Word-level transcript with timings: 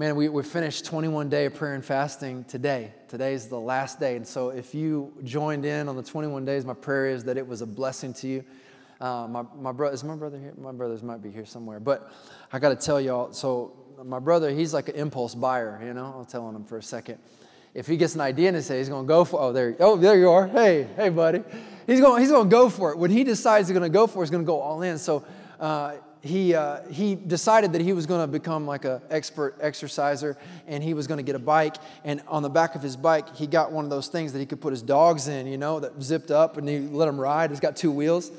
Man, 0.00 0.16
we, 0.16 0.30
we 0.30 0.42
finished 0.42 0.86
21 0.86 1.28
day 1.28 1.44
of 1.44 1.52
prayer 1.52 1.74
and 1.74 1.84
fasting 1.84 2.44
today. 2.44 2.94
Today 3.06 3.34
is 3.34 3.48
the 3.48 3.60
last 3.60 4.00
day. 4.00 4.16
And 4.16 4.26
so 4.26 4.48
if 4.48 4.74
you 4.74 5.12
joined 5.24 5.66
in 5.66 5.90
on 5.90 5.96
the 5.96 6.02
21 6.02 6.46
days, 6.46 6.64
my 6.64 6.72
prayer 6.72 7.08
is 7.08 7.24
that 7.24 7.36
it 7.36 7.46
was 7.46 7.60
a 7.60 7.66
blessing 7.66 8.14
to 8.14 8.26
you. 8.26 8.44
Uh, 8.98 9.26
my, 9.28 9.44
my 9.58 9.72
brother, 9.72 9.92
is 9.92 10.02
my 10.02 10.16
brother 10.16 10.38
here? 10.38 10.54
My 10.56 10.72
brothers 10.72 11.02
might 11.02 11.22
be 11.22 11.30
here 11.30 11.44
somewhere. 11.44 11.80
But 11.80 12.10
I 12.50 12.58
got 12.58 12.70
to 12.70 12.76
tell 12.76 12.98
y'all, 12.98 13.34
so 13.34 13.76
my 14.02 14.18
brother, 14.18 14.48
he's 14.52 14.72
like 14.72 14.88
an 14.88 14.94
impulse 14.94 15.34
buyer, 15.34 15.78
you 15.84 15.92
know? 15.92 16.14
I'll 16.16 16.24
tell 16.24 16.46
on 16.46 16.56
him 16.56 16.64
for 16.64 16.78
a 16.78 16.82
second. 16.82 17.18
If 17.74 17.86
he 17.86 17.98
gets 17.98 18.14
an 18.14 18.22
idea 18.22 18.48
in 18.48 18.54
his 18.54 18.68
head, 18.68 18.78
he's 18.78 18.88
to 18.88 19.02
go 19.02 19.26
for 19.26 19.38
Oh, 19.38 19.52
there, 19.52 19.76
oh, 19.80 19.98
there 19.98 20.16
you 20.16 20.30
are. 20.30 20.48
Hey, 20.48 20.88
hey, 20.96 21.10
buddy. 21.10 21.42
He's 21.86 22.00
going, 22.00 22.22
he's 22.22 22.32
to 22.32 22.42
go 22.46 22.70
for 22.70 22.92
it. 22.92 22.96
When 22.96 23.10
he 23.10 23.22
decides 23.22 23.68
he's 23.68 23.78
to 23.78 23.88
go 23.90 24.06
for 24.06 24.22
it, 24.22 24.28
he's 24.28 24.30
to 24.30 24.42
go 24.44 24.62
all 24.62 24.80
in. 24.80 24.96
So 24.96 25.26
uh, 25.58 25.96
he, 26.22 26.54
uh, 26.54 26.82
he 26.90 27.14
decided 27.14 27.72
that 27.72 27.80
he 27.80 27.92
was 27.92 28.06
going 28.06 28.20
to 28.20 28.26
become 28.26 28.66
like 28.66 28.84
an 28.84 29.00
expert 29.10 29.56
exerciser 29.60 30.36
and 30.66 30.82
he 30.82 30.92
was 30.92 31.06
going 31.06 31.18
to 31.18 31.22
get 31.22 31.34
a 31.34 31.40
bike. 31.40 31.76
And 32.04 32.20
on 32.28 32.42
the 32.42 32.50
back 32.50 32.74
of 32.74 32.82
his 32.82 32.96
bike, 32.96 33.34
he 33.34 33.46
got 33.46 33.72
one 33.72 33.84
of 33.84 33.90
those 33.90 34.08
things 34.08 34.32
that 34.34 34.38
he 34.38 34.46
could 34.46 34.60
put 34.60 34.72
his 34.72 34.82
dogs 34.82 35.28
in, 35.28 35.46
you 35.46 35.56
know, 35.56 35.80
that 35.80 36.00
zipped 36.02 36.30
up 36.30 36.58
and 36.58 36.68
he 36.68 36.80
let 36.80 37.06
them 37.06 37.18
ride. 37.18 37.50
It's 37.50 37.60
got 37.60 37.76
two 37.76 37.90
wheels. 37.90 38.30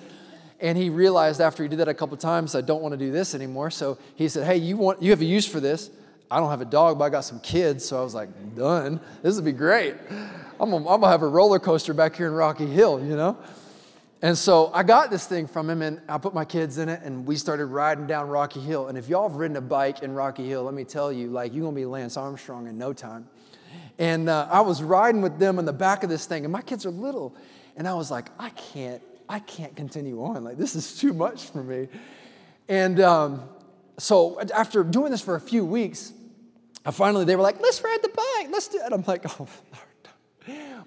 And 0.60 0.78
he 0.78 0.92
realized 0.92 1.42
after 1.42 1.64
he 1.64 1.70
did 1.70 1.80
that 1.80 1.88
a 1.88 1.94
couple 1.94 2.16
times, 2.18 2.54
I 2.54 2.62
don't 2.62 2.84
want 2.84 2.94
to 2.94 2.98
do 2.98 3.12
this 3.12 3.34
anymore. 3.34 3.72
So 3.72 3.98
he 4.16 4.30
said, 4.30 4.46
Hey, 4.46 4.58
you, 4.58 4.78
want, 4.78 5.02
you 5.02 5.10
have 5.10 5.22
a 5.22 5.26
use 5.26 5.48
for 5.48 5.60
this. 5.60 5.90
I 6.30 6.40
don't 6.40 6.52
have 6.52 6.62
a 6.62 6.66
dog, 6.66 7.00
but 7.00 7.06
I 7.06 7.10
got 7.10 7.22
some 7.22 7.40
kids. 7.40 7.84
So 7.84 8.00
I 8.00 8.04
was 8.04 8.14
like, 8.14 8.30
Done. 8.56 9.00
This 9.24 9.36
would 9.36 9.46
be 9.46 9.54
great. 9.54 9.96
I'm 10.60 10.72
I'm 10.72 10.84
gonna 10.84 11.08
have 11.08 11.24
a 11.24 11.28
roller 11.28 11.58
coaster 11.58 11.96
back 11.96 12.16
here 12.16 12.28
in 12.28 12.34
Rocky 12.34 12.68
Hill, 12.68 13.04
you 13.04 13.16
know? 13.16 13.36
And 14.24 14.38
so 14.38 14.72
I 14.74 14.84
got 14.84 15.10
this 15.10 15.26
thing 15.26 15.48
from 15.48 15.70
him 15.70 15.82
and 15.82 16.00
I 16.08 16.20
put 16.20 16.34
my 16.34 16.46
kids 16.46 16.78
in 16.78 16.90
it 16.90 17.02
and 17.04 17.26
we 17.26 17.36
started 17.36 17.66
riding 17.66 18.06
down 18.06 18.28
Rocky 18.28 18.60
Hill. 18.60 18.88
And 18.88 18.98
if 18.98 19.10
y'all 19.10 19.28
have 19.28 19.38
ridden 19.38 19.58
a 19.58 19.62
bike 19.62 20.04
in 20.04 20.14
Rocky 20.14 20.48
Hill, 20.48 20.64
let 20.64 20.76
me 20.76 20.84
tell 20.84 21.12
you, 21.12 21.30
like, 21.30 21.54
you're 21.54 21.64
gonna 21.64 21.76
be 21.76 21.86
Lance 21.86 22.18
Armstrong 22.18 22.68
in 22.68 22.78
no 22.78 22.94
time. 22.94 23.28
And 23.98 24.30
uh, 24.30 24.48
I 24.52 24.62
was 24.62 24.84
riding 24.84 25.22
with 25.22 25.40
them 25.40 25.58
in 25.58 25.66
the 25.66 25.74
back 25.74 26.04
of 26.04 26.10
this 26.10 26.26
thing, 26.26 26.44
and 26.44 26.52
my 26.52 26.62
kids 26.62 26.86
are 26.86 26.92
little. 26.92 27.36
And 27.76 27.88
I 27.88 27.94
was 27.94 28.12
like, 28.12 28.30
I 28.38 28.50
can't 28.50 29.02
I 29.32 29.40
can't 29.40 29.74
continue 29.78 30.22
on. 30.24 30.44
Like, 30.44 30.58
this 30.58 30.76
is 30.76 30.98
too 30.98 31.14
much 31.14 31.46
for 31.46 31.64
me. 31.64 31.88
And 32.68 33.00
um, 33.00 33.44
so 33.98 34.42
after 34.54 34.84
doing 34.84 35.12
this 35.12 35.22
for 35.22 35.36
a 35.36 35.40
few 35.40 35.64
weeks, 35.64 36.12
I 36.86 36.92
finally, 36.92 37.24
they 37.24 37.38
were 37.38 37.42
like, 37.42 37.62
let's 37.62 37.82
ride 37.82 38.00
the 38.02 38.10
bike, 38.10 38.48
let's 38.52 38.68
do 38.68 38.82
it. 38.86 38.92
I'm 38.92 39.04
like, 39.08 39.40
oh. 39.40 39.48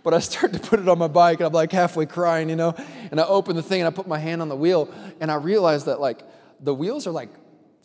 But 0.05 0.14
I 0.14 0.20
start 0.20 0.52
to 0.52 0.60
put 0.60 0.78
it 0.78 0.88
on 0.88 0.98
my 0.98 1.08
bike, 1.08 1.41
and 1.41 1.48
I'm 1.48 1.52
like 1.52 1.72
halfway 1.72 2.06
crying, 2.06 2.48
you 2.48 2.56
know? 2.56 2.77
And 3.10 3.20
I 3.20 3.24
open 3.24 3.56
the 3.56 3.62
thing, 3.62 3.80
and 3.80 3.88
I 3.88 3.91
put 3.91 4.06
my 4.06 4.19
hand 4.19 4.41
on 4.41 4.48
the 4.48 4.56
wheel, 4.56 4.88
and 5.20 5.33
I 5.33 5.34
realize 5.34 5.86
that, 5.86 6.00
like, 6.00 6.22
the 6.60 6.74
wheels 6.74 7.06
are 7.06 7.10
like 7.10 7.30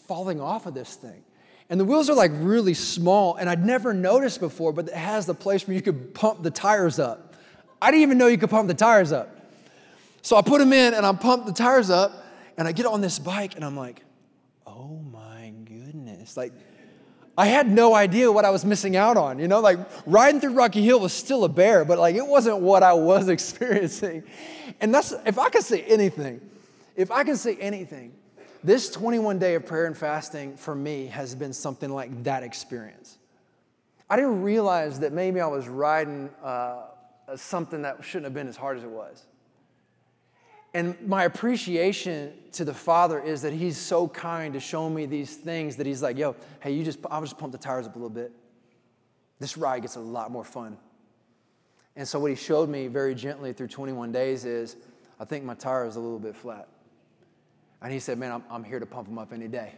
falling 0.05 0.39
off 0.39 0.65
of 0.65 0.73
this 0.73 0.95
thing. 0.95 1.23
And 1.69 1.79
the 1.79 1.85
wheels 1.85 2.09
are 2.09 2.15
like 2.15 2.31
really 2.35 2.73
small, 2.73 3.35
and 3.35 3.49
I'd 3.49 3.65
never 3.65 3.93
noticed 3.93 4.39
before, 4.39 4.73
but 4.73 4.87
it 4.87 4.93
has 4.93 5.25
the 5.25 5.33
place 5.33 5.67
where 5.67 5.75
you 5.75 5.81
could 5.81 6.13
pump 6.13 6.43
the 6.43 6.51
tires 6.51 6.99
up. 6.99 7.35
I 7.81 7.91
didn't 7.91 8.03
even 8.03 8.17
know 8.17 8.27
you 8.27 8.37
could 8.37 8.49
pump 8.49 8.67
the 8.67 8.73
tires 8.73 9.11
up. 9.11 9.35
So 10.21 10.35
I 10.35 10.41
put 10.41 10.59
them 10.59 10.73
in 10.73 10.93
and 10.93 11.05
I 11.05 11.13
pump 11.13 11.45
the 11.45 11.53
tires 11.53 11.89
up 11.89 12.11
and 12.57 12.67
I 12.67 12.71
get 12.71 12.85
on 12.85 13.01
this 13.01 13.19
bike 13.19 13.55
and 13.55 13.63
I'm 13.63 13.77
like, 13.77 14.03
oh 14.67 14.99
my 15.11 15.53
goodness. 15.63 16.35
Like, 16.35 16.51
I 17.39 17.45
had 17.45 17.71
no 17.71 17.95
idea 17.95 18.29
what 18.29 18.43
I 18.43 18.49
was 18.49 18.65
missing 18.65 18.97
out 18.97 19.15
on. 19.15 19.39
You 19.39 19.47
know, 19.47 19.61
like 19.61 19.79
riding 20.05 20.41
through 20.41 20.55
Rocky 20.55 20.81
Hill 20.81 20.99
was 20.99 21.13
still 21.13 21.45
a 21.45 21.49
bear, 21.49 21.85
but 21.85 21.97
like 21.97 22.15
it 22.15 22.27
wasn't 22.27 22.59
what 22.59 22.83
I 22.83 22.91
was 22.91 23.29
experiencing. 23.37 24.23
And 24.81 24.93
that's, 24.93 25.13
if 25.25 25.39
I 25.39 25.47
could 25.47 25.63
say 25.63 25.83
anything, 25.83 26.41
if 26.97 27.11
I 27.11 27.23
can 27.23 27.37
say 27.37 27.55
anything, 27.55 28.11
this 28.61 28.89
21 28.91 29.39
day 29.39 29.55
of 29.55 29.65
prayer 29.65 29.85
and 29.85 29.95
fasting 29.95 30.57
for 30.57 30.75
me 30.75 31.05
has 31.05 31.33
been 31.33 31.53
something 31.53 31.89
like 31.89 32.25
that 32.25 32.43
experience. 32.43 33.17
I 34.09 34.17
didn't 34.17 34.41
realize 34.41 34.99
that 34.99 35.13
maybe 35.13 35.39
I 35.39 35.47
was 35.47 35.69
riding 35.69 36.29
uh, 36.43 36.87
something 37.37 37.83
that 37.83 38.03
shouldn't 38.03 38.25
have 38.25 38.33
been 38.33 38.49
as 38.49 38.57
hard 38.57 38.79
as 38.79 38.83
it 38.83 38.89
was. 38.89 39.23
And 40.73 40.95
my 41.07 41.23
appreciation 41.23 42.33
to 42.53 42.65
the 42.65 42.73
Father 42.73 43.19
is 43.19 43.41
that 43.41 43.53
He's 43.53 43.77
so 43.77 44.07
kind 44.07 44.53
to 44.53 44.59
show 44.59 44.89
me 44.89 45.05
these 45.05 45.35
things 45.35 45.75
that 45.77 45.85
He's 45.85 46.01
like, 46.01 46.17
yo, 46.17 46.35
hey, 46.59 46.71
you 46.71 46.83
just, 46.83 46.99
I'll 47.09 47.21
just 47.21 47.37
pump 47.37 47.51
the 47.51 47.57
tires 47.57 47.87
up 47.87 47.95
a 47.95 47.97
little 47.97 48.09
bit. 48.09 48.31
This 49.39 49.57
ride 49.57 49.81
gets 49.81 49.95
a 49.95 49.99
lot 49.99 50.31
more 50.31 50.43
fun. 50.43 50.77
And 51.95 52.07
so, 52.07 52.19
what 52.19 52.29
He 52.29 52.35
showed 52.35 52.69
me 52.69 52.87
very 52.87 53.15
gently 53.15 53.51
through 53.51 53.67
21 53.67 54.11
days 54.11 54.45
is, 54.45 54.75
I 55.19 55.25
think 55.25 55.43
my 55.43 55.55
tire 55.55 55.85
is 55.85 55.95
a 55.95 55.99
little 55.99 56.19
bit 56.19 56.35
flat. 56.35 56.67
And 57.81 57.91
He 57.91 57.99
said, 57.99 58.19
man, 58.19 58.31
I'm, 58.31 58.43
I'm 58.49 58.63
here 58.63 58.79
to 58.79 58.85
pump 58.85 59.07
them 59.07 59.17
up 59.17 59.33
any 59.33 59.47
day. 59.47 59.73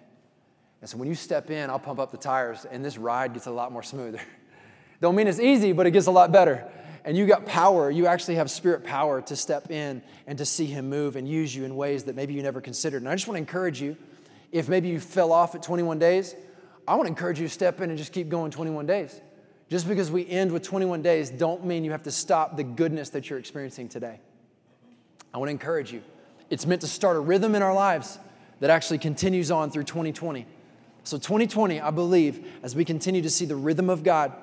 And 0.81 0.89
so, 0.89 0.97
when 0.97 1.07
you 1.07 1.15
step 1.15 1.49
in, 1.49 1.69
I'll 1.69 1.79
pump 1.79 1.99
up 1.99 2.11
the 2.11 2.17
tires, 2.17 2.65
and 2.69 2.83
this 2.83 2.97
ride 2.97 3.33
gets 3.33 3.45
a 3.45 3.51
lot 3.51 3.71
more 3.71 3.83
smoother. 3.83 4.21
Don't 5.01 5.15
mean 5.15 5.27
it's 5.27 5.39
easy, 5.39 5.71
but 5.71 5.87
it 5.87 5.91
gets 5.91 6.07
a 6.07 6.11
lot 6.11 6.31
better 6.31 6.69
and 7.03 7.17
you 7.17 7.25
got 7.25 7.45
power, 7.45 7.89
you 7.89 8.07
actually 8.07 8.35
have 8.35 8.49
spirit 8.51 8.83
power 8.83 9.21
to 9.21 9.35
step 9.35 9.71
in 9.71 10.01
and 10.27 10.37
to 10.37 10.45
see 10.45 10.65
Him 10.65 10.89
move 10.89 11.15
and 11.15 11.27
use 11.27 11.55
you 11.55 11.65
in 11.65 11.75
ways 11.75 12.03
that 12.05 12.15
maybe 12.15 12.33
you 12.33 12.43
never 12.43 12.61
considered. 12.61 13.01
And 13.01 13.09
I 13.09 13.15
just 13.15 13.27
want 13.27 13.35
to 13.35 13.39
encourage 13.39 13.81
you 13.81 13.97
if 14.51 14.67
maybe 14.69 14.89
you 14.89 14.99
fell 14.99 15.31
off 15.31 15.55
at 15.55 15.63
21 15.63 15.97
days, 15.99 16.35
I 16.87 16.95
want 16.95 17.05
to 17.05 17.09
encourage 17.09 17.39
you 17.39 17.47
to 17.47 17.53
step 17.53 17.79
in 17.81 17.89
and 17.89 17.97
just 17.97 18.11
keep 18.11 18.29
going 18.29 18.51
21 18.51 18.85
days. 18.85 19.19
Just 19.69 19.87
because 19.87 20.11
we 20.11 20.27
end 20.27 20.51
with 20.51 20.63
21 20.63 21.01
days, 21.01 21.29
don't 21.29 21.65
mean 21.65 21.85
you 21.85 21.91
have 21.91 22.03
to 22.03 22.11
stop 22.11 22.57
the 22.57 22.63
goodness 22.63 23.09
that 23.09 23.29
you're 23.29 23.39
experiencing 23.39 23.87
today. 23.87 24.19
I 25.33 25.37
want 25.37 25.47
to 25.47 25.53
encourage 25.53 25.93
you. 25.93 26.01
It's 26.49 26.65
meant 26.65 26.81
to 26.81 26.87
start 26.87 27.15
a 27.15 27.21
rhythm 27.21 27.55
in 27.55 27.61
our 27.61 27.73
lives 27.73 28.19
that 28.59 28.69
actually 28.69 28.97
continues 28.97 29.49
on 29.49 29.71
through 29.71 29.85
2020. 29.85 30.45
So, 31.03 31.17
2020, 31.17 31.79
I 31.79 31.89
believe, 31.89 32.45
as 32.61 32.75
we 32.75 32.83
continue 32.83 33.21
to 33.21 33.29
see 33.29 33.45
the 33.45 33.55
rhythm 33.55 33.89
of 33.89 34.03
God 34.03 34.33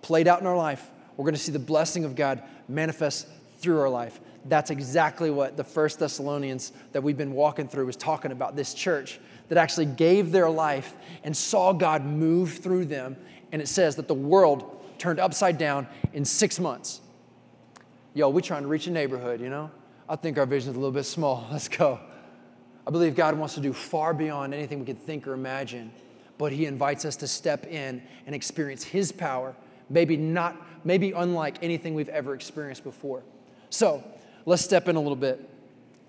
played 0.00 0.26
out 0.26 0.40
in 0.40 0.46
our 0.46 0.56
life, 0.56 0.90
we're 1.18 1.24
going 1.24 1.34
to 1.34 1.40
see 1.40 1.52
the 1.52 1.58
blessing 1.58 2.04
of 2.04 2.14
God 2.14 2.42
manifest 2.68 3.26
through 3.58 3.80
our 3.80 3.88
life. 3.90 4.20
That's 4.44 4.70
exactly 4.70 5.30
what 5.30 5.56
the 5.56 5.64
First 5.64 5.98
Thessalonians 5.98 6.72
that 6.92 7.02
we've 7.02 7.16
been 7.18 7.32
walking 7.32 7.68
through 7.68 7.86
was 7.86 7.96
talking 7.96 8.30
about. 8.30 8.54
This 8.56 8.72
church 8.72 9.18
that 9.48 9.58
actually 9.58 9.86
gave 9.86 10.30
their 10.30 10.48
life 10.48 10.94
and 11.24 11.36
saw 11.36 11.72
God 11.72 12.04
move 12.04 12.58
through 12.58 12.84
them. 12.84 13.16
And 13.50 13.60
it 13.60 13.66
says 13.66 13.96
that 13.96 14.06
the 14.06 14.14
world 14.14 14.80
turned 14.98 15.18
upside 15.18 15.58
down 15.58 15.88
in 16.12 16.24
six 16.24 16.60
months. 16.60 17.00
Yo, 18.14 18.28
we're 18.28 18.40
trying 18.40 18.62
to 18.62 18.68
reach 18.68 18.86
a 18.86 18.90
neighborhood, 18.90 19.40
you 19.40 19.50
know? 19.50 19.70
I 20.08 20.16
think 20.16 20.38
our 20.38 20.46
vision 20.46 20.70
is 20.70 20.76
a 20.76 20.78
little 20.78 20.94
bit 20.94 21.04
small. 21.04 21.46
Let's 21.52 21.68
go. 21.68 21.98
I 22.86 22.90
believe 22.90 23.16
God 23.16 23.36
wants 23.36 23.54
to 23.54 23.60
do 23.60 23.72
far 23.72 24.14
beyond 24.14 24.54
anything 24.54 24.78
we 24.78 24.86
could 24.86 25.02
think 25.02 25.26
or 25.26 25.34
imagine, 25.34 25.92
but 26.38 26.52
He 26.52 26.64
invites 26.64 27.04
us 27.04 27.16
to 27.16 27.26
step 27.26 27.66
in 27.66 28.02
and 28.24 28.34
experience 28.34 28.84
His 28.84 29.12
power, 29.12 29.54
maybe 29.88 30.16
not 30.16 30.56
maybe 30.84 31.12
unlike 31.12 31.56
anything 31.62 31.94
we've 31.94 32.08
ever 32.08 32.34
experienced 32.34 32.84
before. 32.84 33.22
So 33.70 34.04
let's 34.46 34.62
step 34.62 34.88
in 34.88 34.96
a 34.96 35.00
little 35.00 35.16
bit. 35.16 35.48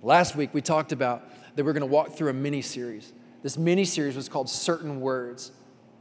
Last 0.02 0.36
week 0.36 0.54
we 0.54 0.62
talked 0.62 0.92
about 0.92 1.24
that 1.56 1.66
we're 1.66 1.74
going 1.74 1.82
to 1.82 1.88
walk 1.88 2.14
through 2.14 2.30
a 2.30 2.34
mini 2.34 2.62
series. 2.62 3.12
This 3.42 3.58
mini 3.58 3.86
series 3.86 4.16
was 4.16 4.30
called 4.30 4.50
Certain 4.50 5.02
Words. 5.02 5.52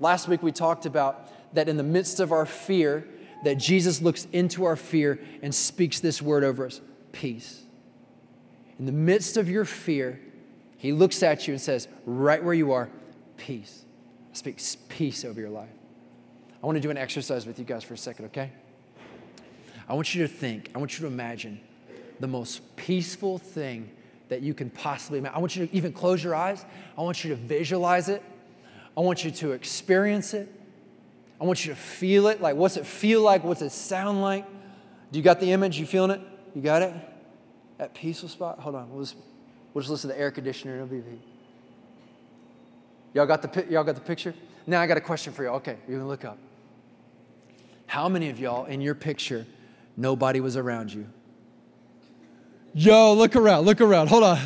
Last 0.01 0.29
week 0.29 0.43
we 0.43 0.53
talked 0.53 0.87
about 0.87 1.33
that 1.55 1.69
in 1.69 1.77
the 1.77 1.83
midst 1.83 2.21
of 2.21 2.31
our 2.31 2.47
fear, 2.47 3.09
that 3.45 3.57
Jesus 3.57 4.03
looks 4.03 4.27
into 4.33 4.65
our 4.65 4.77
fear 4.77 5.19
and 5.43 5.55
speaks 5.55 6.01
this 6.01 6.21
word 6.21 6.45
over 6.45 6.67
us 6.67 6.81
peace. 7.13 7.63
In 8.79 8.87
the 8.87 8.93
midst 8.93 9.37
of 9.37 9.49
your 9.49 9.65
fear, 9.65 10.21
he 10.77 10.93
looks 10.93 11.23
at 11.23 11.49
you 11.49 11.55
and 11.55 11.61
says, 11.61 11.89
right 12.07 12.43
where 12.43 12.55
you 12.55 12.73
are, 12.73 12.89
peace. 13.37 13.85
I 14.33 14.37
Speaks 14.37 14.77
peace 14.89 15.25
over 15.25 15.41
your 15.41 15.51
life. 15.51 15.69
I 16.63 16.67
want 16.67 16.77
to 16.77 16.81
do 16.81 16.91
an 16.91 16.97
exercise 16.97 17.47
with 17.47 17.59
you 17.59 17.65
guys 17.65 17.85
for 17.85 17.95
a 17.95 17.99
second, 17.99 18.27
okay? 18.27 18.51
I 19.89 19.95
want 19.95 20.15
you 20.15 20.27
to 20.27 20.29
think, 20.29 20.71
I 20.75 20.79
want 20.79 20.99
you 20.99 21.01
to 21.01 21.07
imagine 21.07 21.61
the 22.21 22.27
most 22.27 22.77
peaceful 22.77 23.39
thing 23.39 23.91
that 24.29 24.43
you 24.43 24.53
can 24.53 24.69
possibly 24.71 25.19
imagine. 25.19 25.37
I 25.37 25.39
want 25.39 25.57
you 25.57 25.67
to 25.67 25.75
even 25.75 25.93
close 25.93 26.23
your 26.23 26.35
eyes. 26.35 26.65
I 26.97 27.03
want 27.03 27.25
you 27.25 27.31
to 27.31 27.37
visualize 27.37 28.09
it. 28.09 28.23
I 28.97 29.01
want 29.01 29.25
you 29.25 29.31
to 29.31 29.53
experience 29.53 30.35
it. 30.35 30.53
I 31.41 31.45
want 31.45 31.65
you 31.65 31.73
to 31.73 31.79
feel 31.79 32.27
it. 32.27 32.41
Like, 32.41 32.57
what's 32.57 32.77
it 32.77 32.85
feel 32.85 33.23
like? 33.23 33.45
What's 33.45 33.63
it 33.63 33.71
sound 33.71 34.21
like? 34.21 34.45
Do 35.13 35.19
you 35.19 35.23
got 35.23 35.41
the 35.41 35.53
image? 35.53 35.79
You 35.79 35.87
feeling 35.87 36.11
it? 36.11 36.21
You 36.55 36.61
got 36.61 36.83
it? 36.83 36.93
That 37.79 37.95
peaceful 37.95 38.29
spot? 38.29 38.59
Hold 38.59 38.75
on. 38.75 38.91
We'll 38.91 39.05
just, 39.05 39.17
we'll 39.73 39.83
just 39.83 39.91
listen 39.91 40.11
to 40.11 40.17
the 40.17 40.21
air 40.21 40.33
conditioner. 40.33 40.75
It'll 40.75 40.89
be. 40.89 41.03
Y'all 43.15 43.27
got 43.27 43.41
the, 43.41 43.67
y'all 43.71 43.85
got 43.85 43.95
the 43.95 44.01
picture? 44.01 44.35
Now 44.67 44.83
I 44.83 44.87
got 44.87 44.99
a 44.99 45.01
question 45.01 45.33
for 45.33 45.45
you. 45.45 45.51
Okay, 45.51 45.77
you 45.89 45.97
can 45.97 46.09
look 46.09 46.25
up. 46.25 46.39
How 47.89 48.09
many 48.09 48.29
of 48.29 48.39
y'all 48.39 48.67
in 48.67 48.83
your 48.83 48.95
picture, 48.95 49.47
nobody 49.97 50.41
was 50.41 50.57
around 50.57 50.93
you? 50.93 51.07
Yo, 52.75 53.15
look 53.15 53.35
around, 53.35 53.65
look 53.65 53.81
around, 53.81 54.09
hold 54.09 54.25
on. 54.25 54.39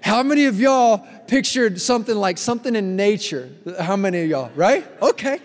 How 0.00 0.24
many 0.24 0.46
of 0.46 0.58
y'all 0.58 1.06
pictured 1.28 1.80
something 1.80 2.16
like 2.16 2.36
something 2.36 2.74
in 2.74 2.96
nature? 2.96 3.48
How 3.80 3.96
many 3.96 4.22
of 4.22 4.28
y'all, 4.28 4.50
right? 4.56 4.84
Okay. 5.00 5.38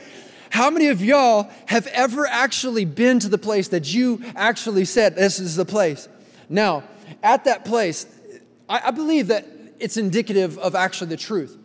How 0.50 0.72
many 0.72 0.88
of 0.88 1.04
y'all 1.04 1.50
have 1.68 1.86
ever 1.88 2.26
actually 2.26 2.84
been 2.84 3.20
to 3.20 3.30
the 3.30 3.38
place 3.38 3.68
that 3.68 3.94
you 3.94 4.22
actually 4.36 4.86
said, 4.86 5.16
This 5.16 5.40
is 5.40 5.56
the 5.56 5.66
place? 5.66 6.10
Now, 6.50 6.84
at 7.22 7.46
that 7.46 7.64
place, 7.64 8.08
I, 8.68 8.88
I 8.88 8.92
believe 8.92 9.28
that 9.28 9.46
it's 9.80 9.98
indicative 9.98 10.58
of 10.58 10.74
actually 10.74 11.10
the 11.12 11.18
truth. 11.18 11.56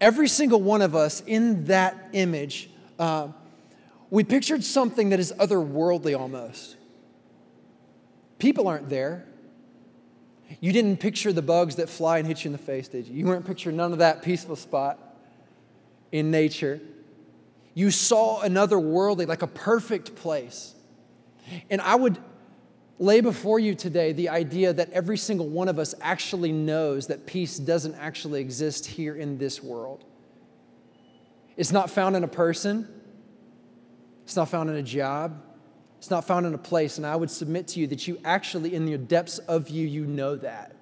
every 0.00 0.26
single 0.26 0.60
one 0.60 0.82
of 0.82 0.96
us 0.96 1.22
in 1.26 1.66
that 1.66 2.08
image, 2.12 2.68
uh, 2.98 3.28
we 4.14 4.22
pictured 4.22 4.62
something 4.62 5.08
that 5.08 5.18
is 5.18 5.32
otherworldly 5.40 6.16
almost. 6.16 6.76
People 8.38 8.68
aren't 8.68 8.88
there. 8.88 9.26
You 10.60 10.72
didn't 10.72 10.98
picture 10.98 11.32
the 11.32 11.42
bugs 11.42 11.74
that 11.76 11.88
fly 11.88 12.18
and 12.18 12.26
hit 12.28 12.44
you 12.44 12.50
in 12.50 12.52
the 12.52 12.58
face, 12.58 12.86
did 12.86 13.08
you? 13.08 13.16
You 13.16 13.26
weren't 13.26 13.44
picturing 13.44 13.76
none 13.76 13.90
of 13.90 13.98
that 13.98 14.22
peaceful 14.22 14.54
spot 14.54 15.00
in 16.12 16.30
nature. 16.30 16.80
You 17.74 17.90
saw 17.90 18.40
another 18.42 18.78
worldly, 18.78 19.26
like 19.26 19.42
a 19.42 19.48
perfect 19.48 20.14
place. 20.14 20.76
And 21.68 21.80
I 21.80 21.96
would 21.96 22.16
lay 23.00 23.20
before 23.20 23.58
you 23.58 23.74
today 23.74 24.12
the 24.12 24.28
idea 24.28 24.72
that 24.72 24.92
every 24.92 25.18
single 25.18 25.48
one 25.48 25.66
of 25.66 25.80
us 25.80 25.92
actually 26.00 26.52
knows 26.52 27.08
that 27.08 27.26
peace 27.26 27.58
doesn't 27.58 27.96
actually 27.96 28.40
exist 28.40 28.86
here 28.86 29.16
in 29.16 29.38
this 29.38 29.60
world. 29.60 30.04
It's 31.56 31.72
not 31.72 31.90
found 31.90 32.14
in 32.14 32.22
a 32.22 32.28
person, 32.28 32.93
it's 34.24 34.36
not 34.36 34.48
found 34.48 34.70
in 34.70 34.76
a 34.76 34.82
job, 34.82 35.40
it's 35.98 36.10
not 36.10 36.26
found 36.26 36.44
in 36.44 36.52
a 36.52 36.58
place. 36.58 36.98
And 36.98 37.06
I 37.06 37.16
would 37.16 37.30
submit 37.30 37.68
to 37.68 37.80
you 37.80 37.86
that 37.86 38.08
you 38.08 38.18
actually, 38.24 38.74
in 38.74 38.84
the 38.84 38.98
depths 38.98 39.38
of 39.38 39.70
you, 39.70 39.86
you 39.86 40.04
know 40.04 40.36
that. 40.36 40.74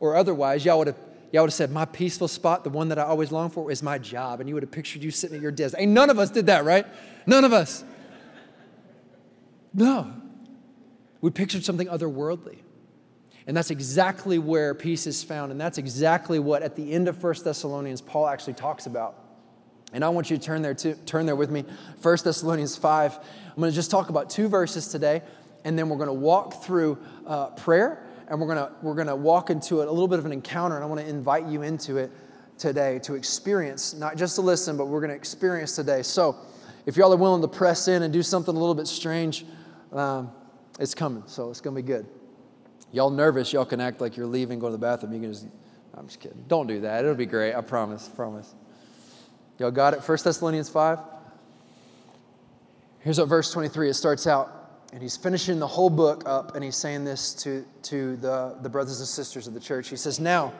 Or 0.00 0.16
otherwise, 0.16 0.64
y'all 0.64 0.78
would 0.78 0.88
have. 0.88 0.98
Y'all 1.32 1.42
would 1.42 1.48
have 1.48 1.54
said, 1.54 1.72
My 1.72 1.84
peaceful 1.84 2.28
spot, 2.28 2.62
the 2.62 2.70
one 2.70 2.90
that 2.90 2.98
I 2.98 3.02
always 3.02 3.32
long 3.32 3.50
for, 3.50 3.68
is 3.68 3.82
my 3.82 3.98
job. 3.98 4.38
And 4.38 4.48
you 4.48 4.54
would 4.54 4.62
have 4.62 4.70
pictured 4.70 5.02
you 5.02 5.10
sitting 5.10 5.34
at 5.34 5.42
your 5.42 5.50
desk. 5.50 5.74
Ain't 5.76 5.90
none 5.90 6.08
of 6.08 6.16
us 6.20 6.30
did 6.30 6.46
that, 6.46 6.64
right? 6.64 6.86
None 7.26 7.42
of 7.44 7.52
us. 7.52 7.82
No. 9.72 10.12
We 11.20 11.30
pictured 11.30 11.64
something 11.64 11.88
otherworldly. 11.88 12.58
And 13.46 13.56
that's 13.56 13.70
exactly 13.70 14.38
where 14.38 14.74
peace 14.74 15.06
is 15.06 15.24
found. 15.24 15.50
And 15.50 15.60
that's 15.60 15.76
exactly 15.76 16.38
what 16.38 16.62
at 16.62 16.76
the 16.76 16.92
end 16.92 17.08
of 17.08 17.20
1 17.20 17.34
Thessalonians, 17.44 18.00
Paul 18.00 18.28
actually 18.28 18.54
talks 18.54 18.86
about. 18.86 19.23
And 19.94 20.04
I 20.04 20.08
want 20.08 20.28
you 20.28 20.36
to 20.36 20.42
turn 20.42 20.60
there, 20.60 20.74
to, 20.74 20.94
turn 21.06 21.24
there 21.24 21.36
with 21.36 21.52
me. 21.52 21.64
1 22.02 22.16
Thessalonians 22.24 22.76
5. 22.76 23.16
I'm 23.16 23.56
going 23.56 23.70
to 23.70 23.74
just 23.74 23.92
talk 23.92 24.08
about 24.08 24.28
two 24.28 24.48
verses 24.48 24.88
today, 24.88 25.22
and 25.64 25.78
then 25.78 25.88
we're 25.88 25.96
going 25.96 26.08
to 26.08 26.12
walk 26.12 26.64
through 26.64 26.98
uh, 27.28 27.50
prayer, 27.50 28.04
and 28.26 28.40
we're 28.40 28.52
going 28.52 28.58
to, 28.58 28.72
we're 28.82 28.96
going 28.96 29.06
to 29.06 29.14
walk 29.14 29.50
into 29.50 29.82
it, 29.82 29.88
a 29.88 29.92
little 29.92 30.08
bit 30.08 30.18
of 30.18 30.26
an 30.26 30.32
encounter, 30.32 30.74
and 30.74 30.82
I 30.82 30.88
want 30.88 31.00
to 31.00 31.06
invite 31.06 31.46
you 31.46 31.62
into 31.62 31.96
it 31.98 32.10
today 32.58 32.98
to 33.04 33.14
experience, 33.14 33.94
not 33.94 34.16
just 34.16 34.34
to 34.34 34.40
listen, 34.40 34.76
but 34.76 34.86
we're 34.86 34.98
going 34.98 35.10
to 35.10 35.16
experience 35.16 35.76
today. 35.76 36.02
So 36.02 36.36
if 36.86 36.96
y'all 36.96 37.12
are 37.12 37.16
willing 37.16 37.42
to 37.42 37.48
press 37.48 37.86
in 37.86 38.02
and 38.02 38.12
do 38.12 38.22
something 38.24 38.54
a 38.54 38.58
little 38.58 38.74
bit 38.74 38.88
strange, 38.88 39.46
um, 39.92 40.32
it's 40.80 40.94
coming, 40.94 41.22
so 41.26 41.50
it's 41.50 41.60
going 41.60 41.76
to 41.76 41.80
be 41.80 41.86
good. 41.86 42.04
Y'all 42.90 43.10
nervous, 43.10 43.52
y'all 43.52 43.64
can 43.64 43.80
act 43.80 44.00
like 44.00 44.16
you're 44.16 44.26
leaving, 44.26 44.58
go 44.58 44.66
to 44.66 44.72
the 44.72 44.78
bathroom. 44.78 45.12
You 45.12 45.20
can 45.20 45.32
just, 45.32 45.46
I'm 45.96 46.08
just 46.08 46.18
kidding. 46.18 46.44
Don't 46.48 46.66
do 46.66 46.80
that. 46.80 47.04
It'll 47.04 47.14
be 47.14 47.26
great. 47.26 47.54
I 47.54 47.60
promise, 47.60 48.08
promise. 48.08 48.56
Y'all 49.58 49.70
got 49.70 49.94
it? 49.94 50.00
1 50.00 50.18
Thessalonians 50.24 50.68
5. 50.68 50.98
Here's 53.00 53.18
what 53.18 53.28
verse 53.28 53.52
23, 53.52 53.90
it 53.90 53.94
starts 53.94 54.26
out, 54.26 54.82
and 54.92 55.02
he's 55.02 55.16
finishing 55.16 55.58
the 55.58 55.66
whole 55.66 55.90
book 55.90 56.22
up, 56.26 56.54
and 56.54 56.64
he's 56.64 56.76
saying 56.76 57.04
this 57.04 57.34
to, 57.34 57.64
to 57.82 58.16
the, 58.16 58.56
the 58.62 58.68
brothers 58.68 58.98
and 59.00 59.08
sisters 59.08 59.46
of 59.46 59.52
the 59.52 59.60
church. 59.60 59.88
He 59.88 59.96
says, 59.96 60.18
Now, 60.18 60.54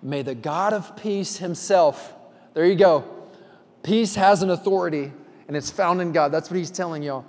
may 0.00 0.22
the 0.22 0.34
God 0.34 0.72
of 0.72 0.96
peace 0.96 1.38
himself, 1.38 2.14
there 2.54 2.64
you 2.64 2.76
go. 2.76 3.04
Peace 3.82 4.14
has 4.14 4.42
an 4.42 4.50
authority, 4.50 5.12
and 5.48 5.56
it's 5.56 5.70
found 5.70 6.00
in 6.00 6.12
God. 6.12 6.32
That's 6.32 6.50
what 6.50 6.56
he's 6.56 6.70
telling 6.70 7.02
y'all. 7.02 7.24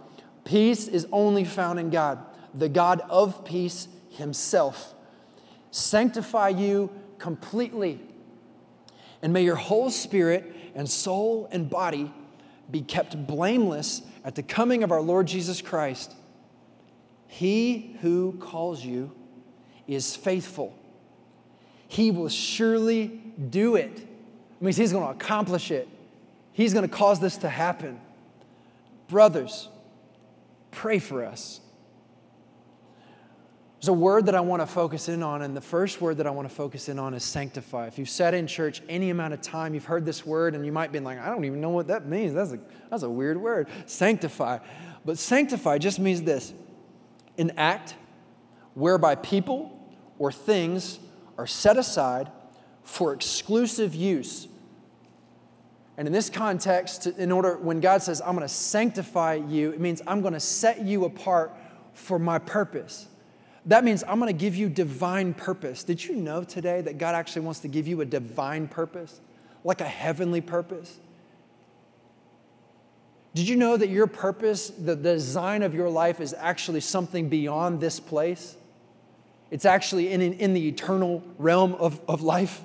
Peace 0.48 0.88
is 0.88 1.06
only 1.12 1.44
found 1.44 1.78
in 1.78 1.90
God, 1.90 2.20
the 2.54 2.70
God 2.70 3.02
of 3.10 3.44
peace 3.44 3.90
Himself. 4.12 4.94
Sanctify 5.72 6.50
you 6.50 6.90
completely, 7.20 8.00
and 9.22 9.34
may 9.34 9.44
your 9.44 9.58
whole 9.58 9.90
spirit 9.90 10.56
and 10.78 10.88
soul 10.88 11.50
and 11.52 11.70
body 11.70 12.14
be 12.70 12.82
kept 12.82 13.28
blameless 13.28 14.04
at 14.24 14.36
the 14.36 14.44
coming 14.44 14.84
of 14.84 14.92
our 14.92 15.02
Lord 15.02 15.28
Jesus 15.28 15.62
Christ. 15.62 16.14
He 17.28 17.98
who 18.02 18.38
calls 18.40 18.86
you 18.86 19.12
is 19.88 20.16
faithful. 20.16 20.78
He 21.88 22.12
will 22.12 22.30
surely 22.30 23.08
do 23.50 23.76
it. 23.76 23.92
It 23.98 24.62
means 24.62 24.78
he's 24.78 24.92
going 24.92 25.06
to 25.06 25.12
accomplish 25.12 25.72
it. 25.72 25.88
He's 26.54 26.74
going 26.74 26.88
to 26.88 26.96
cause 26.96 27.20
this 27.20 27.38
to 27.38 27.50
happen. 27.50 28.00
Brothers, 29.08 29.70
pray 30.72 31.00
for 31.00 31.26
us. 31.26 31.60
There's 33.80 33.90
a 33.90 33.94
word 33.94 34.26
that 34.26 34.36
I 34.36 34.40
want 34.42 34.62
to 34.62 34.68
focus 34.68 35.08
in 35.08 35.22
on, 35.22 35.44
and 35.44 35.56
the 35.56 35.62
first 35.62 36.02
word 36.02 36.18
that 36.18 36.28
I 36.28 36.32
want 36.32 36.50
to 36.50 36.54
focus 36.54 36.90
in 36.90 36.98
on 36.98 37.14
is 37.14 37.24
sanctify. 37.24 37.88
If 37.88 38.00
you've 38.00 38.10
sat 38.10 38.34
in 38.34 38.48
church 38.48 38.82
any 38.90 39.12
amount 39.12 39.34
of 39.34 39.42
time, 39.42 39.74
you've 39.74 39.86
heard 39.86 40.04
this 40.04 40.26
word, 40.26 40.56
and 40.56 40.66
you 40.66 40.72
might 40.72 40.92
be 40.92 41.00
like, 41.00 41.20
I 41.20 41.30
don't 41.30 41.46
even 41.46 41.62
know 41.62 41.70
what 41.70 41.88
that 41.88 42.08
means. 42.08 42.34
That's 42.34 42.54
a, 42.54 42.60
that's 42.90 43.04
a 43.04 43.10
weird 43.10 43.38
word. 43.38 43.68
Sanctify. 43.86 44.60
But 45.06 45.18
sanctify 45.18 45.78
just 45.78 46.00
means 46.00 46.24
this 46.24 46.54
an 47.38 47.52
act 47.56 47.96
whereby 48.74 49.16
people 49.16 49.80
or 50.18 50.32
things 50.32 51.00
are 51.38 51.48
set 51.48 51.78
aside 51.78 52.32
for 52.84 53.14
exclusive 53.14 53.94
use 53.94 54.48
and 55.98 56.08
in 56.08 56.14
this 56.14 56.30
context, 56.30 57.08
in 57.08 57.32
order, 57.32 57.58
when 57.58 57.80
God 57.80 58.04
says, 58.04 58.22
I'm 58.22 58.36
going 58.36 58.48
to 58.48 58.54
sanctify 58.54 59.34
you, 59.34 59.72
it 59.72 59.80
means 59.80 60.04
I'm 60.06 60.22
going 60.22 60.36
to 60.36 60.40
set 60.40 60.84
you 60.84 61.06
apart 61.06 61.58
for 61.94 62.20
my 62.20 62.38
purpose. 62.38 63.08
That 63.68 63.84
means 63.84 64.04
I'm 64.08 64.20
going 64.20 64.34
to 64.34 64.40
give 64.40 64.56
you 64.56 64.70
divine 64.70 65.34
purpose. 65.34 65.84
Did 65.84 66.04
you 66.04 66.16
know 66.16 66.44
today 66.44 66.82
that 66.82 66.98
God 66.98 67.16
actually 67.16 67.44
wants 67.44 67.60
to 67.62 67.68
give 67.68 67.88
you 67.88 68.02
a 68.02 68.06
divine 68.06 68.68
purpose, 68.68 69.20
like 69.64 69.82
a 69.82 69.86
heavenly 69.86 70.42
purpose? 70.42 70.98
Did 73.36 73.48
you 73.48 73.58
know 73.58 73.78
that 73.78 73.90
your 73.90 74.08
purpose, 74.08 74.70
the 74.70 74.96
design 74.96 75.62
of 75.64 75.76
your 75.76 75.90
life, 75.90 76.22
is 76.22 76.34
actually 76.38 76.80
something 76.80 77.30
beyond 77.30 77.82
this 77.82 78.00
place? 78.00 78.56
It's 79.52 79.66
actually 79.66 80.12
in, 80.12 80.22
in 80.22 80.54
the 80.54 80.68
eternal 80.68 81.22
realm 81.38 81.74
of, 81.76 82.00
of 82.08 82.22
life. 82.22 82.62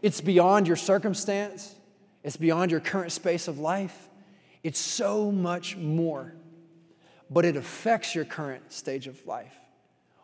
It's 0.00 0.20
beyond 0.20 0.66
your 0.68 0.76
circumstance. 0.76 1.74
It's 2.22 2.36
beyond 2.36 2.70
your 2.70 2.80
current 2.80 3.12
space 3.12 3.48
of 3.48 3.58
life. 3.58 4.08
It's 4.62 4.78
so 4.80 5.30
much 5.30 5.76
more, 5.76 6.32
but 7.30 7.44
it 7.44 7.56
affects 7.56 8.14
your 8.14 8.24
current 8.24 8.72
stage 8.72 9.06
of 9.06 9.24
life. 9.26 9.54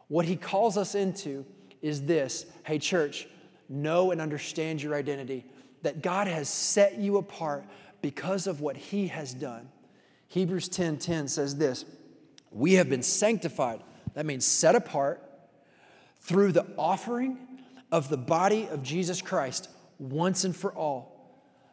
What 0.09 0.27
he 0.27 0.37
calls 0.37 0.77
us 0.77 0.95
into 0.95 1.45
is 1.81 2.03
this 2.03 2.47
hey, 2.65 2.79
church, 2.79 3.27
know 3.69 4.11
and 4.11 4.21
understand 4.21 4.83
your 4.83 4.95
identity, 4.95 5.45
that 5.83 6.03
God 6.03 6.27
has 6.27 6.49
set 6.49 6.99
you 6.99 7.17
apart 7.17 7.65
because 8.01 8.47
of 8.47 8.61
what 8.61 8.77
he 8.77 9.09
has 9.09 9.35
done. 9.35 9.69
Hebrews 10.29 10.69
10 10.69 10.99
10 10.99 11.29
says 11.29 11.57
this 11.57 11.85
We 12.51 12.75
have 12.75 12.89
been 12.89 13.03
sanctified, 13.03 13.83
that 14.15 14.27
means 14.27 14.47
set 14.47 14.75
apart, 14.75 15.23
through 16.21 16.53
the 16.53 16.67
offering 16.79 17.39
of 17.91 18.09
the 18.09 18.17
body 18.17 18.69
of 18.71 18.83
Jesus 18.83 19.21
Christ 19.21 19.69
once 19.99 20.45
and 20.45 20.55
for 20.55 20.73
all. 20.73 21.13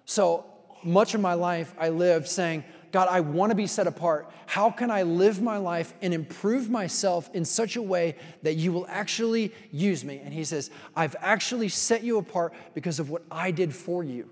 So 0.06 0.46
much 0.84 1.14
of 1.14 1.22
my 1.22 1.34
life, 1.34 1.74
I 1.80 1.90
lived 1.90 2.28
saying, 2.28 2.64
God, 2.92 3.08
I 3.10 3.20
want 3.20 3.52
to 3.52 3.56
be 3.56 3.68
set 3.68 3.88
apart. 3.88 4.32
How 4.48 4.72
can 4.72 4.90
I 4.90 5.04
live 5.04 5.42
my 5.42 5.58
life 5.58 5.94
and 6.02 6.14
improve 6.14 6.70
myself 6.70 7.30
in 7.34 7.46
such 7.46 7.76
a 7.76 7.82
way 7.82 8.16
that 8.42 8.56
you 8.56 8.72
will 8.72 8.88
actually 8.90 9.54
use 9.72 10.04
me? 10.04 10.20
And 10.24 10.34
he 10.34 10.44
says, 10.44 10.72
I've 10.96 11.16
actually 11.20 11.70
set 11.70 12.04
you 12.04 12.18
apart 12.18 12.54
because 12.74 13.00
of 13.00 13.10
what 13.10 13.22
I 13.30 13.52
did 13.52 13.76
for 13.76 14.04
you. 14.04 14.30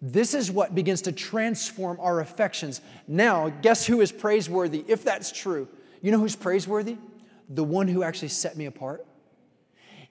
This 0.00 0.34
is 0.34 0.50
what 0.50 0.74
begins 0.74 1.02
to 1.02 1.12
transform 1.12 1.98
our 2.00 2.20
affections. 2.20 2.80
Now, 3.08 3.48
guess 3.48 3.86
who 3.86 4.00
is 4.00 4.12
praiseworthy 4.12 4.84
if 4.86 5.02
that's 5.02 5.32
true? 5.32 5.66
You 6.02 6.12
know 6.12 6.20
who's 6.20 6.36
praiseworthy? 6.36 6.96
The 7.48 7.64
one 7.64 7.88
who 7.88 8.02
actually 8.02 8.28
set 8.28 8.56
me 8.56 8.66
apart. 8.66 9.04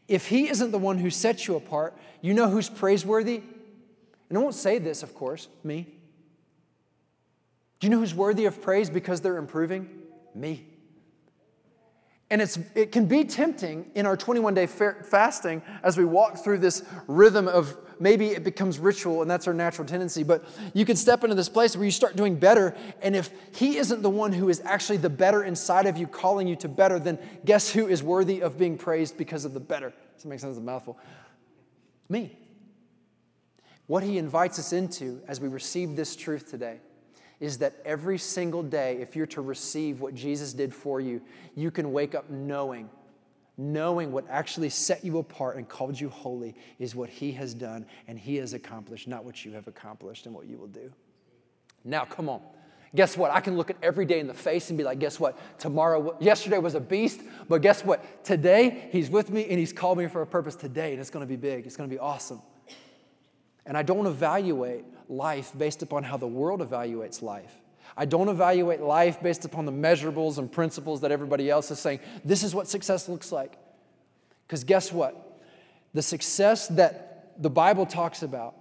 If 0.08 0.28
he 0.28 0.50
isn't 0.50 0.72
the 0.72 0.78
one 0.78 0.98
who 0.98 1.10
set 1.10 1.48
you 1.48 1.56
apart, 1.56 1.98
you 2.22 2.34
know 2.34 2.50
who's 2.50 2.70
praiseworthy? 2.70 3.42
And 4.30 4.38
I 4.38 4.42
won't 4.42 4.56
say 4.56 4.80
this, 4.80 5.04
of 5.04 5.14
course, 5.14 5.48
me. 5.64 5.88
Do 7.80 7.88
you 7.88 7.92
know 7.92 8.00
who's 8.00 8.14
worthy 8.14 8.46
of 8.46 8.62
praise 8.62 8.90
because 8.90 9.22
they're 9.22 9.38
improving? 9.38 9.90
Me. 10.34 10.66
And 12.30 12.42
it's, 12.42 12.58
it 12.74 12.92
can 12.92 13.06
be 13.06 13.24
tempting 13.24 13.92
in 13.94 14.06
our 14.06 14.18
21 14.18 14.56
day 14.56 14.66
fasting 14.66 15.62
as 15.84 15.98
we 15.98 16.06
walk 16.06 16.44
through 16.44 16.58
this 16.58 16.84
rhythm 17.08 17.48
of 17.48 17.78
maybe 18.00 18.30
it 18.30 18.44
becomes 18.44 18.80
ritual 18.80 19.22
and 19.22 19.30
that's 19.30 19.48
our 19.48 19.54
natural 19.54 19.88
tendency. 19.88 20.24
But 20.24 20.44
you 20.74 20.86
can 20.86 20.96
step 20.96 21.24
into 21.24 21.36
this 21.36 21.50
place 21.50 21.78
where 21.78 21.86
you 21.86 21.92
start 21.92 22.16
doing 22.16 22.36
better. 22.36 22.76
And 23.02 23.16
if 23.16 23.30
He 23.56 23.78
isn't 23.78 24.02
the 24.02 24.10
one 24.10 24.34
who 24.34 24.50
is 24.50 24.60
actually 24.66 24.98
the 24.98 25.10
better 25.10 25.44
inside 25.44 25.86
of 25.86 25.98
you, 25.98 26.08
calling 26.08 26.48
you 26.48 26.56
to 26.58 26.68
better, 26.68 26.98
then 26.98 27.20
guess 27.46 27.72
who 27.72 27.88
is 27.88 28.02
worthy 28.02 28.42
of 28.42 28.58
being 28.58 28.78
praised 28.78 29.18
because 29.18 29.46
of 29.46 29.54
the 29.54 29.60
better? 29.60 29.94
Does 30.16 30.24
that 30.24 30.30
make 30.30 30.40
sense? 30.40 30.58
It's 30.58 30.60
a 30.60 30.64
mouthful. 30.64 30.98
Me. 32.10 32.38
What 33.86 34.02
he 34.02 34.18
invites 34.18 34.58
us 34.58 34.74
into 34.74 35.22
as 35.28 35.40
we 35.40 35.48
receive 35.48 35.96
this 35.96 36.16
truth 36.16 36.50
today 36.50 36.80
is 37.40 37.58
that 37.60 37.76
every 37.86 38.18
single 38.18 38.64
day, 38.64 38.98
if 39.02 39.16
you're 39.16 39.26
to 39.28 39.42
receive 39.42 40.02
what 40.02 40.16
Jesus 40.16 40.54
did 40.54 40.74
for 40.74 41.02
you, 41.02 41.22
you 41.56 41.72
can 41.72 41.92
wake 41.92 42.16
up 42.16 42.30
knowing 42.30 42.90
knowing 43.58 44.12
what 44.12 44.26
actually 44.30 44.70
set 44.70 45.04
you 45.04 45.18
apart 45.18 45.58
and 45.58 45.68
called 45.68 46.00
you 46.00 46.10
holy 46.10 46.56
is 46.80 46.96
what 46.96 47.10
He 47.10 47.32
has 47.34 47.54
done 47.54 47.86
and 48.08 48.20
He 48.20 48.36
has 48.38 48.54
accomplished, 48.54 49.08
not 49.08 49.24
what 49.24 49.46
you 49.46 49.52
have 49.54 49.68
accomplished 49.68 50.26
and 50.26 50.36
what 50.36 50.48
you 50.48 50.58
will 50.58 50.68
do. 50.68 50.92
Now, 51.84 52.06
come 52.06 52.30
on. 52.30 52.42
Guess 52.94 53.18
what? 53.18 53.32
I 53.32 53.42
can 53.42 53.58
look 53.58 53.70
at 53.70 53.76
every 53.84 54.06
day 54.06 54.20
in 54.20 54.28
the 54.28 54.34
face 54.34 54.70
and 54.70 54.78
be 54.78 54.84
like, 54.84 55.00
guess 55.00 55.20
what? 55.20 55.38
Tomorrow, 55.60 56.18
yesterday 56.20 56.58
was 56.60 56.76
a 56.76 56.80
beast, 56.80 57.22
but 57.50 57.62
guess 57.62 57.84
what? 57.84 58.24
Today, 58.24 58.90
He's 58.92 59.10
with 59.10 59.30
me 59.30 59.46
and 59.50 59.60
He's 59.60 59.74
called 59.74 59.98
me 59.98 60.08
for 60.08 60.22
a 60.22 60.28
purpose 60.28 60.56
today, 60.56 60.92
and 60.92 61.00
it's 61.00 61.10
gonna 61.10 61.26
be 61.26 61.36
big. 61.36 61.66
It's 61.66 61.76
gonna 61.76 61.90
be 61.90 62.00
awesome. 62.00 62.42
And 63.66 63.78
I 63.78 63.84
don't 63.84 64.06
evaluate 64.06 64.86
life 65.10 65.52
based 65.58 65.82
upon 65.82 66.04
how 66.04 66.18
the 66.18 66.28
world 66.28 66.62
evaluates 66.62 67.22
life. 67.22 67.54
I 67.98 68.06
don't 68.06 68.28
evaluate 68.28 68.82
life 68.82 69.22
based 69.22 69.46
upon 69.46 69.66
the 69.66 69.72
measurables 69.72 70.38
and 70.38 70.52
principles 70.52 71.02
that 71.02 71.12
everybody 71.12 71.50
else 71.50 71.72
is 71.72 71.80
saying. 71.80 72.00
This 72.24 72.44
is 72.44 72.54
what 72.54 72.68
success 72.68 73.08
looks 73.08 73.32
like. 73.32 73.58
Because 74.46 74.64
guess 74.64 74.92
what? 74.92 75.40
The 75.94 76.02
success 76.02 76.68
that 76.70 77.42
the 77.42 77.50
Bible 77.50 77.86
talks 77.86 78.22
about 78.22 78.56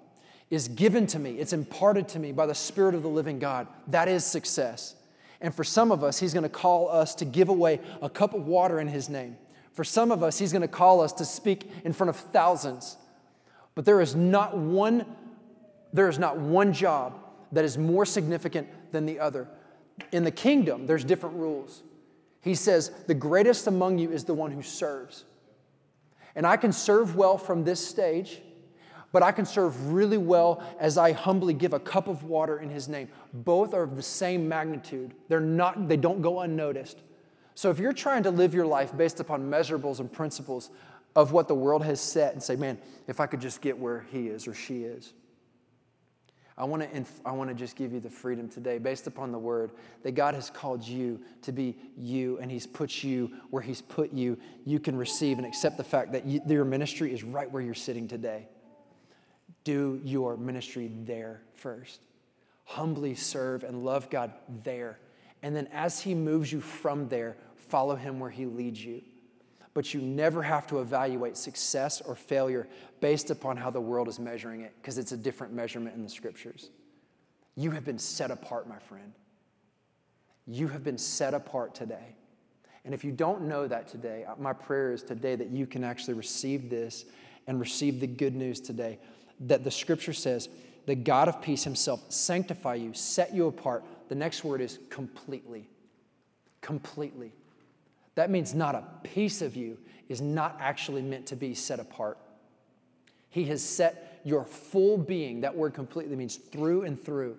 is 0.50 0.68
given 0.68 1.06
to 1.08 1.18
me, 1.18 1.32
it's 1.32 1.52
imparted 1.52 2.06
to 2.08 2.18
me 2.18 2.30
by 2.30 2.46
the 2.46 2.54
Spirit 2.54 2.94
of 2.94 3.02
the 3.02 3.08
living 3.08 3.38
God. 3.38 3.66
That 3.88 4.08
is 4.08 4.24
success. 4.24 4.94
And 5.40 5.54
for 5.54 5.64
some 5.64 5.90
of 5.90 6.04
us, 6.04 6.18
He's 6.18 6.32
going 6.32 6.44
to 6.44 6.48
call 6.48 6.88
us 6.88 7.14
to 7.16 7.24
give 7.24 7.48
away 7.48 7.80
a 8.00 8.08
cup 8.08 8.34
of 8.34 8.46
water 8.46 8.78
in 8.78 8.86
His 8.86 9.08
name. 9.08 9.36
For 9.72 9.84
some 9.84 10.12
of 10.12 10.22
us, 10.22 10.38
He's 10.38 10.52
going 10.52 10.62
to 10.62 10.68
call 10.68 11.00
us 11.00 11.12
to 11.14 11.24
speak 11.24 11.70
in 11.84 11.92
front 11.92 12.10
of 12.10 12.16
thousands. 12.16 12.96
But 13.74 13.84
there 13.84 14.00
is 14.00 14.14
not 14.14 14.56
one, 14.56 15.04
there 15.92 16.08
is 16.08 16.18
not 16.18 16.38
one 16.38 16.72
job 16.72 17.18
that 17.52 17.64
is 17.64 17.78
more 17.78 18.04
significant 18.04 18.68
than 18.92 19.06
the 19.06 19.18
other. 19.18 19.48
In 20.12 20.24
the 20.24 20.30
kingdom, 20.30 20.86
there's 20.86 21.04
different 21.04 21.36
rules. 21.36 21.82
He 22.40 22.54
says, 22.54 22.90
The 23.06 23.14
greatest 23.14 23.66
among 23.66 23.98
you 23.98 24.10
is 24.10 24.24
the 24.24 24.34
one 24.34 24.50
who 24.50 24.62
serves. 24.62 25.24
And 26.36 26.46
I 26.46 26.56
can 26.56 26.72
serve 26.72 27.16
well 27.16 27.38
from 27.38 27.64
this 27.64 27.84
stage, 27.84 28.42
but 29.12 29.22
I 29.22 29.30
can 29.30 29.46
serve 29.46 29.92
really 29.92 30.18
well 30.18 30.62
as 30.80 30.98
I 30.98 31.12
humbly 31.12 31.54
give 31.54 31.72
a 31.72 31.78
cup 31.78 32.08
of 32.08 32.24
water 32.24 32.58
in 32.58 32.70
his 32.70 32.88
name. 32.88 33.08
Both 33.32 33.72
are 33.72 33.84
of 33.84 33.94
the 33.94 34.02
same 34.02 34.48
magnitude. 34.48 35.14
They're 35.28 35.40
not, 35.40 35.88
they 35.88 35.96
don't 35.96 36.20
go 36.20 36.40
unnoticed. 36.40 36.98
So 37.54 37.70
if 37.70 37.78
you're 37.78 37.92
trying 37.92 38.24
to 38.24 38.32
live 38.32 38.52
your 38.52 38.66
life 38.66 38.96
based 38.96 39.20
upon 39.20 39.48
measurables 39.48 40.00
and 40.00 40.12
principles 40.12 40.70
of 41.16 41.32
what 41.32 41.48
the 41.48 41.54
world 41.54 41.84
has 41.84 42.00
set 42.00 42.32
and 42.32 42.42
say, 42.42 42.56
man, 42.56 42.78
if 43.06 43.20
I 43.20 43.26
could 43.26 43.40
just 43.40 43.60
get 43.60 43.78
where 43.78 44.06
he 44.10 44.28
is 44.28 44.48
or 44.48 44.54
she 44.54 44.82
is, 44.82 45.12
I 46.56 46.64
want 46.64 46.82
to 46.82 46.96
inf- 46.96 47.20
I 47.24 47.32
want 47.32 47.50
to 47.50 47.54
just 47.54 47.74
give 47.74 47.92
you 47.92 47.98
the 47.98 48.10
freedom 48.10 48.48
today 48.48 48.78
based 48.78 49.08
upon 49.08 49.32
the 49.32 49.38
word 49.38 49.72
that 50.04 50.12
God 50.12 50.34
has 50.34 50.50
called 50.50 50.86
you 50.86 51.20
to 51.42 51.52
be 51.52 51.76
you 51.96 52.38
and 52.38 52.48
he's 52.48 52.66
put 52.66 53.02
you 53.02 53.32
where 53.50 53.62
he's 53.62 53.82
put 53.82 54.12
you. 54.12 54.38
You 54.64 54.78
can 54.78 54.96
receive 54.96 55.38
and 55.38 55.46
accept 55.46 55.76
the 55.76 55.84
fact 55.84 56.12
that 56.12 56.24
you, 56.24 56.40
your 56.46 56.64
ministry 56.64 57.12
is 57.12 57.24
right 57.24 57.50
where 57.50 57.60
you're 57.60 57.74
sitting 57.74 58.06
today. 58.06 58.46
Do 59.64 60.00
your 60.04 60.36
ministry 60.36 60.92
there 61.04 61.42
first. 61.54 62.02
Humbly 62.64 63.16
serve 63.16 63.64
and 63.64 63.84
love 63.84 64.08
God 64.08 64.32
there. 64.62 65.00
And 65.42 65.56
then 65.56 65.68
as 65.72 66.00
he 66.00 66.14
moves 66.14 66.52
you 66.52 66.60
from 66.60 67.08
there 67.08 67.36
follow 67.56 67.96
him 67.96 68.20
where 68.20 68.30
he 68.30 68.46
leads 68.46 68.84
you 68.84 69.02
but 69.74 69.92
you 69.92 70.00
never 70.00 70.42
have 70.42 70.66
to 70.68 70.80
evaluate 70.80 71.36
success 71.36 72.00
or 72.00 72.14
failure 72.14 72.68
based 73.00 73.30
upon 73.30 73.56
how 73.56 73.70
the 73.70 73.80
world 73.80 74.08
is 74.08 74.18
measuring 74.18 74.62
it, 74.62 74.72
because 74.80 74.98
it's 74.98 75.12
a 75.12 75.16
different 75.16 75.52
measurement 75.52 75.96
in 75.96 76.02
the 76.02 76.08
scriptures. 76.08 76.70
You 77.56 77.72
have 77.72 77.84
been 77.84 77.98
set 77.98 78.30
apart, 78.30 78.68
my 78.68 78.78
friend. 78.78 79.12
You 80.46 80.68
have 80.68 80.84
been 80.84 80.98
set 80.98 81.34
apart 81.34 81.74
today. 81.74 82.16
And 82.84 82.94
if 82.94 83.02
you 83.02 83.12
don't 83.12 83.42
know 83.42 83.66
that 83.66 83.88
today, 83.88 84.24
uh, 84.24 84.34
my 84.38 84.52
prayer 84.52 84.92
is 84.92 85.02
today 85.02 85.36
that 85.36 85.50
you 85.50 85.66
can 85.66 85.84
actually 85.84 86.14
receive 86.14 86.68
this 86.68 87.06
and 87.46 87.58
receive 87.58 88.00
the 88.00 88.06
good 88.06 88.34
news 88.34 88.60
today 88.60 88.98
that 89.40 89.64
the 89.64 89.70
scripture 89.70 90.12
says, 90.12 90.48
the 90.86 90.94
God 90.94 91.28
of 91.28 91.40
peace 91.40 91.64
himself 91.64 92.00
sanctify 92.10 92.74
you, 92.74 92.92
set 92.92 93.34
you 93.34 93.46
apart. 93.46 93.84
The 94.08 94.14
next 94.14 94.44
word 94.44 94.60
is 94.60 94.78
completely. 94.90 95.66
Completely. 96.60 97.32
That 98.14 98.30
means 98.30 98.54
not 98.54 98.74
a 98.74 98.84
piece 99.02 99.42
of 99.42 99.56
you 99.56 99.78
is 100.08 100.20
not 100.20 100.56
actually 100.60 101.02
meant 101.02 101.26
to 101.26 101.36
be 101.36 101.54
set 101.54 101.80
apart. 101.80 102.18
He 103.30 103.44
has 103.46 103.62
set 103.62 104.20
your 104.24 104.44
full 104.44 104.96
being, 104.96 105.40
that 105.40 105.56
word 105.56 105.74
completely 105.74 106.16
means 106.16 106.36
through 106.36 106.82
and 106.82 107.02
through. 107.02 107.36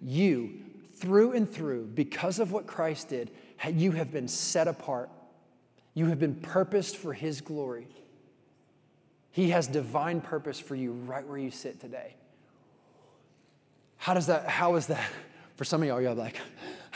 You, 0.00 0.52
through 0.94 1.32
and 1.32 1.50
through, 1.50 1.86
because 1.94 2.38
of 2.38 2.52
what 2.52 2.66
Christ 2.66 3.08
did, 3.08 3.30
you 3.72 3.92
have 3.92 4.12
been 4.12 4.28
set 4.28 4.68
apart. 4.68 5.10
You 5.94 6.06
have 6.06 6.18
been 6.18 6.34
purposed 6.34 6.96
for 6.96 7.12
His 7.12 7.40
glory. 7.40 7.86
He 9.30 9.50
has 9.50 9.66
divine 9.66 10.20
purpose 10.20 10.58
for 10.58 10.74
you 10.74 10.92
right 10.92 11.26
where 11.26 11.38
you 11.38 11.50
sit 11.50 11.80
today. 11.80 12.14
How 13.96 14.14
does 14.14 14.26
that, 14.26 14.48
how 14.48 14.76
is 14.76 14.86
that? 14.88 15.08
For 15.56 15.64
some 15.64 15.82
of 15.82 15.88
y'all, 15.88 16.00
you're 16.00 16.14
like, 16.14 16.38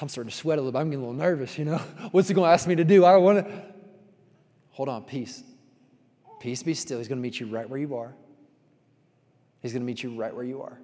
I'm 0.01 0.09
starting 0.09 0.31
to 0.31 0.37
sweat 0.37 0.59
a 0.59 0.61
little 0.61 0.73
bit. 0.73 0.79
I'm 0.79 0.91
getting 0.91 1.05
a 1.05 1.09
little 1.09 1.21
nervous, 1.21 1.59
you 1.59 1.65
know? 1.65 1.79
What's 2.11 2.29
he 2.29 2.35
going 2.35 2.49
to 2.49 2.53
ask 2.53 2.67
me 2.67 2.75
to 2.77 2.85
do? 2.85 3.05
I 3.05 3.13
don't 3.13 3.23
want 3.23 3.47
to. 3.47 3.63
Hold 4.71 4.89
on, 4.89 5.05
peace. 5.05 5.43
Peace 6.41 6.63
be 6.63 6.75
still. 6.75 6.99
He's 6.99 7.09
going 7.09 7.19
to 7.19 7.23
meet 7.23 7.41
you 7.41 7.47
right 7.47 7.69
where 7.69 7.79
you 7.79 7.97
are. 7.97 8.15
He's 9.61 9.73
going 9.73 9.83
to 9.83 9.87
meet 9.87 10.03
you 10.03 10.15
right 10.15 10.35
where 10.35 10.45
you 10.45 10.63
are. 10.63 10.79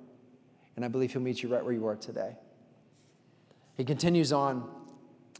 And 0.76 0.84
I 0.84 0.88
believe 0.88 1.12
he'll 1.12 1.22
meet 1.22 1.42
you 1.42 1.48
right 1.48 1.64
where 1.64 1.72
you 1.72 1.86
are 1.86 1.94
today. 1.94 2.36
He 3.76 3.84
continues 3.84 4.32
on 4.32 4.68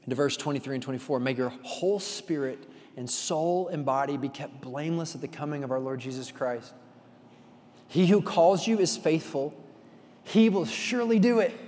into 0.05 0.15
verse 0.15 0.37
23 0.37 0.77
and 0.77 0.83
24 0.83 1.21
May 1.21 1.35
your 1.35 1.53
whole 1.63 1.99
spirit 1.99 2.69
and 2.97 3.09
soul 3.09 3.69
and 3.69 3.85
body 3.85 4.17
be 4.17 4.29
kept 4.29 4.61
blameless 4.61 5.15
at 5.15 5.21
the 5.21 5.29
coming 5.29 5.65
of 5.65 5.71
our 5.71 5.81
Lord 5.81 6.01
Jesus 6.01 6.31
Christ. 6.31 6.73
He 7.89 8.07
who 8.07 8.23
calls 8.23 8.67
you 8.67 8.79
is 8.79 8.97
faithful, 8.97 9.55
he 10.23 10.49
will 10.49 10.67
surely 10.67 11.19
do 11.19 11.41
it. 11.41 11.59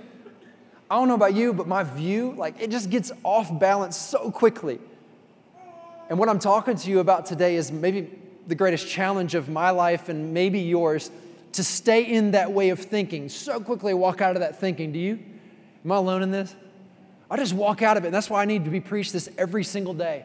I 0.89 0.95
don't 0.95 1.09
know 1.09 1.15
about 1.15 1.33
you, 1.33 1.53
but 1.53 1.67
my 1.67 1.83
view, 1.83 2.33
like, 2.37 2.61
it 2.61 2.71
just 2.71 2.89
gets 2.89 3.11
off 3.23 3.57
balance 3.59 3.97
so 3.97 4.31
quickly. 4.31 4.79
And 6.09 6.17
what 6.17 6.29
I'm 6.29 6.39
talking 6.39 6.75
to 6.75 6.89
you 6.89 6.99
about 6.99 7.25
today 7.25 7.57
is 7.57 7.71
maybe 7.71 8.09
the 8.47 8.55
greatest 8.55 8.87
challenge 8.87 9.35
of 9.35 9.49
my 9.49 9.71
life 9.71 10.07
and 10.07 10.33
maybe 10.33 10.59
yours 10.61 11.11
to 11.53 11.63
stay 11.63 12.03
in 12.03 12.31
that 12.31 12.53
way 12.53 12.69
of 12.69 12.79
thinking. 12.79 13.27
So 13.27 13.59
quickly 13.59 13.93
walk 13.93 14.21
out 14.21 14.37
of 14.37 14.41
that 14.41 14.59
thinking. 14.59 14.93
Do 14.93 14.99
you? 14.99 15.19
Am 15.83 15.91
I 15.91 15.97
alone 15.97 16.23
in 16.23 16.31
this? 16.31 16.55
I 17.29 17.35
just 17.35 17.53
walk 17.53 17.81
out 17.81 17.97
of 17.97 18.05
it. 18.05 18.07
And 18.07 18.15
that's 18.15 18.29
why 18.29 18.41
I 18.41 18.45
need 18.45 18.63
to 18.63 18.71
be 18.71 18.79
preached 18.79 19.11
this 19.11 19.27
every 19.37 19.65
single 19.65 19.93
day. 19.93 20.23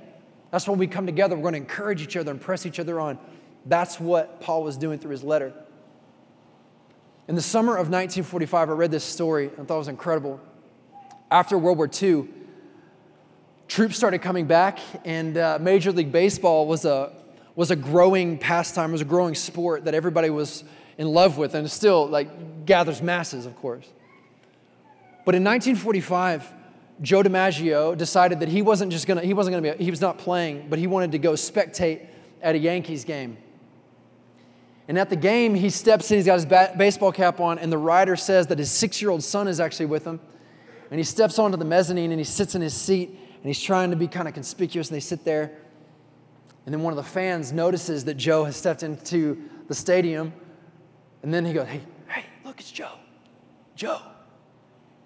That's 0.52 0.68
when 0.68 0.78
we 0.78 0.86
come 0.86 1.06
together. 1.06 1.34
We're 1.34 1.42
going 1.42 1.54
to 1.54 1.58
encourage 1.58 2.02
each 2.02 2.16
other 2.16 2.30
and 2.30 2.40
press 2.40 2.66
each 2.66 2.78
other 2.78 3.00
on. 3.00 3.18
That's 3.66 3.98
what 3.98 4.40
Paul 4.40 4.62
was 4.62 4.76
doing 4.76 5.00
through 5.00 5.12
his 5.12 5.24
letter. 5.24 5.52
In 7.26 7.34
the 7.34 7.42
summer 7.42 7.72
of 7.72 7.88
1945, 7.88 8.68
I 8.68 8.72
read 8.72 8.90
this 8.92 9.04
story. 9.04 9.50
and 9.56 9.66
thought 9.66 9.76
it 9.76 9.78
was 9.78 9.88
incredible 9.88 10.40
after 11.32 11.56
World 11.56 11.78
War 11.78 11.90
II, 11.90 12.28
troops 13.66 13.96
started 13.96 14.20
coming 14.20 14.46
back, 14.46 14.78
and 15.06 15.38
uh, 15.38 15.58
Major 15.60 15.90
League 15.90 16.12
Baseball 16.12 16.66
was 16.66 16.84
a, 16.84 17.10
was 17.56 17.70
a 17.70 17.76
growing 17.76 18.36
pastime, 18.36 18.92
was 18.92 19.00
a 19.00 19.06
growing 19.06 19.34
sport 19.34 19.86
that 19.86 19.94
everybody 19.94 20.28
was 20.28 20.62
in 20.98 21.08
love 21.08 21.38
with, 21.38 21.54
and 21.54 21.68
still 21.70 22.06
like 22.06 22.66
gathers 22.66 23.00
masses, 23.00 23.46
of 23.46 23.56
course. 23.56 23.88
But 25.24 25.34
in 25.34 25.42
1945, 25.42 26.52
Joe 27.00 27.22
DiMaggio 27.22 27.96
decided 27.96 28.40
that 28.40 28.50
he 28.50 28.60
wasn't 28.60 28.92
just 28.92 29.06
gonna, 29.06 29.22
he 29.22 29.32
wasn't 29.32 29.56
gonna 29.56 29.74
be, 29.74 29.82
he 29.82 29.90
was 29.90 30.02
not 30.02 30.18
playing, 30.18 30.66
but 30.68 30.78
he 30.78 30.86
wanted 30.86 31.12
to 31.12 31.18
go 31.18 31.32
spectate 31.32 32.06
at 32.42 32.54
a 32.54 32.58
Yankees 32.58 33.04
game. 33.04 33.38
And 34.86 34.98
at 34.98 35.08
the 35.08 35.16
game, 35.16 35.54
he 35.54 35.70
steps 35.70 36.10
in, 36.10 36.18
he's 36.18 36.26
got 36.26 36.34
his 36.34 36.44
bat, 36.44 36.76
baseball 36.76 37.10
cap 37.10 37.40
on, 37.40 37.58
and 37.58 37.72
the 37.72 37.78
writer 37.78 38.16
says 38.16 38.48
that 38.48 38.58
his 38.58 38.70
six 38.70 39.00
year 39.00 39.10
old 39.10 39.22
son 39.22 39.48
is 39.48 39.60
actually 39.60 39.86
with 39.86 40.04
him 40.04 40.20
and 40.92 40.98
he 40.98 41.04
steps 41.04 41.38
onto 41.38 41.56
the 41.56 41.64
mezzanine 41.64 42.10
and 42.10 42.20
he 42.20 42.24
sits 42.24 42.54
in 42.54 42.60
his 42.60 42.74
seat 42.74 43.08
and 43.08 43.44
he's 43.46 43.62
trying 43.62 43.88
to 43.92 43.96
be 43.96 44.06
kind 44.06 44.28
of 44.28 44.34
conspicuous 44.34 44.90
and 44.90 44.96
they 44.96 45.00
sit 45.00 45.24
there. 45.24 45.50
And 46.66 46.74
then 46.74 46.82
one 46.82 46.92
of 46.92 46.98
the 46.98 47.10
fans 47.10 47.50
notices 47.50 48.04
that 48.04 48.18
Joe 48.18 48.44
has 48.44 48.56
stepped 48.56 48.82
into 48.82 49.42
the 49.68 49.74
stadium 49.74 50.34
and 51.22 51.32
then 51.32 51.46
he 51.46 51.54
goes, 51.54 51.66
Hey, 51.66 51.80
hey, 52.08 52.26
look, 52.44 52.60
it's 52.60 52.70
Joe. 52.70 52.92
Joe. 53.74 54.02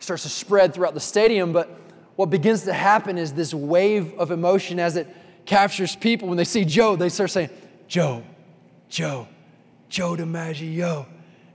Starts 0.00 0.24
to 0.24 0.28
spread 0.28 0.74
throughout 0.74 0.94
the 0.94 0.98
stadium, 0.98 1.52
but 1.52 1.78
what 2.16 2.30
begins 2.30 2.64
to 2.64 2.72
happen 2.72 3.16
is 3.16 3.32
this 3.34 3.54
wave 3.54 4.12
of 4.18 4.32
emotion 4.32 4.80
as 4.80 4.96
it 4.96 5.06
captures 5.44 5.94
people. 5.94 6.26
When 6.26 6.36
they 6.36 6.42
see 6.42 6.64
Joe, 6.64 6.96
they 6.96 7.10
start 7.10 7.30
saying, 7.30 7.50
Joe, 7.86 8.24
Joe, 8.88 9.28
Joe 9.88 10.16
DiMaggio, 10.16 11.06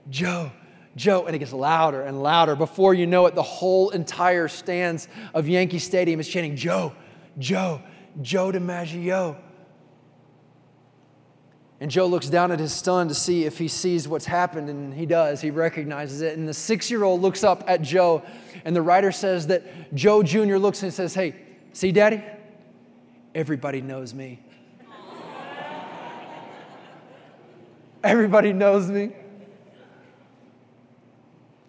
Joe. 0.10 0.52
Joe, 0.96 1.26
and 1.26 1.36
it 1.36 1.40
gets 1.40 1.54
louder 1.54 2.02
and 2.02 2.22
louder. 2.22 2.56
Before 2.56 2.94
you 2.94 3.08
know 3.08 3.26
it, 3.26 3.36
the 3.36 3.42
whole 3.42 3.90
entire 3.92 4.48
stands 4.48 5.08
of 5.34 5.48
Yankee 5.48 5.80
Stadium 5.80 6.20
is 6.20 6.28
chanting, 6.28 6.56
Joe, 6.56 6.94
Joe, 7.38 7.82
Joe 8.22 8.52
DiMaggio. 8.52 9.38
And 11.80 11.90
Joe 11.90 12.06
looks 12.06 12.30
down 12.30 12.52
at 12.52 12.60
his 12.60 12.74
son 12.74 13.08
to 13.08 13.16
see 13.16 13.46
if 13.46 13.58
he 13.58 13.68
sees 13.68 14.08
what's 14.08 14.26
happened, 14.26 14.70
and 14.70 14.94
he 14.94 15.08
does. 15.08 15.42
He 15.42 15.50
recognizes 15.50 16.22
it. 16.22 16.38
And 16.38 16.48
the 16.48 16.54
six 16.54 16.92
year 16.92 17.04
old 17.04 17.22
looks 17.22 17.44
up 17.44 17.64
at 17.68 17.82
Joe, 17.82 18.24
and 18.66 18.76
the 18.76 18.84
writer 18.84 19.12
says 19.12 19.48
that 19.48 19.94
Joe 19.96 20.22
Jr. 20.22 20.58
looks 20.58 20.84
and 20.84 20.94
says, 20.94 21.16
Hey, 21.16 21.36
see, 21.74 21.92
Daddy? 21.92 22.22
Everybody 23.34 23.82
knows 23.82 24.14
me. 24.14 24.40
Everybody 28.04 28.52
knows 28.54 28.90
me. 28.90 29.14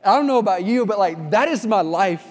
I 0.05 0.17
don't 0.17 0.27
know 0.27 0.39
about 0.39 0.65
you, 0.65 0.85
but 0.85 0.99
like 0.99 1.31
that 1.31 1.49
is 1.49 1.67
my 1.67 1.81
life. 1.81 2.27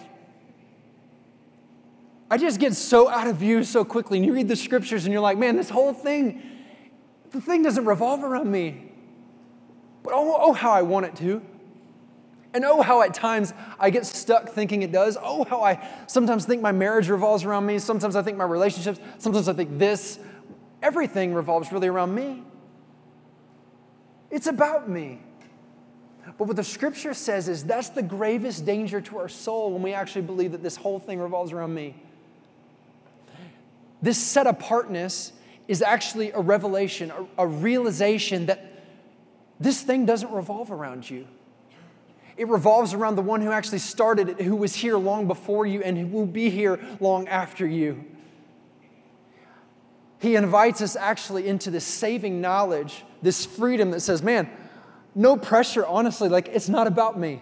I 2.29 2.37
just 2.37 2.59
get 2.59 2.75
so 2.75 3.09
out 3.09 3.27
of 3.27 3.35
view 3.35 3.63
so 3.63 3.83
quickly. 3.83 4.17
And 4.17 4.25
you 4.25 4.33
read 4.33 4.47
the 4.47 4.55
scriptures 4.55 5.03
and 5.03 5.11
you're 5.11 5.21
like, 5.21 5.37
man, 5.37 5.57
this 5.57 5.69
whole 5.69 5.93
thing, 5.93 6.41
the 7.31 7.41
thing 7.41 7.61
doesn't 7.61 7.83
revolve 7.83 8.23
around 8.23 8.49
me. 8.49 8.89
But 10.03 10.13
oh, 10.13 10.37
oh, 10.39 10.53
how 10.53 10.71
I 10.71 10.81
want 10.81 11.05
it 11.07 11.15
to. 11.17 11.41
And 12.53 12.65
oh, 12.65 12.81
how 12.81 13.01
at 13.01 13.13
times 13.13 13.53
I 13.79 13.89
get 13.89 14.05
stuck 14.05 14.49
thinking 14.49 14.81
it 14.81 14.91
does. 14.91 15.17
Oh, 15.21 15.43
how 15.43 15.61
I 15.61 15.87
sometimes 16.07 16.45
think 16.45 16.61
my 16.61 16.71
marriage 16.71 17.09
revolves 17.09 17.43
around 17.43 17.65
me. 17.65 17.79
Sometimes 17.79 18.15
I 18.15 18.21
think 18.21 18.37
my 18.37 18.45
relationships. 18.45 18.99
Sometimes 19.17 19.47
I 19.47 19.53
think 19.53 19.77
this. 19.77 20.19
Everything 20.81 21.33
revolves 21.33 21.71
really 21.71 21.87
around 21.87 22.15
me. 22.15 22.43
It's 24.29 24.47
about 24.47 24.89
me. 24.89 25.19
But 26.37 26.47
what 26.47 26.55
the 26.55 26.63
scripture 26.63 27.13
says 27.13 27.47
is 27.47 27.63
that's 27.63 27.89
the 27.89 28.03
gravest 28.03 28.65
danger 28.65 29.01
to 29.01 29.17
our 29.17 29.29
soul 29.29 29.71
when 29.71 29.81
we 29.81 29.93
actually 29.93 30.23
believe 30.23 30.51
that 30.51 30.63
this 30.63 30.75
whole 30.75 30.99
thing 30.99 31.19
revolves 31.19 31.51
around 31.51 31.73
me. 31.73 31.95
This 34.01 34.17
set 34.17 34.47
apartness 34.47 35.33
is 35.67 35.81
actually 35.81 36.31
a 36.31 36.39
revelation, 36.39 37.11
a, 37.11 37.43
a 37.43 37.47
realization 37.47 38.47
that 38.47 38.83
this 39.59 39.81
thing 39.81 40.05
doesn't 40.05 40.31
revolve 40.31 40.71
around 40.71 41.09
you. 41.09 41.27
It 42.37 42.47
revolves 42.47 42.93
around 42.93 43.15
the 43.15 43.21
one 43.21 43.41
who 43.41 43.51
actually 43.51 43.79
started 43.79 44.29
it, 44.29 44.41
who 44.41 44.55
was 44.55 44.73
here 44.73 44.97
long 44.97 45.27
before 45.27 45.67
you, 45.67 45.83
and 45.83 45.97
who 45.97 46.07
will 46.07 46.25
be 46.25 46.49
here 46.49 46.79
long 46.99 47.27
after 47.27 47.67
you. 47.67 48.03
He 50.19 50.35
invites 50.35 50.81
us 50.81 50.95
actually 50.95 51.47
into 51.47 51.69
this 51.69 51.85
saving 51.85 52.41
knowledge, 52.41 53.03
this 53.21 53.45
freedom 53.45 53.91
that 53.91 54.01
says, 54.01 54.23
man, 54.23 54.49
no 55.15 55.37
pressure, 55.37 55.85
honestly, 55.85 56.29
like 56.29 56.47
it's 56.47 56.69
not 56.69 56.87
about 56.87 57.19
me. 57.19 57.41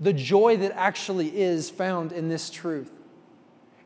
The 0.00 0.12
joy 0.12 0.56
that 0.58 0.72
actually 0.76 1.36
is 1.40 1.70
found 1.70 2.12
in 2.12 2.28
this 2.28 2.50
truth. 2.50 2.90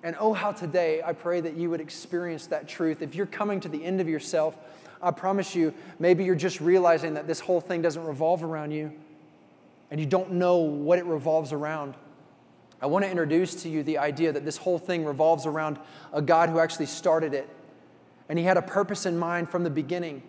And 0.03 0.17
oh, 0.19 0.33
how 0.33 0.53
today 0.53 1.03
I 1.05 1.12
pray 1.12 1.41
that 1.41 1.57
you 1.57 1.69
would 1.71 1.81
experience 1.81 2.47
that 2.47 2.69
truth. 2.69 3.03
If 3.03 3.15
you're 3.15 3.26
coming 3.26 3.61
to 3.61 3.69
the 3.69 3.85
end 3.85 4.00
of 4.00 4.09
yourself, 4.09 4.57
I 5.03 5.11
promise 5.11 5.55
you, 5.55 5.75
maybe 5.99 6.25
you're 6.25 6.35
just 6.35 6.61
realizing 6.61 7.15
that 7.15 7.26
this 7.26 7.41
whole 7.41 7.61
thing 7.61 7.83
doesn't 7.83 8.05
revolve 8.05 8.43
around 8.43 8.71
you 8.71 8.93
and 9.91 10.00
you 10.00 10.07
don't 10.07 10.33
know 10.33 10.57
what 10.57 10.99
it 10.99 11.05
revolves 11.05 11.53
around. 11.53 11.95
I 12.81 12.87
want 12.87 13.05
to 13.05 13.11
introduce 13.11 13.62
to 13.62 13.69
you 13.69 13.83
the 13.83 13.99
idea 13.99 14.33
that 14.33 14.45
this 14.45 14.57
whole 14.57 14.79
thing 14.79 15.05
revolves 15.05 15.47
around 15.47 15.79
a 16.12 16.21
God 16.21 16.50
who 16.50 16.59
actually 16.59 16.87
started 16.87 17.35
it. 17.35 17.49
And 18.29 18.38
he 18.38 18.45
had 18.45 18.57
a 18.57 18.62
purpose 18.62 19.07
in 19.07 19.17
mind 19.17 19.49
from 19.49 19.65
the 19.65 19.71
beginning. 19.71 20.23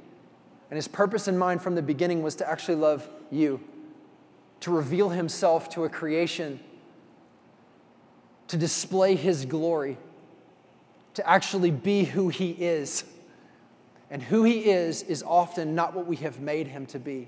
And 0.69 0.75
his 0.75 0.87
purpose 0.87 1.27
in 1.27 1.37
mind 1.37 1.61
from 1.61 1.75
the 1.75 1.81
beginning 1.81 2.21
was 2.21 2.35
to 2.35 2.49
actually 2.49 2.75
love 2.75 3.09
you, 3.31 3.61
to 4.61 4.71
reveal 4.71 5.09
himself 5.09 5.69
to 5.69 5.85
a 5.85 5.89
creation, 5.89 6.59
to 8.47 8.57
display 8.57 9.15
his 9.15 9.45
glory, 9.45 9.97
to 11.13 11.27
actually 11.27 11.71
be 11.71 12.03
who 12.03 12.29
he 12.29 12.51
is. 12.51 13.05
And 14.09 14.23
who 14.23 14.43
he 14.43 14.69
is 14.69 15.03
is 15.03 15.21
often 15.23 15.75
not 15.75 15.93
what 15.93 16.07
we 16.07 16.15
have 16.17 16.39
made 16.39 16.67
him 16.67 16.85
to 16.87 16.99
be. 16.99 17.27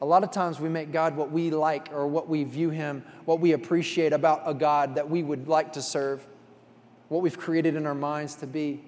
A 0.00 0.06
lot 0.06 0.22
of 0.22 0.30
times 0.30 0.60
we 0.60 0.68
make 0.68 0.92
God 0.92 1.16
what 1.16 1.32
we 1.32 1.50
like 1.50 1.88
or 1.92 2.06
what 2.06 2.28
we 2.28 2.44
view 2.44 2.70
him, 2.70 3.02
what 3.24 3.40
we 3.40 3.52
appreciate 3.52 4.12
about 4.12 4.42
a 4.44 4.54
God 4.54 4.94
that 4.94 5.08
we 5.08 5.22
would 5.22 5.48
like 5.48 5.72
to 5.72 5.82
serve, 5.82 6.24
what 7.08 7.22
we've 7.22 7.38
created 7.38 7.74
in 7.74 7.86
our 7.86 7.94
minds 7.94 8.36
to 8.36 8.46
be. 8.46 8.82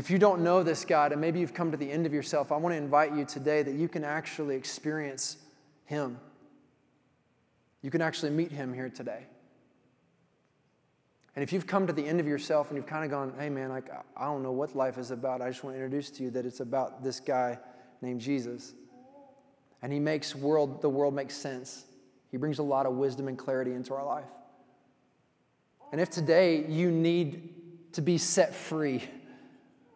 If 0.00 0.10
you 0.10 0.16
don't 0.16 0.40
know 0.40 0.62
this 0.62 0.86
God 0.86 1.12
and 1.12 1.20
maybe 1.20 1.40
you've 1.40 1.52
come 1.52 1.70
to 1.72 1.76
the 1.76 1.92
end 1.92 2.06
of 2.06 2.14
yourself, 2.14 2.52
I 2.52 2.56
want 2.56 2.72
to 2.72 2.78
invite 2.78 3.14
you 3.14 3.26
today 3.26 3.62
that 3.62 3.74
you 3.74 3.86
can 3.86 4.02
actually 4.02 4.56
experience 4.56 5.36
Him. 5.84 6.18
You 7.82 7.90
can 7.90 8.00
actually 8.00 8.30
meet 8.30 8.50
Him 8.50 8.72
here 8.72 8.88
today. 8.88 9.26
And 11.36 11.42
if 11.42 11.52
you've 11.52 11.66
come 11.66 11.86
to 11.86 11.92
the 11.92 12.06
end 12.06 12.18
of 12.18 12.26
yourself 12.26 12.68
and 12.68 12.78
you've 12.78 12.86
kind 12.86 13.04
of 13.04 13.10
gone, 13.10 13.34
hey 13.38 13.50
man, 13.50 13.68
like, 13.68 13.90
I 14.16 14.24
don't 14.24 14.42
know 14.42 14.52
what 14.52 14.74
life 14.74 14.96
is 14.96 15.10
about, 15.10 15.42
I 15.42 15.50
just 15.50 15.62
want 15.64 15.76
to 15.76 15.84
introduce 15.84 16.08
to 16.12 16.22
you 16.22 16.30
that 16.30 16.46
it's 16.46 16.60
about 16.60 17.04
this 17.04 17.20
guy 17.20 17.58
named 18.00 18.22
Jesus. 18.22 18.72
And 19.82 19.92
he 19.92 19.98
makes 19.98 20.34
world, 20.34 20.80
the 20.80 20.88
world 20.88 21.12
makes 21.12 21.36
sense. 21.36 21.84
He 22.30 22.38
brings 22.38 22.58
a 22.58 22.62
lot 22.62 22.86
of 22.86 22.94
wisdom 22.94 23.28
and 23.28 23.36
clarity 23.36 23.72
into 23.72 23.92
our 23.92 24.06
life. 24.06 24.24
And 25.92 26.00
if 26.00 26.08
today 26.08 26.64
you 26.66 26.90
need 26.90 27.92
to 27.92 28.00
be 28.00 28.16
set 28.16 28.54
free, 28.54 29.02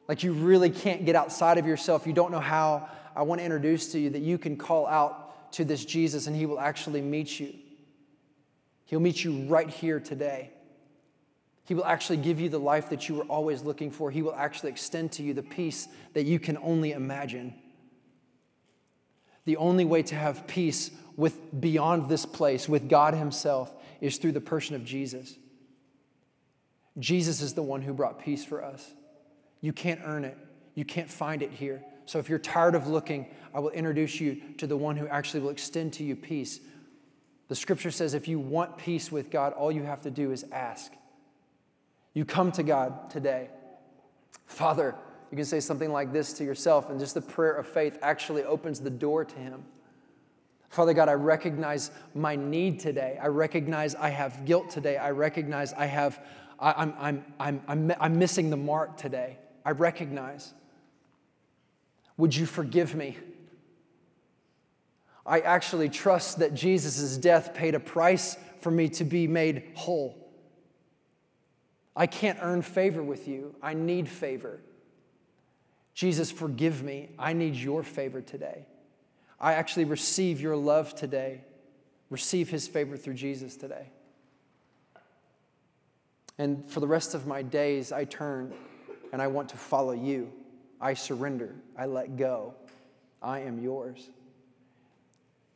like 0.09 0.23
you 0.23 0.33
really 0.33 0.71
can't 0.71 1.05
get 1.05 1.17
outside 1.17 1.59
of 1.59 1.67
yourself, 1.67 2.07
you 2.07 2.13
don't 2.13 2.31
know 2.31 2.41
how, 2.41 2.89
I 3.17 3.23
want 3.23 3.41
to 3.41 3.45
introduce 3.45 3.93
to 3.93 3.99
you 3.99 4.11
that 4.11 4.23
you 4.23 4.39
can 4.39 4.57
call 4.57 4.87
out 4.87 5.53
to 5.53 5.65
this 5.65 5.85
Jesus 5.85 6.27
and 6.27 6.37
he 6.37 6.47
will 6.47 6.61
actually 6.61 7.01
meet 7.01 7.39
you. 7.41 7.55
He'll 8.87 9.01
meet 9.01 9.25
you 9.25 9.47
right 9.47 9.69
here 9.69 10.01
today. 10.01 10.51
He 11.67 11.75
will 11.75 11.87
actually 11.87 12.19
give 12.19 12.39
you 12.39 12.51
the 12.51 12.59
life 12.59 12.91
that 12.91 13.09
you 13.09 13.15
were 13.15 13.25
always 13.25 13.63
looking 13.63 13.91
for. 13.91 14.11
He 14.11 14.21
will 14.21 14.35
actually 14.35 14.71
extend 14.71 15.13
to 15.13 15.23
you 15.23 15.33
the 15.33 15.43
peace 15.43 15.89
that 16.13 16.25
you 16.25 16.39
can 16.39 16.59
only 16.59 16.93
imagine. 16.93 17.55
The 19.47 19.57
only 19.57 19.85
way 19.85 20.03
to 20.03 20.15
have 20.15 20.47
peace 20.47 20.91
with 21.17 21.39
beyond 21.59 22.11
this 22.11 22.27
place 22.27 22.69
with 22.69 22.89
God 22.89 23.15
himself 23.15 23.73
is 24.01 24.19
through 24.19 24.33
the 24.33 24.41
person 24.41 24.77
of 24.77 24.85
Jesus. 24.85 25.37
Jesus 26.99 27.41
is 27.41 27.55
the 27.55 27.63
one 27.63 27.81
who 27.81 27.95
brought 27.95 28.19
peace 28.19 28.45
for 28.45 28.63
us. 28.63 28.93
You 29.65 29.73
can't 29.73 30.03
earn 30.05 30.27
it. 30.27 30.37
You 30.75 30.85
can't 30.85 31.09
find 31.09 31.41
it 31.43 31.51
here. 31.51 31.83
So 32.05 32.19
if 32.19 32.29
you're 32.29 32.39
tired 32.39 32.75
of 32.75 32.87
looking, 32.87 33.29
I 33.55 33.61
will 33.61 33.71
introduce 33.71 34.21
you 34.21 34.43
to 34.59 34.67
the 34.67 34.77
one 34.77 34.95
who 34.95 35.09
actually 35.09 35.41
will 35.41 35.49
extend 35.49 35.95
to 35.95 36.05
you 36.05 36.17
peace. 36.17 36.61
The 37.49 37.55
scripture 37.55 37.91
says 37.91 38.13
if 38.13 38.29
you 38.29 38.39
want 38.39 38.77
peace 38.77 39.11
with 39.11 39.31
God, 39.31 39.55
all 39.55 39.73
you 39.73 39.83
have 39.85 40.03
to 40.03 40.11
do 40.11 40.33
is 40.33 40.45
ask. 40.53 40.93
You 42.13 42.27
come 42.27 42.53
to 42.53 42.63
God 42.63 43.09
today. 43.09 43.49
Father, 44.45 44.95
you 45.31 45.37
can 45.37 45.47
say 45.47 45.61
something 45.61 45.91
like 45.91 46.13
this 46.13 46.35
to 46.35 46.45
yourself, 46.45 46.91
and 46.91 47.01
just 47.01 47.15
the 47.15 47.23
prayer 47.23 47.55
of 47.55 47.67
faith 47.67 47.99
actually 48.03 48.45
opens 48.45 48.81
the 48.81 48.91
door 48.91 49.25
to 49.25 49.35
Him. 49.35 49.65
Father 50.69 50.93
God, 50.93 51.09
I 51.09 51.15
recognize 51.15 51.91
my 52.15 52.37
need 52.37 52.81
today. 52.81 53.19
I 53.19 53.29
recognize 53.29 53.95
I 53.95 54.11
have 54.11 54.45
guilt 54.45 54.69
today. 54.69 54.99
I 54.99 55.13
recognize 55.13 55.73
I 55.73 55.87
have, 55.87 56.21
I, 56.59 56.83
am 56.83 56.95
I'm, 56.99 57.25
I'm, 57.41 57.63
I'm, 57.67 57.93
I'm 57.99 58.19
missing 58.19 58.51
the 58.51 58.59
mark 58.59 58.99
today. 58.99 59.39
I 59.65 59.71
recognize. 59.71 60.53
Would 62.17 62.35
you 62.35 62.47
forgive 62.47 62.95
me? 62.95 63.17
I 65.27 65.41
actually 65.41 65.89
trust 65.89 66.39
that 66.41 66.55
Jesus' 66.55 67.17
death 67.17 67.55
paid 67.55 67.75
a 67.75 67.81
price 67.81 68.37
for 68.61 68.71
me 68.71 68.89
to 68.91 69.05
be 69.05 69.27
made 69.27 69.73
whole. 69.75 70.17
I 71.97 72.07
can't 72.07 72.39
earn 72.43 72.63
favor 72.63 73.03
with 73.03 73.27
you. 73.27 73.55
I 73.63 73.75
need 73.75 74.09
favor. 74.09 74.61
Jesus, 75.95 76.31
forgive 76.31 76.83
me. 76.83 77.11
I 77.19 77.33
need 77.33 77.55
your 77.55 77.83
favor 77.83 78.21
today. 78.21 78.67
I 79.41 79.55
actually 79.55 79.85
receive 79.85 80.41
your 80.41 80.57
love 80.57 80.95
today. 80.95 81.43
Receive 82.11 82.51
his 82.51 82.67
favor 82.67 82.97
through 82.97 83.15
Jesus 83.15 83.57
today. 83.57 83.91
And 86.37 86.65
for 86.67 86.81
the 86.81 86.89
rest 86.89 87.15
of 87.15 87.27
my 87.27 87.43
days, 87.43 87.93
I 87.93 88.05
turn 88.05 88.53
and 89.15 89.23
I 89.23 89.29
want 89.29 89.49
to 89.51 89.57
follow 89.57 89.93
you. 89.93 90.33
I 90.81 90.95
surrender. 90.95 91.55
I 91.79 91.87
let 91.87 92.17
go. 92.17 92.53
I 93.23 93.43
am 93.43 93.61
yours. 93.61 94.11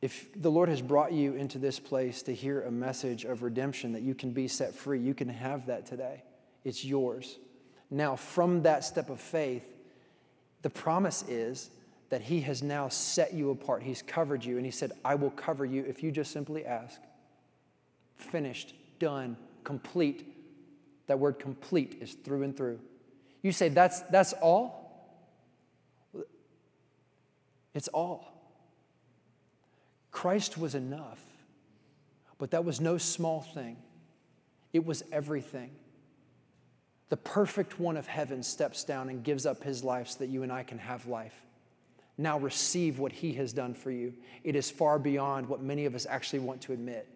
If 0.01 0.29
the 0.41 0.49
Lord 0.49 0.69
has 0.69 0.81
brought 0.81 1.11
you 1.11 1.35
into 1.35 1.59
this 1.59 1.81
place 1.81 2.23
to 2.23 2.33
hear 2.33 2.63
a 2.63 2.71
message 2.71 3.25
of 3.25 3.43
redemption 3.43 3.91
that 3.95 4.03
you 4.03 4.15
can 4.15 4.31
be 4.31 4.47
set 4.47 4.77
free, 4.77 5.01
you 5.01 5.13
can 5.13 5.29
have 5.29 5.67
that 5.67 5.87
today. 5.87 6.23
It's 6.65 6.85
yours. 6.85 7.37
Now, 7.91 8.15
from 8.15 8.63
that 8.63 8.85
step 8.85 9.11
of 9.11 9.21
faith, 9.21 9.65
the 10.63 10.71
promise 10.71 11.25
is 11.27 11.71
that 12.11 12.21
He 12.21 12.43
has 12.43 12.63
now 12.63 12.89
set 12.89 13.35
you 13.35 13.51
apart. 13.51 13.83
He's 13.83 14.03
covered 14.03 14.45
you, 14.45 14.57
and 14.57 14.65
He 14.65 14.71
said, 14.71 14.93
I 15.05 15.17
will 15.17 15.31
cover 15.31 15.65
you 15.65 15.85
if 15.85 16.01
you 16.01 16.13
just 16.13 16.31
simply 16.31 16.65
ask. 16.65 17.01
Finished, 18.15 18.77
done, 19.01 19.37
complete. 19.65 20.33
That 21.09 21.19
word 21.19 21.41
complete 21.41 21.99
is 22.01 22.15
through 22.15 22.45
and 22.45 22.57
through. 22.57 22.79
You 23.43 23.53
say, 23.53 23.69
That's, 23.69 24.01
that's 24.03 24.33
all? 24.35 24.79
It's 27.75 27.89
all. 27.89 28.35
Christ 30.11 30.59
was 30.59 30.75
enough, 30.75 31.23
but 32.39 32.51
that 32.51 32.65
was 32.65 32.81
no 32.81 32.99
small 32.99 33.41
thing, 33.41 33.77
it 34.73 34.85
was 34.85 35.05
everything. 35.13 35.71
The 37.09 37.17
perfect 37.17 37.81
one 37.81 37.97
of 37.97 38.07
heaven 38.07 38.43
steps 38.43 38.85
down 38.85 39.09
and 39.09 39.25
gives 39.25 39.47
up 39.47 39.63
his 39.63 39.83
life 39.83 40.09
so 40.09 40.19
that 40.19 40.27
you 40.27 40.43
and 40.43 40.53
I 40.53 40.63
can 40.63 40.79
have 40.79 41.07
life. 41.07 41.35
Now 42.19 42.39
receive 42.39 42.99
what 42.99 43.13
he 43.13 43.33
has 43.35 43.53
done 43.53 43.73
for 43.73 43.91
you. 43.91 44.13
It 44.45 44.57
is 44.57 44.71
far 44.71 44.99
beyond 44.99 45.49
what 45.49 45.63
many 45.63 45.87
of 45.87 45.95
us 45.95 46.05
actually 46.05 46.41
want 46.41 46.61
to 46.63 46.73
admit. 46.73 47.09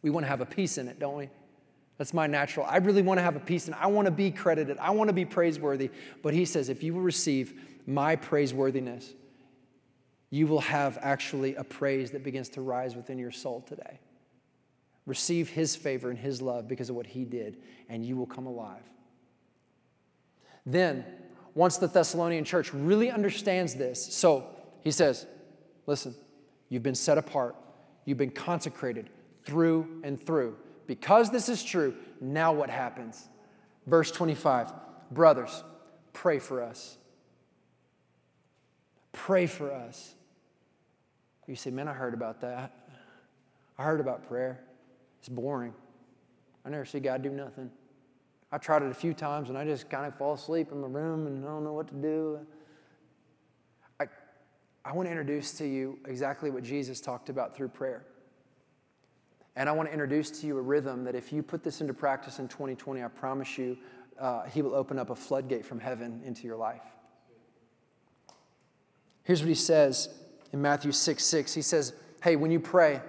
We 0.00 0.10
want 0.10 0.24
to 0.24 0.28
have 0.28 0.40
a 0.40 0.46
piece 0.46 0.78
in 0.78 0.88
it, 0.88 0.98
don't 0.98 1.16
we? 1.16 1.28
That's 1.98 2.12
my 2.12 2.26
natural. 2.26 2.66
I 2.66 2.78
really 2.78 3.02
want 3.02 3.18
to 3.18 3.22
have 3.22 3.36
a 3.36 3.40
peace 3.40 3.66
and 3.66 3.74
I 3.76 3.86
want 3.86 4.06
to 4.06 4.10
be 4.10 4.30
credited. 4.30 4.78
I 4.78 4.90
want 4.90 5.08
to 5.08 5.14
be 5.14 5.24
praiseworthy. 5.24 5.90
But 6.22 6.34
he 6.34 6.44
says, 6.44 6.68
if 6.68 6.82
you 6.82 6.94
will 6.94 7.02
receive 7.02 7.54
my 7.86 8.16
praiseworthiness, 8.16 9.12
you 10.30 10.48
will 10.48 10.60
have 10.60 10.98
actually 11.00 11.54
a 11.54 11.62
praise 11.62 12.10
that 12.10 12.24
begins 12.24 12.48
to 12.50 12.60
rise 12.60 12.96
within 12.96 13.18
your 13.18 13.30
soul 13.30 13.60
today. 13.60 14.00
Receive 15.06 15.48
his 15.48 15.76
favor 15.76 16.10
and 16.10 16.18
his 16.18 16.42
love 16.42 16.66
because 16.66 16.90
of 16.90 16.96
what 16.96 17.06
he 17.06 17.24
did, 17.24 17.58
and 17.88 18.04
you 18.04 18.16
will 18.16 18.26
come 18.26 18.46
alive. 18.46 18.82
Then, 20.66 21.04
once 21.54 21.76
the 21.76 21.86
Thessalonian 21.86 22.44
church 22.44 22.72
really 22.72 23.10
understands 23.10 23.74
this, 23.74 24.04
so 24.14 24.46
he 24.80 24.90
says, 24.90 25.26
Listen, 25.86 26.14
you've 26.70 26.82
been 26.82 26.94
set 26.94 27.18
apart, 27.18 27.54
you've 28.06 28.18
been 28.18 28.30
consecrated 28.30 29.10
through 29.44 30.00
and 30.02 30.20
through. 30.20 30.56
Because 30.86 31.30
this 31.30 31.48
is 31.48 31.62
true, 31.62 31.94
now 32.20 32.52
what 32.52 32.70
happens? 32.70 33.28
Verse 33.86 34.10
25 34.10 34.72
Brothers, 35.10 35.62
pray 36.12 36.38
for 36.38 36.62
us. 36.62 36.96
Pray 39.12 39.46
for 39.46 39.72
us. 39.72 40.14
You 41.46 41.56
say, 41.56 41.70
Man, 41.70 41.88
I 41.88 41.92
heard 41.92 42.14
about 42.14 42.40
that. 42.40 42.72
I 43.78 43.84
heard 43.84 44.00
about 44.00 44.28
prayer. 44.28 44.60
It's 45.20 45.28
boring. 45.28 45.74
I 46.64 46.70
never 46.70 46.84
see 46.84 47.00
God 47.00 47.22
do 47.22 47.30
nothing. 47.30 47.70
I 48.50 48.58
tried 48.58 48.82
it 48.82 48.90
a 48.90 48.94
few 48.94 49.14
times 49.14 49.48
and 49.48 49.58
I 49.58 49.64
just 49.64 49.90
kind 49.90 50.06
of 50.06 50.14
fall 50.16 50.34
asleep 50.34 50.70
in 50.70 50.80
my 50.80 50.86
room 50.86 51.26
and 51.26 51.44
I 51.44 51.48
don't 51.48 51.64
know 51.64 51.72
what 51.72 51.88
to 51.88 51.94
do. 51.94 52.38
I, 54.00 54.06
I 54.84 54.92
want 54.92 55.06
to 55.06 55.10
introduce 55.10 55.52
to 55.54 55.66
you 55.66 55.98
exactly 56.06 56.50
what 56.50 56.62
Jesus 56.62 57.00
talked 57.00 57.28
about 57.28 57.56
through 57.56 57.68
prayer. 57.68 58.04
And 59.56 59.68
I 59.68 59.72
want 59.72 59.88
to 59.88 59.92
introduce 59.92 60.30
to 60.40 60.46
you 60.46 60.58
a 60.58 60.62
rhythm 60.62 61.04
that 61.04 61.14
if 61.14 61.32
you 61.32 61.42
put 61.42 61.62
this 61.62 61.80
into 61.80 61.94
practice 61.94 62.38
in 62.38 62.48
2020, 62.48 63.02
I 63.02 63.08
promise 63.08 63.56
you, 63.56 63.78
uh, 64.18 64.44
He 64.44 64.62
will 64.62 64.74
open 64.74 64.98
up 64.98 65.10
a 65.10 65.14
floodgate 65.14 65.64
from 65.64 65.80
heaven 65.80 66.20
into 66.24 66.46
your 66.46 66.56
life. 66.56 66.82
Here's 69.22 69.40
what 69.40 69.48
He 69.48 69.54
says 69.54 70.08
in 70.52 70.60
Matthew 70.60 70.92
6 70.92 71.24
6. 71.24 71.54
He 71.54 71.62
says, 71.62 71.92
Hey, 72.22 72.36
when 72.36 72.50
you 72.50 72.58
pray, 72.58 73.00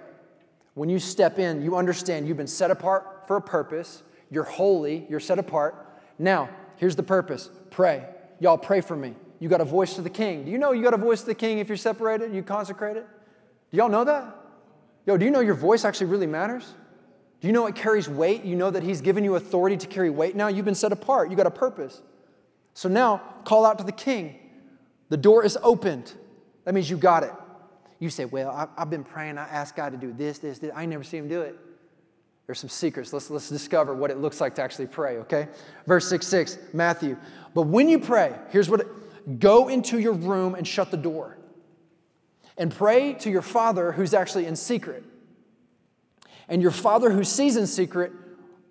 when 0.75 0.89
you 0.89 0.99
step 0.99 1.39
in, 1.39 1.61
you 1.61 1.75
understand 1.77 2.27
you've 2.27 2.37
been 2.37 2.47
set 2.47 2.69
apart 2.69 3.27
for 3.27 3.37
a 3.37 3.41
purpose. 3.41 4.03
You're 4.29 4.43
holy, 4.43 5.05
you're 5.09 5.19
set 5.19 5.39
apart. 5.39 5.75
Now, 6.19 6.49
here's 6.77 6.95
the 6.95 7.03
purpose 7.03 7.49
pray. 7.71 8.05
Y'all 8.39 8.57
pray 8.57 8.81
for 8.81 8.95
me. 8.95 9.15
You 9.39 9.49
got 9.49 9.61
a 9.61 9.65
voice 9.65 9.95
to 9.95 10.01
the 10.01 10.09
king. 10.09 10.45
Do 10.45 10.51
you 10.51 10.57
know 10.57 10.71
you 10.71 10.83
got 10.83 10.93
a 10.93 10.97
voice 10.97 11.21
to 11.21 11.27
the 11.27 11.35
king 11.35 11.59
if 11.59 11.69
you're 11.69 11.77
separated, 11.77 12.33
you 12.33 12.43
consecrated? 12.43 13.05
Do 13.71 13.77
y'all 13.77 13.89
know 13.89 14.03
that? 14.03 14.44
Yo, 15.05 15.17
do 15.17 15.25
you 15.25 15.31
know 15.31 15.39
your 15.39 15.55
voice 15.55 15.85
actually 15.85 16.07
really 16.07 16.27
matters? 16.27 16.73
Do 17.41 17.47
you 17.47 17.53
know 17.53 17.67
it 17.67 17.75
carries 17.75 18.09
weight? 18.09 18.43
You 18.43 18.55
know 18.55 18.71
that 18.71 18.83
He's 18.83 19.01
given 19.01 19.23
you 19.23 19.35
authority 19.35 19.77
to 19.77 19.87
carry 19.87 20.09
weight 20.09 20.35
now? 20.35 20.47
You've 20.47 20.65
been 20.65 20.75
set 20.75 20.91
apart, 20.91 21.29
you 21.29 21.35
got 21.35 21.47
a 21.47 21.51
purpose. 21.51 22.01
So 22.73 22.89
now, 22.89 23.21
call 23.45 23.65
out 23.65 23.77
to 23.77 23.83
the 23.83 23.91
king. 23.91 24.37
The 25.09 25.17
door 25.17 25.45
is 25.45 25.57
opened. 25.61 26.11
That 26.65 26.73
means 26.73 26.89
you 26.89 26.97
got 26.97 27.23
it. 27.23 27.31
You 27.99 28.09
say, 28.09 28.25
Well, 28.25 28.49
I, 28.49 28.67
have 28.79 28.89
been 28.89 29.03
praying. 29.03 29.37
I 29.37 29.47
asked 29.47 29.75
God 29.75 29.91
to 29.91 29.97
do 29.97 30.11
this, 30.11 30.39
this, 30.39 30.59
this. 30.59 30.71
I 30.75 30.85
never 30.85 31.03
see 31.03 31.17
Him 31.17 31.27
do 31.27 31.41
it. 31.41 31.57
There's 32.47 32.59
some 32.59 32.69
secrets. 32.69 33.13
Let's, 33.13 33.29
let's 33.29 33.49
discover 33.49 33.93
what 33.93 34.11
it 34.11 34.17
looks 34.17 34.41
like 34.41 34.55
to 34.55 34.61
actually 34.61 34.87
pray, 34.87 35.17
okay? 35.17 35.47
Verse 35.87 36.07
6 36.09 36.25
6, 36.25 36.57
Matthew. 36.73 37.17
But 37.53 37.63
when 37.63 37.89
you 37.89 37.99
pray, 37.99 38.35
here's 38.49 38.69
what 38.69 38.81
it, 38.81 39.39
go 39.39 39.67
into 39.67 39.99
your 39.99 40.13
room 40.13 40.55
and 40.55 40.67
shut 40.67 40.91
the 40.91 40.97
door 40.97 41.34
and 42.57 42.73
pray 42.73 43.13
to 43.13 43.29
your 43.29 43.41
Father 43.41 43.91
who's 43.91 44.13
actually 44.13 44.45
in 44.45 44.55
secret. 44.55 45.03
And 46.47 46.61
your 46.61 46.71
Father 46.71 47.11
who 47.11 47.23
sees 47.23 47.57
in 47.57 47.67
secret 47.67 48.11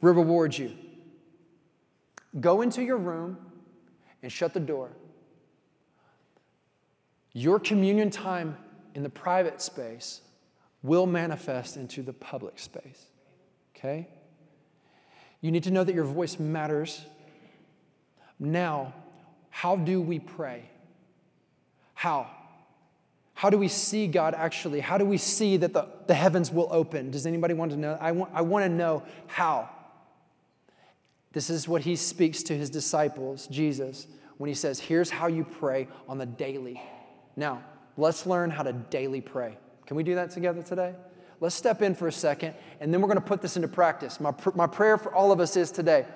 will 0.00 0.14
reward 0.14 0.56
you. 0.56 0.72
Go 2.40 2.62
into 2.62 2.82
your 2.82 2.96
room 2.96 3.38
and 4.22 4.30
shut 4.30 4.54
the 4.54 4.60
door. 4.60 4.90
Your 7.32 7.58
communion 7.58 8.10
time 8.10 8.56
in 8.94 9.02
the 9.02 9.10
private 9.10 9.60
space 9.60 10.20
will 10.82 11.06
manifest 11.06 11.76
into 11.76 12.02
the 12.02 12.12
public 12.12 12.58
space. 12.58 13.06
Okay? 13.76 14.08
You 15.40 15.50
need 15.50 15.64
to 15.64 15.70
know 15.70 15.84
that 15.84 15.94
your 15.94 16.04
voice 16.04 16.38
matters. 16.38 17.04
Now, 18.38 18.94
how 19.50 19.76
do 19.76 20.00
we 20.00 20.18
pray? 20.18 20.64
How? 21.94 22.30
How 23.34 23.50
do 23.50 23.58
we 23.58 23.68
see 23.68 24.06
God 24.06 24.34
actually? 24.34 24.80
How 24.80 24.96
do 24.96 25.04
we 25.04 25.18
see 25.18 25.56
that 25.58 25.72
the, 25.72 25.88
the 26.06 26.14
heavens 26.14 26.50
will 26.50 26.68
open? 26.70 27.10
Does 27.10 27.26
anybody 27.26 27.52
want 27.52 27.72
to 27.72 27.76
know? 27.76 27.98
I 28.00 28.12
want, 28.12 28.30
I 28.32 28.42
want 28.42 28.64
to 28.64 28.68
know 28.68 29.02
how. 29.26 29.68
This 31.32 31.50
is 31.50 31.66
what 31.66 31.82
he 31.82 31.96
speaks 31.96 32.44
to 32.44 32.56
his 32.56 32.70
disciples, 32.70 33.48
Jesus, 33.48 34.06
when 34.38 34.46
he 34.46 34.54
says, 34.54 34.78
Here's 34.78 35.10
how 35.10 35.26
you 35.26 35.44
pray 35.44 35.88
on 36.08 36.16
the 36.16 36.26
daily. 36.26 36.80
Now, 37.34 37.64
let's 37.96 38.24
learn 38.24 38.50
how 38.50 38.62
to 38.62 38.72
daily 38.72 39.20
pray. 39.20 39.58
Can 39.86 39.96
we 39.96 40.04
do 40.04 40.14
that 40.14 40.30
together 40.30 40.62
today? 40.62 40.94
Let's 41.40 41.56
step 41.56 41.82
in 41.82 41.96
for 41.96 42.06
a 42.06 42.12
second, 42.12 42.54
and 42.80 42.94
then 42.94 43.00
we're 43.00 43.08
going 43.08 43.20
to 43.20 43.26
put 43.26 43.42
this 43.42 43.56
into 43.56 43.66
practice. 43.66 44.20
My, 44.20 44.30
pr- 44.30 44.50
my 44.54 44.68
prayer 44.68 44.96
for 44.96 45.12
all 45.12 45.32
of 45.32 45.40
us 45.40 45.56
is 45.56 45.72
today 45.72 46.06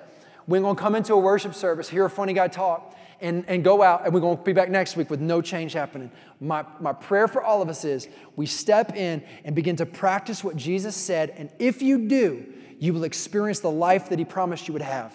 we're 0.49 0.61
going 0.61 0.75
to 0.75 0.81
come 0.81 0.95
into 0.95 1.13
a 1.13 1.17
worship 1.17 1.53
service, 1.53 1.87
hear 1.87 2.05
a 2.05 2.09
funny 2.09 2.33
guy 2.33 2.47
talk, 2.47 2.97
and, 3.21 3.45
and 3.47 3.63
go 3.63 3.83
out, 3.83 4.05
and 4.05 4.13
we're 4.13 4.19
going 4.19 4.37
to 4.37 4.43
be 4.43 4.53
back 4.53 4.69
next 4.69 4.95
week 4.95 5.09
with 5.09 5.19
no 5.19 5.41
change 5.41 5.73
happening. 5.73 6.09
My, 6.39 6.65
my 6.79 6.91
prayer 6.91 7.27
for 7.27 7.43
all 7.43 7.61
of 7.61 7.69
us 7.69 7.85
is 7.85 8.07
we 8.35 8.47
step 8.47 8.95
in 8.95 9.23
and 9.43 9.55
begin 9.55 9.75
to 9.75 9.85
practice 9.85 10.43
what 10.43 10.55
Jesus 10.55 10.95
said, 10.95 11.29
and 11.31 11.51
if 11.59 11.83
you 11.83 12.07
do, 12.07 12.51
you 12.79 12.93
will 12.93 13.03
experience 13.03 13.59
the 13.59 13.69
life 13.69 14.09
that 14.09 14.17
He 14.17 14.25
promised 14.25 14.67
you 14.67 14.73
would 14.73 14.81
have. 14.81 15.13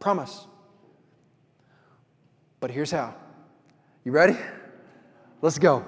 Promise. 0.00 0.46
But 2.60 2.70
here's 2.70 2.90
how. 2.90 3.14
You 4.04 4.12
ready? 4.12 4.36
Let's 5.40 5.58
go. 5.58 5.86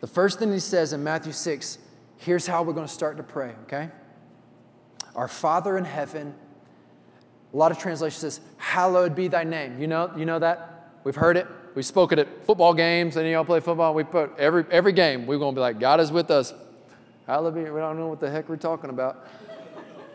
The 0.00 0.08
first 0.08 0.40
thing 0.40 0.52
He 0.52 0.58
says 0.58 0.92
in 0.92 1.04
Matthew 1.04 1.32
6 1.32 1.78
here's 2.18 2.46
how 2.46 2.64
we're 2.64 2.72
going 2.72 2.86
to 2.86 2.92
start 2.92 3.16
to 3.18 3.22
pray, 3.22 3.54
okay? 3.64 3.90
Our 5.16 5.28
Father 5.28 5.76
in 5.76 5.84
heaven 5.84 6.34
a 7.52 7.56
lot 7.56 7.72
of 7.72 7.78
translations 7.78 8.20
says, 8.20 8.40
hallowed 8.58 9.14
be 9.14 9.28
thy 9.28 9.42
name. 9.42 9.80
You 9.80 9.86
know, 9.86 10.12
you 10.14 10.26
know 10.26 10.38
that? 10.38 10.90
We've 11.04 11.14
heard 11.14 11.38
it. 11.38 11.46
We 11.74 11.82
spoke 11.82 12.12
it 12.12 12.18
at 12.18 12.44
football 12.44 12.74
games. 12.74 13.16
Any 13.16 13.28
of 13.28 13.32
y'all 13.32 13.44
play 13.46 13.60
football? 13.60 13.94
We 13.94 14.04
put 14.04 14.36
every, 14.38 14.66
every 14.70 14.92
game, 14.92 15.26
we're 15.26 15.38
to 15.38 15.52
be 15.52 15.60
like, 15.60 15.80
God 15.80 15.98
is 16.00 16.12
with 16.12 16.30
us. 16.30 16.52
Hallowed 17.26 17.54
be. 17.54 17.62
We 17.62 17.80
don't 17.80 17.98
know 17.98 18.08
what 18.08 18.20
the 18.20 18.30
heck 18.30 18.48
we're 18.48 18.56
talking 18.56 18.90
about. 18.90 19.26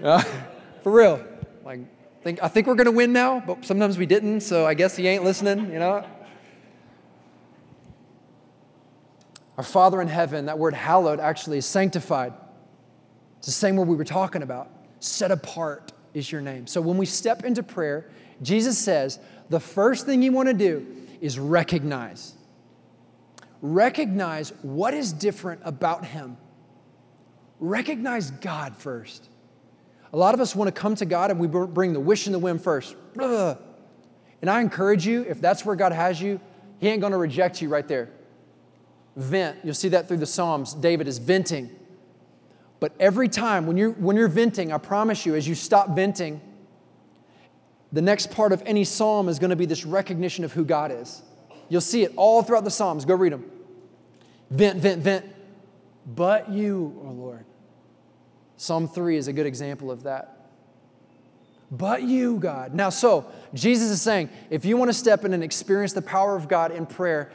Uh, 0.02 0.24
for 0.82 0.92
real. 0.92 1.24
Like, 1.64 1.82
think, 2.24 2.42
I 2.42 2.48
think 2.48 2.66
we're 2.66 2.74
to 2.86 2.92
win 2.92 3.14
now, 3.14 3.40
but 3.40 3.64
sometimes 3.64 4.00
we 4.00 4.08
didn't, 4.08 4.42
so 4.42 4.66
I 4.66 4.74
guess 4.74 4.96
he 4.96 5.08
ain't 5.08 5.24
listening, 5.24 5.72
you 5.72 5.78
know? 5.78 6.04
Our 9.60 9.64
Father 9.64 10.02
in 10.02 10.08
heaven, 10.08 10.48
that 10.48 10.58
word 10.58 10.74
hallowed 10.74 11.20
actually 11.20 11.60
is 11.60 11.68
sanctified. 11.68 12.34
It's 13.38 13.46
the 13.46 13.52
same 13.52 13.76
word 13.76 13.88
we 13.88 13.96
were 13.96 14.04
talking 14.04 14.42
about, 14.42 14.72
set 15.02 15.32
apart 15.32 15.92
is 16.14 16.32
your 16.32 16.40
name. 16.40 16.68
So 16.68 16.80
when 16.80 16.98
we 16.98 17.06
step 17.06 17.44
into 17.44 17.64
prayer, 17.64 18.10
Jesus 18.42 18.78
says 18.78 19.20
the 19.50 19.60
first 19.60 20.06
thing 20.06 20.22
you 20.22 20.32
want 20.32 20.48
to 20.48 20.54
do 20.54 20.88
is 21.20 21.38
recognize. 21.38 22.36
Recognize 23.62 24.54
what 24.62 24.94
is 24.94 25.12
different 25.12 25.62
about 25.66 26.06
Him. 26.06 26.38
Recognize 27.60 28.32
God 28.32 28.76
first. 28.78 29.30
A 30.14 30.18
lot 30.18 30.34
of 30.34 30.40
us 30.42 30.56
want 30.56 30.74
to 30.74 30.80
come 30.80 30.96
to 30.96 31.06
God 31.06 31.32
and 31.32 31.40
we 31.40 31.48
bring 31.48 31.94
the 31.94 32.00
wish 32.00 32.26
and 32.26 32.34
the 32.34 32.40
whim 32.40 32.60
first. 32.60 32.96
And 33.16 34.50
I 34.50 34.62
encourage 34.62 35.06
you, 35.06 35.22
if 35.24 35.40
that's 35.40 35.66
where 35.66 35.76
God 35.76 35.92
has 35.92 36.22
you, 36.22 36.40
He 36.80 36.88
ain't 36.88 37.02
going 37.02 37.12
to 37.12 37.18
reject 37.18 37.62
you 37.62 37.70
right 37.70 37.88
there. 37.88 38.10
Vent. 39.16 39.58
You'll 39.64 39.74
see 39.74 39.90
that 39.90 40.08
through 40.08 40.18
the 40.18 40.26
Psalms. 40.26 40.74
David 40.74 41.08
is 41.08 41.18
venting. 41.18 41.70
But 42.82 42.94
every 43.00 43.30
time 43.30 43.68
when 43.68 43.78
you're, 43.78 43.92
when 43.92 44.18
you're 44.18 44.28
venting, 44.28 44.74
I 44.74 44.80
promise 44.80 45.26
you, 45.26 45.36
as 45.36 45.48
you 45.48 45.54
stop 45.54 45.96
venting, 45.96 46.42
the 47.94 48.02
next 48.02 48.32
part 48.32 48.52
of 48.52 48.64
any 48.66 48.84
psalm 48.84 49.30
is 49.30 49.38
going 49.38 49.52
to 49.52 49.56
be 49.56 49.68
this 49.68 49.86
recognition 49.86 50.44
of 50.44 50.52
who 50.52 50.66
God 50.66 50.92
is. 50.92 51.22
You'll 51.70 51.80
see 51.80 52.02
it 52.04 52.12
all 52.18 52.42
throughout 52.42 52.64
the 52.64 52.72
Psalms. 52.72 53.06
Go 53.06 53.16
read 53.16 53.34
them. 53.34 53.50
Vent, 54.50 54.80
vent, 54.80 55.02
vent. 55.02 55.26
But 56.06 56.50
you, 56.50 57.00
oh 57.06 57.12
Lord. 57.12 57.46
Psalm 58.58 58.88
3 58.88 59.16
is 59.16 59.28
a 59.28 59.34
good 59.34 59.46
example 59.46 59.92
of 59.92 60.04
that. 60.04 60.50
But 61.70 62.02
you, 62.02 62.40
God. 62.40 62.74
Now, 62.74 62.90
so 62.90 63.32
Jesus 63.54 63.92
is 63.92 64.02
saying 64.02 64.30
if 64.50 64.66
you 64.66 64.76
want 64.76 64.90
to 64.90 64.94
step 64.94 65.24
in 65.24 65.34
and 65.34 65.44
experience 65.44 65.94
the 65.94 66.02
power 66.02 66.36
of 66.36 66.48
God 66.48 66.72
in 66.72 66.88
prayer, 66.88 67.32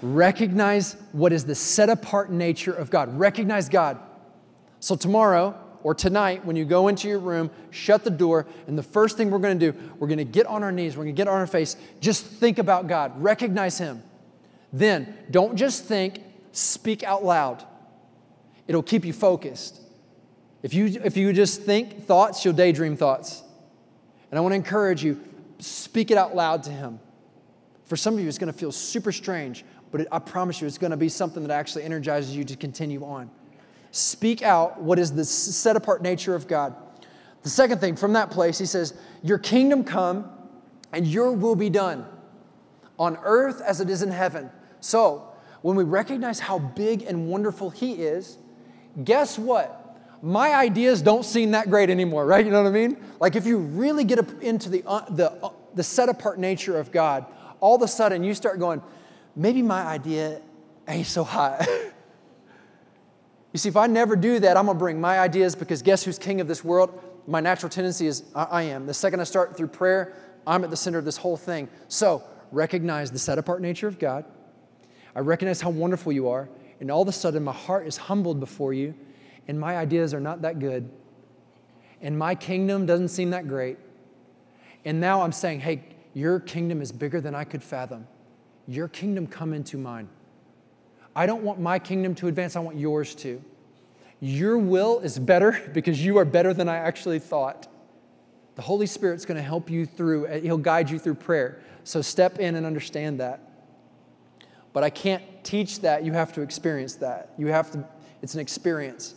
recognize 0.00 0.96
what 1.10 1.32
is 1.32 1.44
the 1.44 1.56
set 1.56 1.90
apart 1.90 2.30
nature 2.30 2.72
of 2.72 2.88
God. 2.88 3.18
Recognize 3.18 3.68
God. 3.68 3.98
So, 4.80 4.96
tomorrow 4.96 5.58
or 5.82 5.94
tonight, 5.94 6.44
when 6.44 6.56
you 6.56 6.64
go 6.64 6.88
into 6.88 7.08
your 7.08 7.18
room, 7.18 7.50
shut 7.70 8.04
the 8.04 8.10
door, 8.10 8.46
and 8.66 8.76
the 8.76 8.82
first 8.82 9.16
thing 9.16 9.30
we're 9.30 9.38
to 9.58 9.72
do, 9.72 9.78
we're 9.98 10.08
to 10.18 10.24
get 10.24 10.46
on 10.46 10.62
our 10.62 10.72
knees, 10.72 10.96
we're 10.96 11.04
to 11.04 11.12
get 11.12 11.28
on 11.28 11.34
our 11.34 11.46
face, 11.46 11.76
just 12.00 12.24
think 12.24 12.58
about 12.58 12.86
God, 12.88 13.12
recognize 13.22 13.78
Him. 13.78 14.02
Then, 14.72 15.16
don't 15.30 15.56
just 15.56 15.84
think, 15.84 16.20
speak 16.52 17.02
out 17.02 17.24
loud. 17.24 17.64
It'll 18.66 18.82
keep 18.82 19.04
you 19.04 19.12
focused. 19.12 19.80
If 20.62 20.74
you, 20.74 21.00
if 21.04 21.16
you 21.16 21.32
just 21.32 21.62
think 21.62 22.04
thoughts, 22.04 22.44
you'll 22.44 22.54
daydream 22.54 22.96
thoughts. 22.96 23.42
And 24.30 24.38
I 24.38 24.42
want 24.42 24.52
to 24.52 24.56
encourage 24.56 25.02
you 25.02 25.20
speak 25.58 26.10
it 26.10 26.18
out 26.18 26.34
loud 26.36 26.62
to 26.64 26.70
Him. 26.70 27.00
For 27.84 27.96
some 27.96 28.14
of 28.14 28.20
you, 28.20 28.28
it's 28.28 28.38
to 28.52 28.58
feel 28.58 28.72
super 28.72 29.12
strange, 29.12 29.64
but 29.90 30.02
it, 30.02 30.08
I 30.12 30.18
promise 30.18 30.60
you, 30.60 30.66
it's 30.66 30.78
to 30.90 30.96
be 30.96 31.08
something 31.08 31.42
that 31.42 31.52
actually 31.52 31.84
energizes 31.84 32.36
you 32.36 32.44
to 32.44 32.56
continue 32.56 33.04
on. 33.04 33.30
Speak 33.90 34.42
out 34.42 34.80
what 34.80 34.98
is 34.98 35.12
the 35.12 35.24
set 35.24 35.76
apart 35.76 36.02
nature 36.02 36.34
of 36.34 36.46
God. 36.46 36.74
The 37.42 37.50
second 37.50 37.78
thing, 37.78 37.96
from 37.96 38.12
that 38.14 38.30
place, 38.30 38.58
He 38.58 38.66
says, 38.66 38.94
Your 39.22 39.38
kingdom 39.38 39.84
come 39.84 40.30
and 40.92 41.06
your 41.06 41.32
will 41.32 41.56
be 41.56 41.70
done 41.70 42.06
on 42.98 43.18
earth 43.22 43.60
as 43.60 43.80
it 43.80 43.88
is 43.88 44.02
in 44.02 44.10
heaven. 44.10 44.50
So, 44.80 45.32
when 45.62 45.76
we 45.76 45.84
recognize 45.84 46.40
how 46.40 46.58
big 46.58 47.02
and 47.02 47.28
wonderful 47.28 47.70
He 47.70 47.94
is, 47.94 48.38
guess 49.02 49.38
what? 49.38 49.84
My 50.22 50.54
ideas 50.54 51.00
don't 51.00 51.24
seem 51.24 51.52
that 51.52 51.70
great 51.70 51.90
anymore, 51.90 52.26
right? 52.26 52.44
You 52.44 52.50
know 52.50 52.62
what 52.62 52.68
I 52.68 52.72
mean? 52.72 52.96
Like 53.20 53.36
if 53.36 53.46
you 53.46 53.58
really 53.58 54.04
get 54.04 54.18
into 54.42 54.68
the, 54.68 54.82
uh, 54.84 55.08
the, 55.10 55.30
uh, 55.30 55.50
the 55.74 55.82
set 55.82 56.08
apart 56.08 56.38
nature 56.38 56.78
of 56.78 56.90
God, 56.90 57.24
all 57.60 57.76
of 57.76 57.82
a 57.82 57.88
sudden 57.88 58.24
you 58.24 58.34
start 58.34 58.58
going, 58.58 58.82
maybe 59.36 59.62
my 59.62 59.82
idea 59.82 60.40
ain't 60.88 61.06
so 61.06 61.22
high. 61.22 61.64
you 63.52 63.58
see, 63.58 63.68
if 63.68 63.76
I 63.76 63.86
never 63.86 64.16
do 64.16 64.38
that, 64.40 64.56
I'm 64.56 64.66
gonna 64.66 64.78
bring 64.78 65.00
my 65.00 65.18
ideas 65.20 65.54
because 65.54 65.82
guess 65.82 66.04
who's 66.04 66.18
king 66.18 66.40
of 66.40 66.48
this 66.48 66.62
world? 66.62 67.02
My 67.26 67.40
natural 67.40 67.70
tendency 67.70 68.06
is 68.06 68.24
I, 68.34 68.44
I 68.44 68.62
am. 68.62 68.86
The 68.86 68.94
second 68.94 69.20
I 69.20 69.24
start 69.24 69.56
through 69.56 69.68
prayer, 69.68 70.14
I'm 70.46 70.64
at 70.64 70.70
the 70.70 70.76
center 70.76 70.98
of 70.98 71.04
this 71.04 71.16
whole 71.16 71.36
thing. 71.36 71.68
So 71.88 72.22
recognize 72.52 73.10
the 73.10 73.18
set 73.18 73.38
apart 73.38 73.60
nature 73.60 73.88
of 73.88 73.98
God. 73.98 74.24
I 75.14 75.20
recognize 75.20 75.60
how 75.60 75.70
wonderful 75.70 76.12
you 76.12 76.28
are. 76.28 76.48
And 76.80 76.90
all 76.90 77.02
of 77.02 77.08
a 77.08 77.12
sudden, 77.12 77.42
my 77.42 77.52
heart 77.52 77.86
is 77.86 77.96
humbled 77.96 78.38
before 78.38 78.72
you, 78.72 78.94
and 79.48 79.58
my 79.58 79.76
ideas 79.76 80.14
are 80.14 80.20
not 80.20 80.42
that 80.42 80.58
good. 80.58 80.88
And 82.00 82.16
my 82.16 82.34
kingdom 82.34 82.86
doesn't 82.86 83.08
seem 83.08 83.30
that 83.30 83.48
great. 83.48 83.78
And 84.84 85.00
now 85.00 85.22
I'm 85.22 85.32
saying, 85.32 85.60
hey, 85.60 85.82
your 86.14 86.38
kingdom 86.38 86.80
is 86.80 86.92
bigger 86.92 87.20
than 87.20 87.34
I 87.34 87.44
could 87.44 87.62
fathom. 87.62 88.06
Your 88.68 88.86
kingdom 88.86 89.26
come 89.26 89.52
into 89.52 89.76
mine. 89.76 90.08
I 91.18 91.26
don't 91.26 91.42
want 91.42 91.58
my 91.58 91.80
kingdom 91.80 92.14
to 92.16 92.28
advance, 92.28 92.54
I 92.54 92.60
want 92.60 92.78
yours 92.78 93.12
to. 93.16 93.42
Your 94.20 94.56
will 94.56 95.00
is 95.00 95.18
better 95.18 95.60
because 95.74 96.02
you 96.02 96.16
are 96.18 96.24
better 96.24 96.54
than 96.54 96.68
I 96.68 96.76
actually 96.76 97.18
thought. 97.18 97.66
The 98.54 98.62
Holy 98.62 98.86
Spirit's 98.86 99.24
going 99.24 99.36
to 99.36 99.42
help 99.42 99.68
you 99.68 99.84
through, 99.84 100.26
He'll 100.42 100.58
guide 100.58 100.88
you 100.88 100.96
through 101.00 101.16
prayer. 101.16 101.60
So 101.82 102.02
step 102.02 102.38
in 102.38 102.54
and 102.54 102.64
understand 102.64 103.18
that. 103.18 103.40
But 104.72 104.84
I 104.84 104.90
can't 104.90 105.24
teach 105.42 105.80
that. 105.80 106.04
You 106.04 106.12
have 106.12 106.32
to 106.34 106.40
experience 106.40 106.94
that. 106.96 107.32
You 107.36 107.48
have 107.48 107.72
to, 107.72 107.84
it's 108.22 108.34
an 108.34 108.40
experience. 108.40 109.16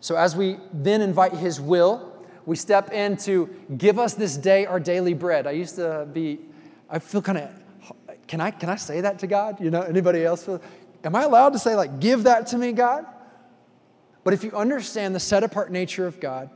So 0.00 0.16
as 0.16 0.34
we 0.34 0.56
then 0.72 1.00
invite 1.00 1.34
His 1.34 1.60
will, 1.60 2.12
we 2.44 2.56
step 2.56 2.92
in 2.92 3.16
to 3.18 3.48
give 3.78 4.00
us 4.00 4.14
this 4.14 4.36
day 4.36 4.66
our 4.66 4.80
daily 4.80 5.14
bread. 5.14 5.46
I 5.46 5.52
used 5.52 5.76
to 5.76 6.08
be, 6.12 6.40
I 6.88 6.98
feel 6.98 7.22
kind 7.22 7.38
of, 7.38 7.50
can 8.30 8.40
I, 8.40 8.52
can 8.52 8.68
I 8.68 8.76
say 8.76 9.00
that 9.00 9.18
to 9.18 9.26
God? 9.26 9.60
You 9.60 9.72
know, 9.72 9.82
anybody 9.82 10.24
else 10.24 10.48
am 11.02 11.16
I 11.16 11.24
allowed 11.24 11.52
to 11.54 11.58
say 11.58 11.74
like, 11.74 11.98
give 11.98 12.22
that 12.22 12.46
to 12.48 12.58
me, 12.58 12.70
God? 12.70 13.04
But 14.22 14.34
if 14.34 14.44
you 14.44 14.52
understand 14.52 15.16
the 15.16 15.20
set 15.20 15.42
apart 15.42 15.72
nature 15.72 16.06
of 16.06 16.20
God, 16.20 16.48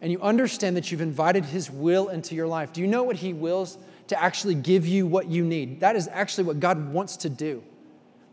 and 0.00 0.10
you 0.10 0.20
understand 0.20 0.76
that 0.76 0.90
you've 0.90 1.00
invited 1.00 1.44
His 1.44 1.70
will 1.70 2.08
into 2.08 2.34
your 2.34 2.48
life, 2.48 2.72
do 2.72 2.80
you 2.80 2.88
know 2.88 3.04
what 3.04 3.14
He 3.14 3.32
wills 3.32 3.78
to 4.08 4.20
actually 4.20 4.56
give 4.56 4.84
you 4.84 5.06
what 5.06 5.28
you 5.28 5.44
need? 5.44 5.78
That 5.78 5.94
is 5.94 6.08
actually 6.10 6.44
what 6.44 6.58
God 6.58 6.92
wants 6.92 7.18
to 7.18 7.28
do. 7.28 7.62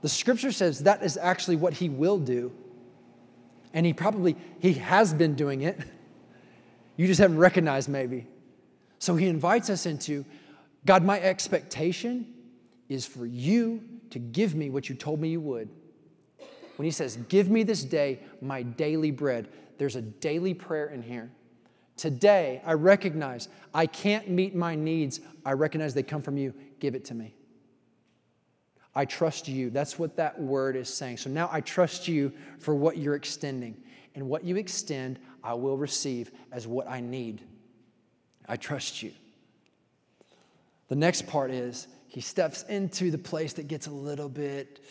The 0.01 0.09
scripture 0.09 0.51
says 0.51 0.79
that 0.79 1.03
is 1.03 1.17
actually 1.17 1.57
what 1.57 1.73
He 1.73 1.87
will 1.87 2.17
do. 2.17 2.51
And 3.75 3.85
He 3.85 3.93
probably, 3.93 4.35
He 4.59 4.73
has 4.73 5.13
been 5.13 5.35
doing 5.35 5.61
it. 5.61 5.79
You 6.97 7.07
just 7.07 7.21
haven't 7.21 7.37
recognized 7.37 7.87
maybe. 7.87 8.27
So 8.97 9.15
He 9.15 9.27
invites 9.27 9.69
us 9.69 9.85
into 9.85 10.25
God, 10.85 11.01
my 11.01 11.17
expectation 11.21 12.27
is 12.89 13.05
for 13.05 13.25
you 13.25 13.81
to 14.09 14.19
give 14.19 14.55
me 14.55 14.69
what 14.69 14.89
you 14.89 14.95
told 14.95 15.21
me 15.21 15.29
you 15.29 15.39
would. 15.39 15.69
When 16.75 16.85
He 16.85 16.91
says, 16.91 17.17
Give 17.29 17.49
me 17.49 17.63
this 17.63 17.83
day 17.83 18.19
my 18.41 18.63
daily 18.63 19.11
bread, 19.11 19.47
there's 19.77 19.95
a 19.95 20.01
daily 20.01 20.53
prayer 20.53 20.87
in 20.87 21.01
here. 21.01 21.31
Today, 21.95 22.61
I 22.65 22.73
recognize 22.73 23.49
I 23.73 23.85
can't 23.85 24.29
meet 24.29 24.55
my 24.55 24.73
needs. 24.73 25.19
I 25.45 25.51
recognize 25.51 25.93
they 25.93 26.03
come 26.03 26.21
from 26.21 26.37
you. 26.37 26.53
Give 26.79 26.95
it 26.95 27.05
to 27.05 27.13
me. 27.13 27.35
I 28.95 29.05
trust 29.05 29.47
you. 29.47 29.69
That's 29.69 29.99
what 29.99 30.15
that 30.15 30.39
word 30.39 30.75
is 30.75 30.91
saying. 30.91 31.17
So 31.17 31.29
now 31.29 31.49
I 31.51 31.61
trust 31.61 32.07
you 32.07 32.31
for 32.59 32.73
what 32.73 32.97
you're 32.97 33.15
extending. 33.15 33.77
And 34.15 34.27
what 34.27 34.43
you 34.43 34.55
extend, 34.55 35.19
I 35.43 35.53
will 35.53 35.77
receive 35.77 36.31
as 36.51 36.67
what 36.67 36.89
I 36.89 36.99
need. 36.99 37.41
I 38.47 38.55
trust 38.55 39.03
you. 39.03 39.11
The 40.87 40.95
next 40.95 41.27
part 41.27 41.51
is 41.51 41.87
he 42.09 42.21
steps 42.21 42.63
into 42.63 43.09
the 43.09 43.17
place 43.17 43.53
that 43.53 43.67
gets 43.69 43.87
a 43.87 43.91
little 43.91 44.27
bit, 44.27 44.83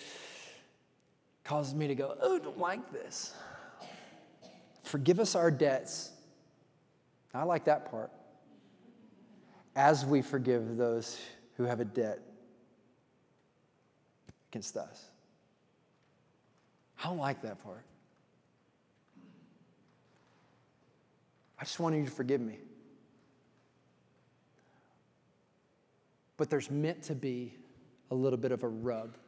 causes 1.44 1.74
me 1.74 1.88
to 1.88 1.94
go, 1.94 2.16
oh, 2.20 2.36
I 2.36 2.38
don't 2.38 2.58
like 2.58 2.90
this. 2.92 3.34
Forgive 4.84 5.20
us 5.20 5.34
our 5.34 5.50
debts 5.50 6.12
I 7.34 7.44
like 7.44 7.64
that 7.66 7.90
part. 7.90 8.10
As 9.76 10.04
we 10.04 10.22
forgive 10.22 10.76
those 10.76 11.20
who 11.56 11.64
have 11.64 11.80
a 11.80 11.84
debt 11.84 12.20
against 14.50 14.76
us. 14.76 15.04
I 17.02 17.08
don't 17.08 17.18
like 17.18 17.42
that 17.42 17.62
part. 17.62 17.84
I 21.60 21.64
just 21.64 21.78
want 21.78 21.94
you 21.96 22.04
to 22.04 22.10
forgive 22.10 22.40
me. 22.40 22.58
But 26.38 26.48
there's 26.48 26.70
meant 26.70 27.02
to 27.04 27.14
be 27.14 27.54
a 28.10 28.14
little 28.14 28.38
bit 28.38 28.52
of 28.52 28.62
a 28.62 28.68
rub. 28.68 29.18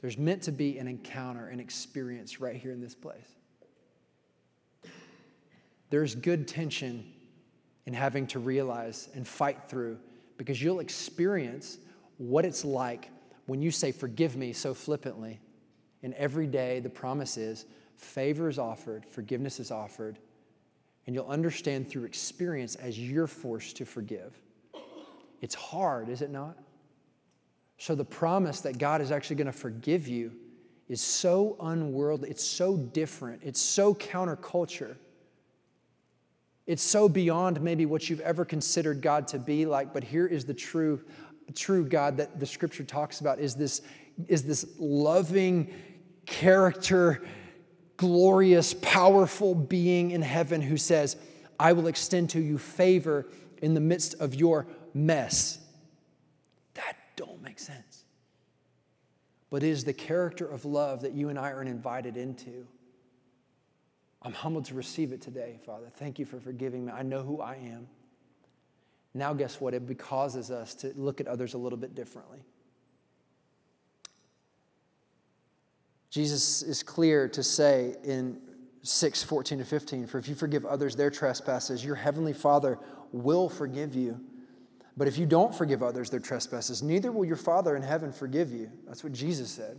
There's 0.00 0.16
meant 0.16 0.42
to 0.42 0.52
be 0.52 0.78
an 0.78 0.86
encounter, 0.86 1.48
an 1.48 1.58
experience 1.58 2.40
right 2.40 2.54
here 2.54 2.70
in 2.70 2.80
this 2.80 2.94
place 2.94 3.26
there's 5.90 6.14
good 6.14 6.48
tension 6.48 7.04
in 7.86 7.92
having 7.92 8.26
to 8.28 8.38
realize 8.38 9.08
and 9.14 9.26
fight 9.26 9.68
through 9.68 9.98
because 10.38 10.62
you'll 10.62 10.80
experience 10.80 11.78
what 12.16 12.44
it's 12.44 12.64
like 12.64 13.10
when 13.46 13.60
you 13.60 13.70
say, 13.70 13.92
Forgive 13.92 14.36
me 14.36 14.52
so 14.52 14.72
flippantly. 14.72 15.40
And 16.02 16.14
every 16.14 16.46
day, 16.46 16.80
the 16.80 16.88
promise 16.88 17.36
is 17.36 17.66
favor 17.96 18.48
is 18.48 18.58
offered, 18.58 19.04
forgiveness 19.04 19.60
is 19.60 19.70
offered, 19.70 20.18
and 21.06 21.14
you'll 21.14 21.28
understand 21.28 21.90
through 21.90 22.04
experience 22.04 22.74
as 22.76 22.98
you're 22.98 23.26
forced 23.26 23.76
to 23.76 23.84
forgive. 23.84 24.40
It's 25.40 25.54
hard, 25.54 26.08
is 26.08 26.22
it 26.22 26.30
not? 26.30 26.56
So, 27.78 27.94
the 27.94 28.04
promise 28.04 28.60
that 28.60 28.78
God 28.78 29.00
is 29.00 29.10
actually 29.10 29.36
going 29.36 29.46
to 29.46 29.52
forgive 29.52 30.06
you 30.06 30.32
is 30.88 31.00
so 31.00 31.56
unworldly, 31.60 32.30
it's 32.30 32.44
so 32.44 32.76
different, 32.76 33.42
it's 33.44 33.60
so 33.60 33.94
counterculture 33.94 34.96
it's 36.70 36.84
so 36.84 37.08
beyond 37.08 37.60
maybe 37.60 37.84
what 37.84 38.08
you've 38.08 38.20
ever 38.20 38.44
considered 38.44 39.02
God 39.02 39.26
to 39.28 39.40
be 39.40 39.66
like, 39.66 39.92
but 39.92 40.04
here 40.04 40.28
is 40.28 40.44
the 40.44 40.54
true, 40.54 41.00
true 41.52 41.84
God 41.84 42.16
that 42.18 42.38
the 42.38 42.46
scripture 42.46 42.84
talks 42.84 43.20
about 43.20 43.40
is 43.40 43.56
this, 43.56 43.82
is 44.28 44.44
this 44.44 44.64
loving 44.78 45.74
character, 46.26 47.26
glorious, 47.96 48.72
powerful 48.74 49.52
being 49.52 50.12
in 50.12 50.22
heaven 50.22 50.60
who 50.60 50.76
says, 50.76 51.16
I 51.58 51.72
will 51.72 51.88
extend 51.88 52.30
to 52.30 52.40
you 52.40 52.56
favor 52.56 53.26
in 53.60 53.74
the 53.74 53.80
midst 53.80 54.14
of 54.20 54.36
your 54.36 54.68
mess. 54.94 55.58
That 56.74 56.96
don't 57.16 57.42
make 57.42 57.58
sense. 57.58 58.04
But 59.50 59.62
it 59.62 59.68
is 59.70 59.84
the 59.84 59.92
character 59.92 60.46
of 60.46 60.64
love 60.64 61.02
that 61.02 61.12
you 61.12 61.28
and 61.28 61.38
I 61.38 61.50
are 61.50 61.62
invited 61.62 62.16
into. 62.16 62.66
I'm 64.22 64.32
humbled 64.32 64.66
to 64.66 64.74
receive 64.74 65.12
it 65.12 65.20
today, 65.20 65.58
Father. 65.64 65.90
Thank 65.96 66.18
you 66.18 66.24
for 66.24 66.38
forgiving 66.38 66.86
me. 66.86 66.92
I 66.92 67.02
know 67.02 67.22
who 67.22 67.40
I 67.40 67.54
am. 67.54 67.88
Now, 69.12 69.32
guess 69.32 69.60
what? 69.60 69.74
It 69.74 69.98
causes 69.98 70.50
us 70.50 70.74
to 70.76 70.92
look 70.94 71.20
at 71.20 71.26
others 71.26 71.54
a 71.54 71.58
little 71.58 71.78
bit 71.78 71.94
differently. 71.94 72.44
Jesus 76.10 76.62
is 76.62 76.82
clear 76.82 77.28
to 77.28 77.42
say 77.42 77.96
in 78.04 78.40
6 78.82 79.22
14 79.22 79.58
to 79.58 79.64
15, 79.64 80.06
For 80.06 80.18
if 80.18 80.28
you 80.28 80.34
forgive 80.34 80.64
others 80.64 80.96
their 80.96 81.10
trespasses, 81.10 81.84
your 81.84 81.94
heavenly 81.94 82.32
Father 82.32 82.78
will 83.12 83.48
forgive 83.48 83.94
you. 83.94 84.20
But 85.00 85.08
if 85.08 85.16
you 85.16 85.24
don't 85.24 85.54
forgive 85.54 85.82
others 85.82 86.10
their 86.10 86.20
trespasses, 86.20 86.82
neither 86.82 87.10
will 87.10 87.24
your 87.24 87.34
Father 87.34 87.74
in 87.74 87.80
heaven 87.80 88.12
forgive 88.12 88.52
you. 88.52 88.70
That's 88.86 89.02
what 89.02 89.14
Jesus 89.14 89.50
said. 89.50 89.78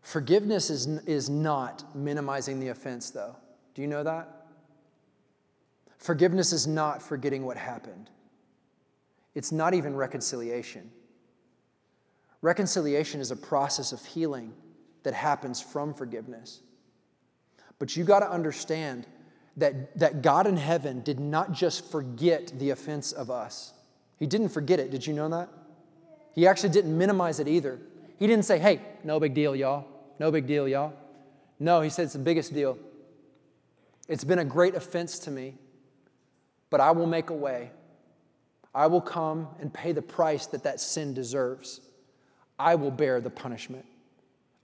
Forgiveness 0.00 0.70
is, 0.70 0.86
is 1.04 1.28
not 1.28 1.94
minimizing 1.94 2.58
the 2.58 2.68
offense, 2.68 3.10
though. 3.10 3.36
Do 3.74 3.82
you 3.82 3.86
know 3.86 4.02
that? 4.02 4.46
Forgiveness 5.98 6.54
is 6.54 6.66
not 6.66 7.02
forgetting 7.02 7.44
what 7.44 7.58
happened, 7.58 8.08
it's 9.34 9.52
not 9.52 9.74
even 9.74 9.94
reconciliation. 9.94 10.90
Reconciliation 12.40 13.20
is 13.20 13.30
a 13.30 13.36
process 13.36 13.92
of 13.92 14.02
healing 14.06 14.54
that 15.02 15.12
happens 15.12 15.60
from 15.60 15.92
forgiveness. 15.92 16.62
But 17.78 17.94
you 17.94 18.04
got 18.04 18.20
to 18.20 18.30
understand 18.30 19.06
that, 19.56 19.98
that 19.98 20.22
God 20.22 20.46
in 20.46 20.56
heaven 20.56 21.00
did 21.02 21.20
not 21.20 21.52
just 21.52 21.90
forget 21.90 22.52
the 22.58 22.70
offense 22.70 23.12
of 23.12 23.30
us. 23.30 23.72
He 24.18 24.26
didn't 24.26 24.50
forget 24.50 24.78
it. 24.78 24.90
Did 24.90 25.06
you 25.06 25.12
know 25.12 25.28
that? 25.28 25.48
He 26.34 26.46
actually 26.46 26.70
didn't 26.70 26.96
minimize 26.96 27.40
it 27.40 27.48
either. 27.48 27.78
He 28.18 28.26
didn't 28.26 28.44
say, 28.44 28.58
hey, 28.58 28.80
no 29.02 29.18
big 29.18 29.34
deal, 29.34 29.56
y'all. 29.56 29.86
No 30.18 30.30
big 30.30 30.46
deal, 30.46 30.68
y'all. 30.68 30.92
No, 31.58 31.80
he 31.80 31.90
said 31.90 32.04
it's 32.04 32.12
the 32.12 32.18
biggest 32.18 32.54
deal. 32.54 32.78
It's 34.08 34.24
been 34.24 34.38
a 34.38 34.44
great 34.44 34.74
offense 34.74 35.18
to 35.20 35.30
me, 35.30 35.54
but 36.68 36.80
I 36.80 36.90
will 36.90 37.06
make 37.06 37.30
a 37.30 37.34
way. 37.34 37.70
I 38.74 38.86
will 38.86 39.00
come 39.00 39.48
and 39.60 39.72
pay 39.72 39.92
the 39.92 40.02
price 40.02 40.46
that 40.46 40.62
that 40.64 40.80
sin 40.80 41.14
deserves. 41.14 41.80
I 42.58 42.74
will 42.74 42.90
bear 42.90 43.20
the 43.20 43.30
punishment. 43.30 43.84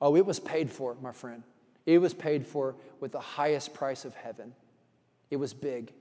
Oh, 0.01 0.17
it 0.17 0.27
was 0.27 0.39
paid 0.39 0.71
for, 0.71 0.97
my 1.01 1.13
friend. 1.13 1.43
It 1.87 1.99
was 1.99 2.13
paid 2.13 2.47
for 2.47 2.77
with 3.01 3.13
the 3.13 3.21
highest 3.21 3.73
price 3.73 4.05
of 4.05 4.15
heaven. 4.15 4.53
It 5.31 5.37
was 5.37 5.55
big. 5.55 5.93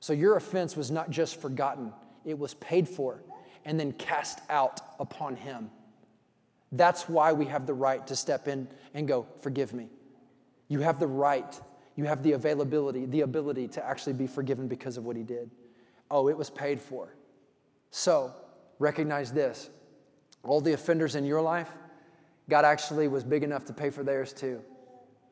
So 0.00 0.12
your 0.12 0.36
offense 0.36 0.76
was 0.76 0.90
not 0.90 1.10
just 1.10 1.40
forgotten, 1.40 1.92
it 2.24 2.38
was 2.38 2.54
paid 2.54 2.88
for 2.88 3.22
and 3.64 3.78
then 3.78 3.92
cast 3.92 4.40
out 4.48 4.80
upon 4.98 5.36
him. 5.36 5.70
That's 6.72 7.08
why 7.08 7.32
we 7.32 7.46
have 7.46 7.66
the 7.66 7.74
right 7.74 8.06
to 8.06 8.16
step 8.16 8.48
in 8.48 8.68
and 8.94 9.06
go, 9.06 9.26
Forgive 9.40 9.72
me. 9.72 9.88
You 10.68 10.80
have 10.80 11.00
the 11.00 11.06
right, 11.06 11.60
you 11.96 12.04
have 12.04 12.22
the 12.22 12.32
availability, 12.32 13.06
the 13.06 13.22
ability 13.22 13.68
to 13.68 13.84
actually 13.84 14.12
be 14.12 14.26
forgiven 14.26 14.68
because 14.68 14.96
of 14.96 15.04
what 15.04 15.16
he 15.16 15.22
did. 15.22 15.50
Oh, 16.10 16.28
it 16.28 16.36
was 16.36 16.48
paid 16.48 16.80
for. 16.80 17.14
So 17.90 18.32
recognize 18.78 19.32
this 19.32 19.68
all 20.42 20.60
the 20.60 20.72
offenders 20.72 21.16
in 21.16 21.24
your 21.24 21.42
life, 21.42 21.68
God 22.48 22.64
actually 22.64 23.08
was 23.08 23.24
big 23.24 23.42
enough 23.42 23.66
to 23.66 23.72
pay 23.72 23.90
for 23.90 24.02
theirs 24.02 24.32
too. 24.32 24.62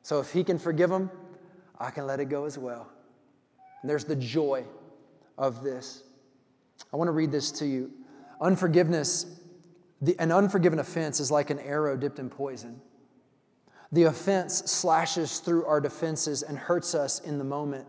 So 0.02 0.20
if 0.20 0.32
he 0.32 0.44
can 0.44 0.58
forgive 0.58 0.90
them, 0.90 1.10
I 1.78 1.90
can 1.90 2.06
let 2.06 2.20
it 2.20 2.26
go 2.28 2.44
as 2.44 2.58
well. 2.58 2.88
And 3.82 3.90
there's 3.90 4.04
the 4.04 4.16
joy 4.16 4.64
of 5.36 5.62
this. 5.62 6.02
I 6.92 6.96
want 6.96 7.08
to 7.08 7.12
read 7.12 7.30
this 7.30 7.50
to 7.52 7.66
you. 7.66 7.90
Unforgiveness, 8.40 9.26
the, 10.00 10.18
an 10.18 10.32
unforgiven 10.32 10.78
offense 10.78 11.20
is 11.20 11.30
like 11.30 11.50
an 11.50 11.58
arrow 11.60 11.96
dipped 11.96 12.18
in 12.18 12.30
poison. 12.30 12.80
The 13.92 14.04
offense 14.04 14.58
slashes 14.70 15.38
through 15.38 15.64
our 15.64 15.80
defenses 15.80 16.42
and 16.42 16.58
hurts 16.58 16.94
us 16.94 17.20
in 17.20 17.38
the 17.38 17.44
moment. 17.44 17.86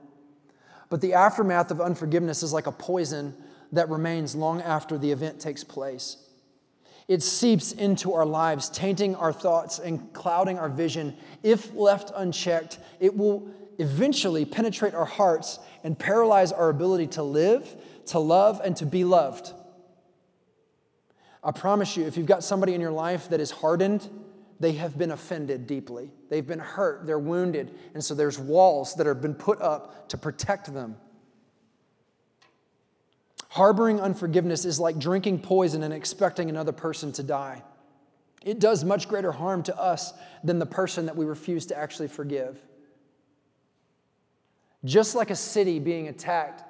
But 0.90 1.02
the 1.02 1.14
aftermath 1.14 1.72
of 1.72 1.82
unforgiveness 1.82 2.42
is 2.42 2.54
like 2.54 2.68
a 2.68 2.72
poison 2.72 3.36
that 3.72 3.90
remains 3.90 4.36
long 4.36 4.62
after 4.62 4.98
the 4.98 5.12
event 5.12 5.40
takes 5.40 5.64
place. 5.64 6.18
It 7.08 7.24
seeps 7.24 7.72
into 7.72 8.14
our 8.14 8.26
lives, 8.26 8.70
tainting 8.70 9.16
our 9.16 9.34
thoughts 9.34 9.80
and 9.80 10.14
clouding 10.14 10.58
our 10.60 10.70
vision. 10.70 11.18
If 11.44 11.74
left 11.74 12.12
unchecked, 12.16 12.80
it 13.00 13.16
will 13.16 13.50
eventually 13.80 14.46
penetrate 14.46 14.94
our 14.94 15.06
hearts 15.06 15.58
and 15.84 15.98
paralyze 15.98 16.52
our 16.52 16.70
ability 16.70 17.08
to 17.08 17.24
live, 17.24 17.76
to 18.08 18.20
love, 18.20 18.62
and 18.64 18.76
to 18.78 18.86
be 18.86 19.04
loved. 19.04 19.54
I 21.44 21.52
promise 21.52 21.96
you, 21.96 22.06
if 22.06 22.18
you've 22.18 22.28
got 22.28 22.44
somebody 22.44 22.76
in 22.76 22.82
your 22.82 22.92
life 22.92 23.30
that 23.30 23.40
is 23.40 23.50
hardened, 23.50 24.08
they 24.60 24.74
have 24.74 24.98
been 24.98 25.12
offended 25.12 25.68
deeply. 25.68 26.12
They've 26.30 26.46
been 26.46 26.60
hurt, 26.60 27.08
they're 27.08 27.18
wounded, 27.18 27.74
and 27.94 28.04
so 28.04 28.14
there's 28.14 28.38
walls 28.38 28.96
that 28.96 29.08
have 29.08 29.22
been 29.22 29.34
put 29.34 29.62
up 29.62 30.10
to 30.10 30.18
protect 30.18 30.74
them. 30.74 30.98
Harboring 33.48 34.02
unforgiveness 34.02 34.66
is 34.66 34.80
like 34.80 35.00
drinking 35.00 35.40
poison 35.40 35.82
and 35.82 35.94
expecting 35.94 36.50
another 36.50 36.74
person 36.74 37.14
to 37.14 37.24
die. 37.24 37.64
It 38.44 38.60
does 38.60 38.84
much 38.84 39.08
greater 39.08 39.32
harm 39.32 39.64
to 39.64 39.78
us 39.78 40.14
than 40.44 40.60
the 40.60 40.66
person 40.66 41.06
that 41.08 41.16
we 41.16 41.26
refuse 41.26 41.66
to 41.68 41.78
actually 41.78 42.10
forgive. 42.10 42.62
Just 44.86 45.16
like 45.16 45.30
a 45.30 45.36
city 45.36 45.80
being 45.80 46.08
attacked, 46.08 46.64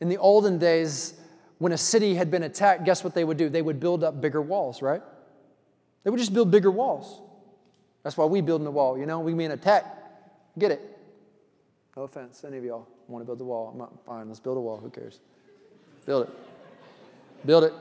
in 0.00 0.08
the 0.08 0.18
olden 0.18 0.58
days, 0.58 1.14
when 1.58 1.72
a 1.72 1.78
city 1.78 2.14
had 2.14 2.30
been 2.30 2.42
attacked, 2.42 2.84
guess 2.84 3.04
what 3.04 3.14
they 3.14 3.24
would 3.24 3.36
do? 3.36 3.48
They 3.48 3.62
would 3.62 3.80
build 3.80 4.02
up 4.02 4.20
bigger 4.20 4.42
walls, 4.42 4.82
right? 4.82 5.02
They 6.02 6.10
would 6.10 6.18
just 6.18 6.34
build 6.34 6.50
bigger 6.50 6.70
walls. 6.70 7.20
That's 8.02 8.16
why 8.16 8.26
we 8.26 8.40
build 8.40 8.60
in 8.60 8.64
the 8.64 8.70
wall, 8.70 8.98
you 8.98 9.06
know? 9.06 9.20
We 9.20 9.32
mean 9.32 9.50
attack. 9.52 9.84
Get 10.58 10.72
it? 10.72 10.98
No 11.96 12.02
offense, 12.02 12.44
any 12.44 12.58
of 12.58 12.64
y'all 12.64 12.88
want 13.08 13.22
to 13.22 13.26
build 13.26 13.40
a 13.40 13.44
wall. 13.44 13.70
I'm 13.72 13.78
not 13.78 14.04
fine. 14.04 14.28
Let's 14.28 14.40
build 14.40 14.56
a 14.56 14.60
wall. 14.60 14.78
Who 14.78 14.90
cares? 14.90 15.20
Build 16.04 16.28
it. 16.28 16.34
Build 17.46 17.64
it. 17.64 17.72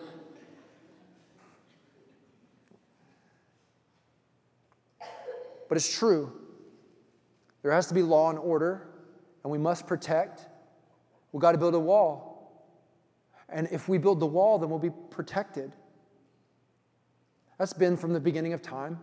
But 5.68 5.78
it's 5.78 5.98
true. 5.98 6.32
There 7.64 7.72
has 7.72 7.88
to 7.88 7.94
be 7.94 8.04
law 8.04 8.30
and 8.30 8.38
order, 8.38 8.88
and 9.44 9.52
we 9.52 9.58
must 9.58 9.88
protect. 9.88 10.48
We've 11.32 11.42
got 11.42 11.54
to 11.54 11.58
build 11.58 11.76
a 11.76 11.80
wall. 11.80 12.34
And 13.50 13.68
if 13.72 13.88
we 13.88 13.98
build 13.98 14.20
the 14.20 14.26
wall, 14.26 14.58
then 14.58 14.70
we'll 14.70 14.80
be 14.80 14.92
protected. 15.10 15.74
That's 17.60 17.74
been 17.74 17.98
from 17.98 18.14
the 18.14 18.20
beginning 18.20 18.54
of 18.54 18.62
time. 18.62 19.00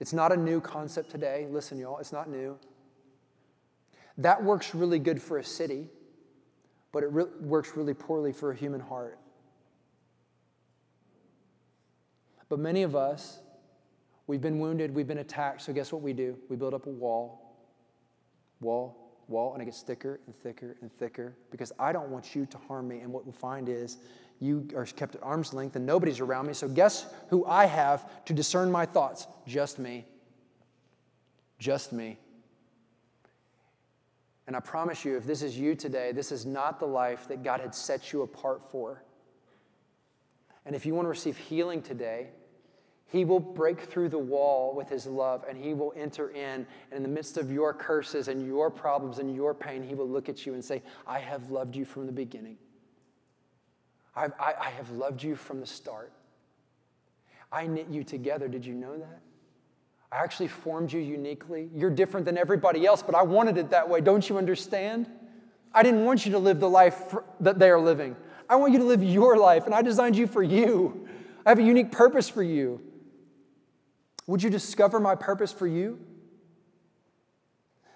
It's 0.00 0.12
not 0.12 0.32
a 0.32 0.36
new 0.36 0.60
concept 0.60 1.10
today. 1.10 1.46
Listen, 1.50 1.78
y'all, 1.78 1.98
it's 1.98 2.12
not 2.12 2.28
new. 2.28 2.58
That 4.18 4.42
works 4.42 4.74
really 4.74 4.98
good 4.98 5.20
for 5.20 5.38
a 5.38 5.44
city, 5.44 5.88
but 6.92 7.02
it 7.02 7.12
re- 7.12 7.24
works 7.40 7.76
really 7.76 7.94
poorly 7.94 8.32
for 8.32 8.50
a 8.50 8.56
human 8.56 8.80
heart. 8.80 9.18
But 12.48 12.58
many 12.58 12.82
of 12.82 12.94
us, 12.94 13.40
we've 14.26 14.40
been 14.40 14.58
wounded, 14.58 14.94
we've 14.94 15.06
been 15.06 15.18
attacked, 15.18 15.62
so 15.62 15.72
guess 15.72 15.92
what 15.92 16.02
we 16.02 16.12
do? 16.12 16.38
We 16.48 16.56
build 16.56 16.74
up 16.74 16.86
a 16.86 16.90
wall, 16.90 17.56
wall, 18.60 19.05
wall 19.28 19.52
and 19.52 19.62
it 19.62 19.66
gets 19.66 19.82
thicker 19.82 20.20
and 20.26 20.36
thicker 20.42 20.76
and 20.80 20.92
thicker 20.98 21.34
because 21.50 21.72
I 21.78 21.92
don't 21.92 22.10
want 22.10 22.34
you 22.34 22.46
to 22.46 22.58
harm 22.68 22.88
me. 22.88 23.00
And 23.00 23.12
what 23.12 23.26
we 23.26 23.32
find 23.32 23.68
is 23.68 23.98
you 24.40 24.68
are 24.76 24.84
kept 24.84 25.14
at 25.14 25.22
arm's 25.22 25.52
length 25.52 25.76
and 25.76 25.86
nobody's 25.86 26.20
around 26.20 26.46
me. 26.46 26.52
So 26.52 26.68
guess 26.68 27.06
who 27.28 27.44
I 27.46 27.66
have 27.66 28.24
to 28.26 28.32
discern 28.32 28.70
my 28.70 28.86
thoughts? 28.86 29.26
Just 29.46 29.78
me. 29.78 30.04
Just 31.58 31.92
me. 31.92 32.18
And 34.46 34.54
I 34.54 34.60
promise 34.60 35.04
you, 35.04 35.16
if 35.16 35.24
this 35.24 35.42
is 35.42 35.58
you 35.58 35.74
today, 35.74 36.12
this 36.12 36.30
is 36.30 36.46
not 36.46 36.78
the 36.78 36.86
life 36.86 37.26
that 37.28 37.42
God 37.42 37.60
had 37.60 37.74
set 37.74 38.12
you 38.12 38.22
apart 38.22 38.70
for. 38.70 39.02
And 40.64 40.76
if 40.76 40.86
you 40.86 40.94
want 40.94 41.06
to 41.06 41.10
receive 41.10 41.36
healing 41.36 41.82
today, 41.82 42.28
he 43.08 43.24
will 43.24 43.40
break 43.40 43.80
through 43.80 44.08
the 44.08 44.18
wall 44.18 44.74
with 44.74 44.88
his 44.88 45.06
love 45.06 45.44
and 45.48 45.56
he 45.56 45.74
will 45.74 45.92
enter 45.96 46.30
in. 46.30 46.66
And 46.90 46.92
in 46.92 47.02
the 47.02 47.08
midst 47.08 47.36
of 47.36 47.50
your 47.52 47.72
curses 47.72 48.28
and 48.28 48.44
your 48.44 48.70
problems 48.70 49.18
and 49.18 49.34
your 49.34 49.54
pain, 49.54 49.82
he 49.82 49.94
will 49.94 50.08
look 50.08 50.28
at 50.28 50.44
you 50.44 50.54
and 50.54 50.64
say, 50.64 50.82
I 51.06 51.20
have 51.20 51.50
loved 51.50 51.76
you 51.76 51.84
from 51.84 52.06
the 52.06 52.12
beginning. 52.12 52.58
I've, 54.14 54.32
I, 54.40 54.54
I 54.60 54.70
have 54.70 54.90
loved 54.90 55.22
you 55.22 55.36
from 55.36 55.60
the 55.60 55.66
start. 55.66 56.12
I 57.52 57.66
knit 57.66 57.88
you 57.90 58.02
together. 58.02 58.48
Did 58.48 58.66
you 58.66 58.74
know 58.74 58.98
that? 58.98 59.20
I 60.10 60.16
actually 60.16 60.48
formed 60.48 60.92
you 60.92 61.00
uniquely. 61.00 61.68
You're 61.74 61.90
different 61.90 62.26
than 62.26 62.36
everybody 62.38 62.86
else, 62.86 63.02
but 63.02 63.14
I 63.14 63.22
wanted 63.22 63.56
it 63.56 63.70
that 63.70 63.88
way. 63.88 64.00
Don't 64.00 64.28
you 64.28 64.38
understand? 64.38 65.06
I 65.72 65.82
didn't 65.82 66.04
want 66.04 66.26
you 66.26 66.32
to 66.32 66.38
live 66.38 66.58
the 66.58 66.68
life 66.68 67.14
that 67.40 67.58
they 67.58 67.70
are 67.70 67.80
living. 67.80 68.16
I 68.48 68.56
want 68.56 68.72
you 68.72 68.78
to 68.78 68.84
live 68.84 69.02
your 69.02 69.36
life, 69.36 69.66
and 69.66 69.74
I 69.74 69.82
designed 69.82 70.16
you 70.16 70.26
for 70.26 70.42
you. 70.42 71.08
I 71.44 71.50
have 71.50 71.58
a 71.58 71.62
unique 71.62 71.92
purpose 71.92 72.28
for 72.28 72.42
you. 72.42 72.80
Would 74.26 74.42
you 74.42 74.50
discover 74.50 74.98
my 74.98 75.14
purpose 75.14 75.52
for 75.52 75.66
you? 75.66 75.98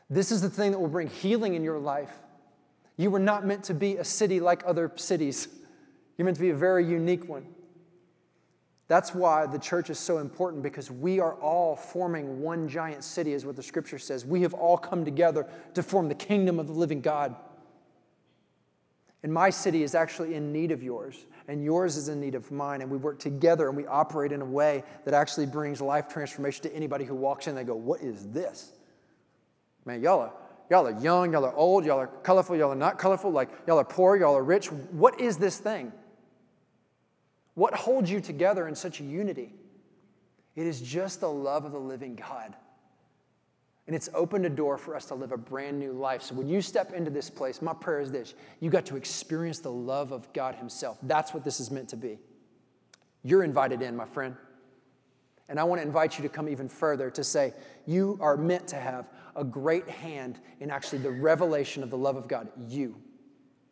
This 0.08 0.32
is 0.32 0.42
the 0.42 0.50
thing 0.50 0.72
that 0.72 0.78
will 0.78 0.88
bring 0.88 1.08
healing 1.08 1.54
in 1.54 1.62
your 1.62 1.78
life. 1.78 2.12
You 2.96 3.10
were 3.10 3.18
not 3.20 3.46
meant 3.46 3.64
to 3.64 3.74
be 3.74 3.96
a 3.96 4.04
city 4.04 4.40
like 4.40 4.62
other 4.66 4.90
cities, 4.96 5.48
you're 6.18 6.24
meant 6.24 6.36
to 6.36 6.42
be 6.42 6.50
a 6.50 6.56
very 6.56 6.84
unique 6.84 7.28
one. 7.28 7.46
That's 8.88 9.14
why 9.14 9.46
the 9.46 9.58
church 9.58 9.88
is 9.88 10.00
so 10.00 10.18
important 10.18 10.64
because 10.64 10.90
we 10.90 11.20
are 11.20 11.34
all 11.34 11.76
forming 11.76 12.40
one 12.42 12.68
giant 12.68 13.04
city, 13.04 13.32
is 13.32 13.46
what 13.46 13.54
the 13.54 13.62
scripture 13.62 14.00
says. 14.00 14.26
We 14.26 14.42
have 14.42 14.52
all 14.52 14.76
come 14.76 15.04
together 15.04 15.46
to 15.74 15.82
form 15.84 16.08
the 16.08 16.14
kingdom 16.16 16.58
of 16.58 16.66
the 16.66 16.72
living 16.72 17.00
God. 17.00 17.36
And 19.22 19.32
my 19.32 19.50
city 19.50 19.84
is 19.84 19.94
actually 19.94 20.34
in 20.34 20.52
need 20.52 20.72
of 20.72 20.82
yours 20.82 21.24
and 21.50 21.64
yours 21.64 21.96
is 21.96 22.08
in 22.08 22.20
need 22.20 22.36
of 22.36 22.52
mine, 22.52 22.80
and 22.80 22.88
we 22.88 22.96
work 22.96 23.18
together 23.18 23.66
and 23.66 23.76
we 23.76 23.84
operate 23.84 24.30
in 24.30 24.40
a 24.40 24.44
way 24.44 24.84
that 25.04 25.14
actually 25.14 25.46
brings 25.46 25.80
life 25.80 26.06
transformation 26.06 26.62
to 26.62 26.72
anybody 26.72 27.04
who 27.04 27.16
walks 27.16 27.48
in. 27.48 27.56
They 27.56 27.64
go, 27.64 27.74
What 27.74 28.02
is 28.02 28.28
this? 28.28 28.70
Man, 29.84 30.00
y'all 30.00 30.20
are, 30.20 30.32
y'all 30.70 30.86
are 30.86 31.00
young, 31.00 31.32
y'all 31.32 31.44
are 31.44 31.54
old, 31.56 31.84
y'all 31.84 31.98
are 31.98 32.06
colorful, 32.06 32.54
y'all 32.54 32.70
are 32.70 32.76
not 32.76 32.98
colorful, 32.98 33.32
like 33.32 33.50
y'all 33.66 33.80
are 33.80 33.84
poor, 33.84 34.16
y'all 34.16 34.36
are 34.36 34.44
rich. 34.44 34.70
What 34.70 35.20
is 35.20 35.38
this 35.38 35.58
thing? 35.58 35.92
What 37.54 37.74
holds 37.74 38.08
you 38.08 38.20
together 38.20 38.68
in 38.68 38.76
such 38.76 39.00
unity? 39.00 39.52
It 40.54 40.68
is 40.68 40.80
just 40.80 41.18
the 41.18 41.30
love 41.30 41.64
of 41.64 41.72
the 41.72 41.80
living 41.80 42.14
God. 42.14 42.54
And 43.90 43.96
it's 43.96 44.08
opened 44.14 44.46
a 44.46 44.48
door 44.48 44.78
for 44.78 44.94
us 44.94 45.06
to 45.06 45.16
live 45.16 45.32
a 45.32 45.36
brand 45.36 45.80
new 45.80 45.90
life. 45.90 46.22
So 46.22 46.36
when 46.36 46.46
you 46.46 46.62
step 46.62 46.92
into 46.92 47.10
this 47.10 47.28
place, 47.28 47.60
my 47.60 47.72
prayer 47.72 48.00
is 48.00 48.12
this 48.12 48.34
you 48.60 48.70
got 48.70 48.86
to 48.86 48.96
experience 48.96 49.58
the 49.58 49.72
love 49.72 50.12
of 50.12 50.32
God 50.32 50.54
Himself. 50.54 50.96
That's 51.02 51.34
what 51.34 51.42
this 51.42 51.58
is 51.58 51.72
meant 51.72 51.88
to 51.88 51.96
be. 51.96 52.16
You're 53.24 53.42
invited 53.42 53.82
in, 53.82 53.96
my 53.96 54.04
friend. 54.04 54.36
And 55.48 55.58
I 55.58 55.64
want 55.64 55.80
to 55.80 55.84
invite 55.84 56.16
you 56.16 56.22
to 56.22 56.28
come 56.28 56.48
even 56.48 56.68
further 56.68 57.10
to 57.10 57.24
say, 57.24 57.52
you 57.84 58.16
are 58.20 58.36
meant 58.36 58.68
to 58.68 58.76
have 58.76 59.08
a 59.34 59.42
great 59.42 59.88
hand 59.88 60.38
in 60.60 60.70
actually 60.70 60.98
the 60.98 61.10
revelation 61.10 61.82
of 61.82 61.90
the 61.90 61.98
love 61.98 62.14
of 62.14 62.28
God. 62.28 62.46
You, 62.68 62.94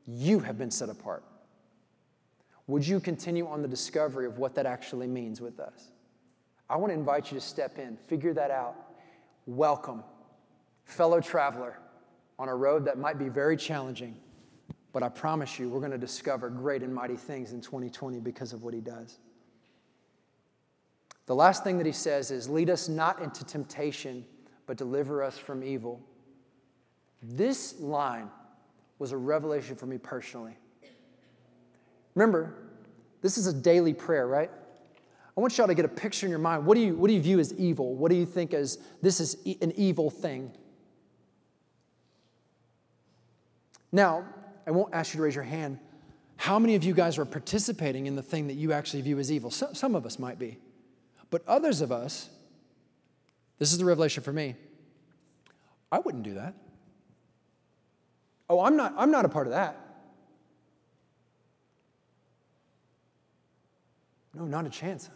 you 0.04 0.40
have 0.40 0.58
been 0.58 0.72
set 0.72 0.88
apart. 0.88 1.22
Would 2.66 2.84
you 2.84 2.98
continue 2.98 3.46
on 3.46 3.62
the 3.62 3.68
discovery 3.68 4.26
of 4.26 4.38
what 4.38 4.56
that 4.56 4.66
actually 4.66 5.06
means 5.06 5.40
with 5.40 5.60
us? 5.60 5.92
I 6.68 6.76
want 6.76 6.92
to 6.92 6.98
invite 6.98 7.30
you 7.30 7.38
to 7.38 7.40
step 7.40 7.78
in, 7.78 7.96
figure 8.08 8.34
that 8.34 8.50
out. 8.50 8.87
Welcome, 9.48 10.04
fellow 10.84 11.22
traveler 11.22 11.78
on 12.38 12.50
a 12.50 12.54
road 12.54 12.84
that 12.84 12.98
might 12.98 13.18
be 13.18 13.30
very 13.30 13.56
challenging, 13.56 14.14
but 14.92 15.02
I 15.02 15.08
promise 15.08 15.58
you, 15.58 15.70
we're 15.70 15.78
going 15.78 15.90
to 15.90 15.96
discover 15.96 16.50
great 16.50 16.82
and 16.82 16.94
mighty 16.94 17.16
things 17.16 17.52
in 17.54 17.62
2020 17.62 18.20
because 18.20 18.52
of 18.52 18.62
what 18.62 18.74
he 18.74 18.80
does. 18.80 19.18
The 21.24 21.34
last 21.34 21.64
thing 21.64 21.78
that 21.78 21.86
he 21.86 21.92
says 21.92 22.30
is, 22.30 22.46
Lead 22.46 22.68
us 22.68 22.90
not 22.90 23.22
into 23.22 23.42
temptation, 23.42 24.26
but 24.66 24.76
deliver 24.76 25.22
us 25.22 25.38
from 25.38 25.64
evil. 25.64 25.98
This 27.22 27.80
line 27.80 28.28
was 28.98 29.12
a 29.12 29.16
revelation 29.16 29.76
for 29.76 29.86
me 29.86 29.96
personally. 29.96 30.58
Remember, 32.14 32.52
this 33.22 33.38
is 33.38 33.46
a 33.46 33.52
daily 33.54 33.94
prayer, 33.94 34.26
right? 34.26 34.50
I 35.38 35.40
want 35.40 35.56
y'all 35.56 35.68
to 35.68 35.74
get 35.74 35.84
a 35.84 35.88
picture 35.88 36.26
in 36.26 36.30
your 36.30 36.40
mind. 36.40 36.66
What 36.66 36.74
do 36.74 36.80
you, 36.80 36.96
what 36.96 37.06
do 37.06 37.14
you 37.14 37.20
view 37.20 37.38
as 37.38 37.54
evil? 37.54 37.94
What 37.94 38.10
do 38.10 38.16
you 38.16 38.26
think 38.26 38.52
as 38.52 38.76
this 39.02 39.20
is 39.20 39.36
an 39.62 39.72
evil 39.76 40.10
thing? 40.10 40.50
Now, 43.92 44.24
I 44.66 44.72
won't 44.72 44.92
ask 44.92 45.14
you 45.14 45.18
to 45.18 45.22
raise 45.22 45.36
your 45.36 45.44
hand. 45.44 45.78
How 46.38 46.58
many 46.58 46.74
of 46.74 46.82
you 46.82 46.92
guys 46.92 47.18
are 47.18 47.24
participating 47.24 48.06
in 48.06 48.16
the 48.16 48.22
thing 48.22 48.48
that 48.48 48.54
you 48.54 48.72
actually 48.72 49.00
view 49.02 49.20
as 49.20 49.30
evil? 49.30 49.52
So, 49.52 49.72
some 49.74 49.94
of 49.94 50.04
us 50.04 50.18
might 50.18 50.40
be. 50.40 50.58
But 51.30 51.46
others 51.46 51.82
of 51.82 51.92
us, 51.92 52.28
this 53.60 53.70
is 53.70 53.78
the 53.78 53.84
revelation 53.84 54.24
for 54.24 54.32
me, 54.32 54.56
I 55.92 56.00
wouldn't 56.00 56.24
do 56.24 56.34
that. 56.34 56.54
Oh, 58.50 58.58
I'm 58.64 58.76
not, 58.76 58.92
I'm 58.96 59.12
not 59.12 59.24
a 59.24 59.28
part 59.28 59.46
of 59.46 59.52
that. 59.52 59.78
No, 64.34 64.44
not 64.44 64.66
a 64.66 64.70
chance. 64.70 65.08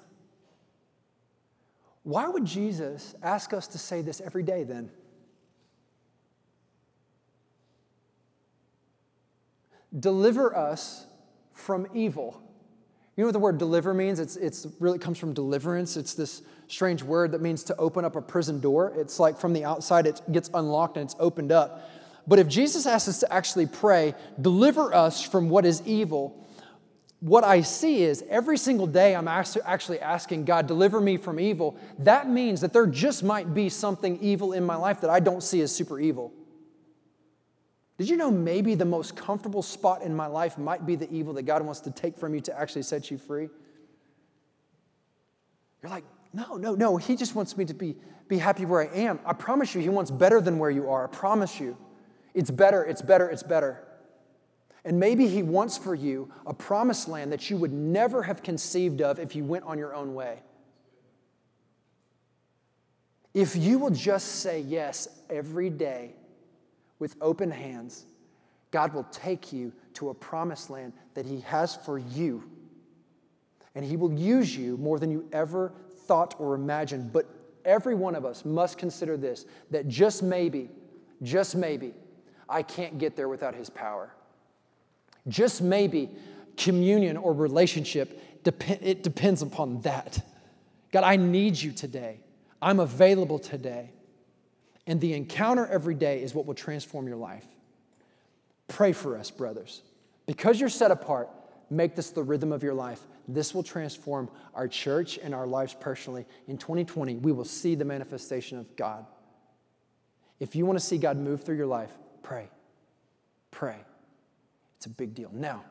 Why 2.05 2.29
would 2.29 2.45
Jesus 2.45 3.15
ask 3.23 3.53
us 3.53 3.69
to 3.69 3.79
say 3.79 4.03
this 4.03 4.21
every 4.21 4.43
day 4.43 4.65
then? 4.65 4.91
Deliver 9.99 10.57
us 10.57 11.07
from 11.53 11.87
evil. 11.95 12.43
You 13.17 13.23
know 13.23 13.29
what 13.29 13.33
the 13.33 13.39
word 13.39 13.59
deliver 13.59 13.93
means? 13.93 14.19
It's, 14.19 14.37
it's 14.37 14.67
really 14.81 14.99
comes 14.99 15.19
from 15.19 15.35
deliverance. 15.35 15.97
It's 15.97 16.15
this 16.15 16.43
strange 16.67 17.03
word 17.03 17.33
that 17.33 17.43
means 17.43 17.63
to 17.65 17.77
open 17.77 18.05
up 18.05 18.17
a 18.17 18.23
prison 18.23 18.59
door. 18.59 18.93
It's 18.97 19.21
like 19.21 19.39
from 19.39 19.53
the 19.53 19.65
outside, 19.65 20.07
it 20.07 20.21
gets 20.33 20.49
unlocked 20.55 20.97
and 20.97 21.05
it's 21.05 21.17
opened 21.21 21.53
up. 21.53 21.91
But 22.27 22.39
if 22.39 22.49
Jesus 22.49 22.87
asks 22.87 23.09
us 23.09 23.21
to 23.21 23.33
actually 23.33 23.67
pray, 23.67 24.15
deliver 24.41 24.95
us 24.95 25.23
from 25.23 25.51
what 25.51 25.67
is 25.67 25.83
evil, 25.85 26.43
what 27.23 27.45
I 27.45 27.61
see 27.61 28.03
is 28.03 28.25
every 28.29 28.59
single 28.59 28.89
day 28.89 29.15
I'm 29.15 29.29
actually 29.29 30.01
asking 30.01 30.45
God, 30.45 30.67
deliver 30.67 31.01
me 31.01 31.17
from 31.17 31.39
evil. 31.39 31.77
That 32.01 32.29
means 32.29 32.61
that 32.63 32.73
there 32.73 32.85
just 32.85 33.23
might 33.23 33.55
be 33.55 33.69
something 33.69 34.19
evil 34.21 34.53
in 34.53 34.65
my 34.65 34.75
life 34.75 35.01
that 35.03 35.11
I 35.11 35.21
don't 35.21 35.41
see 35.41 35.61
as 35.61 35.73
super 35.73 36.01
evil. 36.01 36.33
Did 37.97 38.09
you 38.09 38.17
know 38.17 38.29
maybe 38.29 38.75
the 38.75 38.85
most 38.85 39.15
comfortable 39.15 39.63
spot 39.63 40.03
in 40.03 40.17
my 40.17 40.27
life 40.27 40.59
might 40.59 40.85
be 40.85 40.97
the 40.97 41.09
evil 41.13 41.33
that 41.35 41.45
God 41.45 41.63
wants 41.63 41.79
to 41.83 41.93
take 41.93 42.19
from 42.19 42.35
you 42.35 42.41
to 42.41 42.59
actually 42.59 42.83
set 42.83 43.09
you 43.09 43.19
free? 43.19 43.49
You're 45.81 45.91
like, 45.91 46.05
no, 46.33 46.57
no, 46.57 46.75
no. 46.75 46.97
He 46.97 47.15
just 47.15 47.37
wants 47.37 47.57
me 47.57 47.65
to 47.67 47.75
be, 47.75 47.95
be 48.27 48.39
happy 48.39 48.65
where 48.65 48.81
I 48.81 48.97
am. 48.97 49.21
I 49.25 49.33
promise 49.33 49.77
you, 49.77 49.81
He 49.81 49.91
wants 49.91 50.11
better 50.11 50.41
than 50.41 50.59
where 50.59 50.71
you 50.71 50.91
are. 50.91 51.05
I 51.05 51.07
promise 51.07 51.61
you. 51.61 51.77
It's 52.35 52.51
better, 52.51 52.83
it's 52.83 53.01
better, 53.01 53.29
it's 53.29 53.45
better. 53.45 53.85
And 54.85 54.99
maybe 54.99 55.29
He 55.29 55.43
wants 55.43 55.79
for 55.79 55.95
you 55.95 56.31
a 56.47 56.53
promised 56.53 57.09
land 57.09 57.33
that 57.33 57.51
you 57.51 57.57
would 57.57 57.73
never 57.73 58.23
have 58.23 58.43
conceived 58.43 59.01
of 59.01 59.19
if 59.19 59.37
you 59.37 59.45
went 59.45 59.65
on 59.65 59.79
your 59.79 59.95
own 59.95 60.15
way. 60.15 60.43
If 63.35 63.57
you 63.57 63.79
will 63.79 63.91
just 63.91 64.41
say 64.41 64.61
yes 64.61 65.09
every 65.31 65.71
day 65.71 66.15
with 66.99 67.17
open 67.21 67.51
hands, 67.51 68.05
God 68.71 68.93
will 68.93 69.07
take 69.11 69.53
you 69.53 69.73
to 69.95 70.11
a 70.11 70.15
promised 70.15 70.69
land 70.69 70.93
that 71.15 71.27
He 71.27 71.41
has 71.41 71.77
for 71.77 71.99
you. 71.99 72.45
And 73.75 73.85
He 73.85 73.97
will 73.97 74.13
use 74.13 74.55
you 74.55 74.77
more 74.77 74.99
than 74.99 75.11
you 75.11 75.29
ever 75.33 75.73
thought 76.07 76.35
or 76.39 76.55
imagined. 76.55 77.13
But 77.13 77.27
every 77.65 77.95
one 77.95 78.15
of 78.15 78.25
us 78.25 78.45
must 78.45 78.79
consider 78.79 79.17
this 79.17 79.47
that 79.71 79.89
just 79.89 80.23
maybe, 80.23 80.71
just 81.23 81.55
maybe, 81.55 81.95
I 82.49 82.63
can't 82.63 82.99
get 82.99 83.17
there 83.17 83.29
without 83.29 83.55
His 83.55 83.71
power. 83.71 84.15
Just 85.29 85.63
maybe, 85.63 86.11
communion 86.57 87.17
or 87.17 87.33
relationship, 87.33 88.21
it 88.45 89.03
depends 89.03 89.43
upon 89.43 89.81
that. 89.83 90.25
God, 90.91 91.05
I 91.05 91.17
need 91.17 91.57
you 91.57 91.73
today. 91.73 92.21
I'm 92.61 92.81
available 92.81 93.39
today. 93.39 93.91
And 94.87 95.01
the 95.01 95.15
encounter 95.15 95.67
every 95.67 95.95
day 95.95 96.23
is 96.23 96.35
what 96.35 96.47
will 96.47 96.55
transform 96.55 97.07
your 97.07 97.17
life. 97.17 97.47
Pray 98.69 98.93
for 98.93 99.17
us, 99.17 99.31
brothers. 99.31 99.83
Because 100.27 100.59
you're 100.59 100.69
set 100.69 100.91
apart, 100.91 101.29
make 101.71 101.95
this 101.95 102.11
the 102.11 102.23
rhythm 102.23 102.53
of 102.53 102.63
your 102.63 102.75
life. 102.75 103.01
This 103.29 103.55
will 103.55 103.63
transform 103.63 104.29
our 104.55 104.67
church 104.67 105.19
and 105.23 105.35
our 105.35 105.47
lives 105.47 105.77
personally. 105.79 106.27
In 106.49 106.59
2020, 106.59 107.17
we 107.17 107.33
will 107.33 107.45
see 107.45 107.75
the 107.75 107.85
manifestation 107.85 108.59
of 108.59 108.75
God. 108.77 109.07
If 110.41 110.57
you 110.57 110.67
want 110.67 110.79
to 110.79 110.85
see 110.85 110.99
God 110.99 111.17
move 111.17 111.45
through 111.45 111.57
your 111.57 111.67
life, 111.67 111.93
pray. 112.23 112.49
Pray. 113.53 113.77
It's 114.83 114.89
a 114.89 114.91
big 114.91 115.15
deal. 115.15 115.31
Now, 115.33 115.63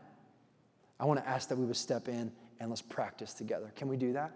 I 0.98 1.04
want 1.04 1.20
to 1.20 1.28
ask 1.28 1.50
that 1.50 1.58
we 1.58 1.66
would 1.66 1.76
step 1.76 2.08
in 2.08 2.32
and 2.62 2.70
let's 2.70 2.82
practice 2.82 3.34
together. 3.34 3.70
Can 3.76 3.90
we 3.90 3.98
do 3.98 4.14
that? 4.14 4.32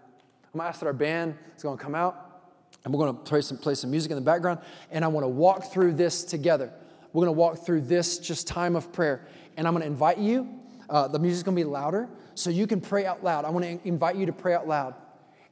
I'm 0.52 0.58
going 0.58 0.64
to 0.64 0.68
ask 0.68 0.80
that 0.80 0.86
our 0.86 0.92
band 0.92 1.34
is 1.56 1.62
going 1.62 1.78
to 1.78 1.82
come 1.82 1.94
out. 1.94 2.42
And 2.84 2.92
we're 2.92 2.98
going 2.98 3.16
to 3.16 3.22
play 3.22 3.40
some, 3.40 3.56
play 3.56 3.74
some 3.74 3.90
music 3.90 4.10
in 4.10 4.16
the 4.16 4.22
background. 4.22 4.60
And 4.90 5.02
I 5.02 5.08
want 5.08 5.24
to 5.24 5.28
walk 5.28 5.72
through 5.72 5.94
this 5.94 6.24
together. 6.24 6.70
We're 7.14 7.24
going 7.24 7.34
to 7.34 7.38
walk 7.40 7.64
through 7.64 7.80
this 7.82 8.18
just 8.18 8.46
time 8.46 8.76
of 8.76 8.92
prayer. 8.92 9.26
And 9.56 9.66
I'm 9.66 9.72
going 9.72 9.80
to 9.80 9.86
invite 9.86 10.18
you. 10.18 10.46
Uh, 10.90 11.08
the 11.08 11.18
music's 11.18 11.42
going 11.42 11.56
to 11.56 11.60
be 11.60 11.64
louder, 11.64 12.06
so 12.34 12.50
you 12.50 12.66
can 12.66 12.82
pray 12.82 13.06
out 13.06 13.24
loud. 13.24 13.46
I 13.46 13.48
want 13.48 13.64
to 13.64 13.88
invite 13.88 14.16
you 14.16 14.26
to 14.26 14.32
pray 14.34 14.52
out 14.52 14.68
loud. 14.68 14.94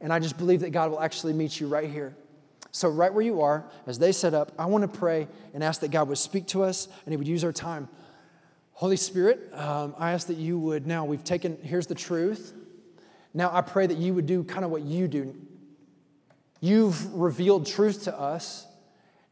And 0.03 0.13
I 0.13 0.19
just 0.19 0.37
believe 0.37 0.61
that 0.61 0.71
God 0.71 0.91
will 0.91 1.01
actually 1.01 1.33
meet 1.33 1.59
you 1.59 1.67
right 1.67 1.89
here. 1.89 2.15
So, 2.73 2.91
right 2.91 3.13
where 3.13 3.25
you 3.25 3.41
are, 3.41 3.65
as 3.87 3.99
they 3.99 4.13
set 4.13 4.35
up, 4.35 4.53
I 4.59 4.67
want 4.67 4.83
to 4.83 4.99
pray 4.99 5.29
and 5.55 5.65
ask 5.65 5.81
that 5.81 5.91
God 5.91 6.09
would 6.09 6.19
speak 6.19 6.47
to 6.49 6.63
us 6.63 6.89
and 7.07 7.13
He 7.15 7.17
would 7.17 7.27
use 7.27 7.43
our 7.43 7.53
time. 7.53 7.89
Holy 8.75 8.97
Spirit, 8.97 9.53
um, 9.55 9.95
I 9.99 10.13
ask 10.13 10.27
that 10.27 10.37
you 10.37 10.59
would 10.59 10.87
now, 10.87 11.05
we've 11.05 11.25
taken, 11.25 11.59
here's 11.63 11.87
the 11.87 11.95
truth. 11.95 12.53
Now 13.33 13.51
I 13.53 13.61
pray 13.61 13.87
that 13.87 13.99
you 13.99 14.15
would 14.15 14.27
do 14.27 14.45
kind 14.45 14.65
of 14.65 14.71
what 14.71 14.83
you 14.83 15.09
do 15.09 15.35
You've 16.65 17.13
revealed 17.13 17.67
truth 17.67 18.05
to 18.05 18.19
us. 18.19 18.67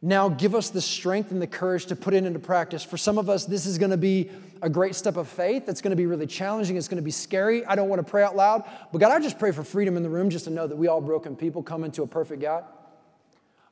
Now 0.02 0.28
give 0.28 0.54
us 0.54 0.68
the 0.68 0.82
strength 0.82 1.30
and 1.30 1.40
the 1.40 1.46
courage 1.46 1.86
to 1.86 1.96
put 1.96 2.12
it 2.12 2.24
into 2.24 2.38
practice. 2.38 2.84
For 2.84 2.98
some 2.98 3.16
of 3.16 3.30
us, 3.30 3.46
this 3.46 3.64
is 3.64 3.78
going 3.78 3.90
to 3.90 3.96
be 3.96 4.30
a 4.60 4.68
great 4.68 4.94
step 4.94 5.16
of 5.16 5.28
faith. 5.28 5.66
It's 5.66 5.80
going 5.80 5.92
to 5.92 5.96
be 5.96 6.04
really 6.04 6.26
challenging. 6.26 6.76
It's 6.76 6.88
going 6.88 6.96
to 6.96 7.02
be 7.02 7.10
scary. 7.10 7.64
I 7.64 7.74
don't 7.74 7.88
want 7.88 8.04
to 8.04 8.10
pray 8.10 8.22
out 8.22 8.36
loud. 8.36 8.64
But 8.92 8.98
God, 8.98 9.12
I 9.12 9.18
just 9.18 9.38
pray 9.38 9.50
for 9.50 9.64
freedom 9.64 9.96
in 9.96 10.02
the 10.02 10.10
room 10.10 10.28
just 10.28 10.44
to 10.44 10.50
know 10.50 10.66
that 10.66 10.76
we 10.76 10.88
all 10.88 11.00
broken 11.00 11.34
people 11.34 11.62
come 11.62 11.84
into 11.84 12.02
a 12.02 12.06
perfect 12.06 12.42
God. 12.42 12.64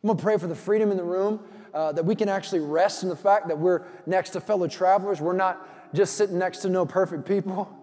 I'm 0.02 0.06
going 0.06 0.16
to 0.16 0.22
pray 0.22 0.38
for 0.38 0.46
the 0.46 0.54
freedom 0.54 0.90
in 0.90 0.96
the 0.96 1.04
room 1.04 1.40
uh, 1.74 1.92
that 1.92 2.04
we 2.04 2.14
can 2.14 2.28
actually 2.28 2.60
rest 2.60 3.02
in 3.02 3.08
the 3.08 3.16
fact 3.16 3.48
that 3.48 3.58
we're 3.58 3.82
next 4.06 4.30
to 4.30 4.40
fellow 4.40 4.66
travelers. 4.66 5.20
We're 5.20 5.32
not 5.32 5.94
just 5.94 6.16
sitting 6.16 6.38
next 6.38 6.58
to 6.58 6.68
no 6.68 6.86
perfect 6.86 7.26
people. 7.26 7.76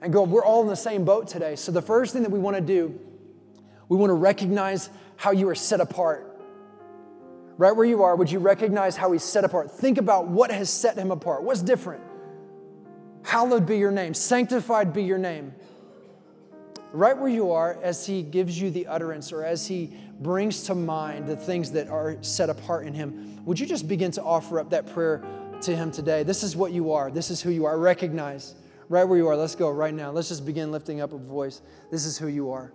And 0.00 0.12
go, 0.12 0.24
we're 0.24 0.44
all 0.44 0.62
in 0.62 0.68
the 0.68 0.76
same 0.76 1.04
boat 1.04 1.28
today. 1.28 1.54
So 1.54 1.70
the 1.70 1.82
first 1.82 2.12
thing 2.12 2.22
that 2.22 2.32
we 2.32 2.40
want 2.40 2.56
to 2.56 2.62
do 2.62 2.98
we 3.88 3.98
want 3.98 4.08
to 4.08 4.14
recognize 4.14 4.88
how 5.16 5.32
you 5.32 5.50
are 5.50 5.54
set 5.54 5.80
apart. 5.80 6.40
Right 7.58 7.76
where 7.76 7.84
you 7.84 8.04
are, 8.04 8.16
would 8.16 8.30
you 8.30 8.38
recognize 8.38 8.96
how 8.96 9.12
he's 9.12 9.22
set 9.22 9.44
apart? 9.44 9.70
Think 9.70 9.98
about 9.98 10.28
what 10.28 10.50
has 10.50 10.70
set 10.70 10.96
him 10.96 11.10
apart. 11.10 11.42
What's 11.42 11.60
different? 11.60 12.02
Hallowed 13.22 13.66
be 13.66 13.76
your 13.76 13.90
name, 13.90 14.14
sanctified 14.14 14.94
be 14.94 15.02
your 15.02 15.18
name. 15.18 15.54
Right 16.92 17.16
where 17.16 17.28
you 17.28 17.52
are, 17.52 17.78
as 17.82 18.06
he 18.06 18.22
gives 18.22 18.58
you 18.58 18.70
the 18.70 18.86
utterance 18.86 19.30
or 19.32 19.44
as 19.44 19.66
he 19.66 19.94
brings 20.22 20.64
to 20.64 20.74
mind 20.74 21.26
the 21.26 21.36
things 21.36 21.72
that 21.72 21.88
are 21.88 22.16
set 22.22 22.50
apart 22.50 22.86
in 22.86 22.94
him, 22.94 23.44
would 23.44 23.58
you 23.58 23.66
just 23.66 23.88
begin 23.88 24.10
to 24.12 24.22
offer 24.22 24.60
up 24.60 24.70
that 24.70 24.92
prayer 24.92 25.22
to 25.62 25.74
him 25.74 25.90
today? 25.90 26.22
This 26.22 26.42
is 26.42 26.56
what 26.56 26.72
you 26.72 26.92
are, 26.92 27.10
this 27.10 27.30
is 27.30 27.40
who 27.40 27.50
you 27.50 27.64
are. 27.66 27.78
Recognize 27.78 28.54
right 28.88 29.04
where 29.04 29.18
you 29.18 29.28
are. 29.28 29.36
Let's 29.36 29.54
go 29.54 29.70
right 29.70 29.94
now. 29.94 30.10
Let's 30.10 30.28
just 30.28 30.44
begin 30.44 30.70
lifting 30.70 31.00
up 31.00 31.12
a 31.12 31.18
voice. 31.18 31.62
This 31.90 32.04
is 32.04 32.18
who 32.18 32.28
you 32.28 32.50
are. 32.50 32.72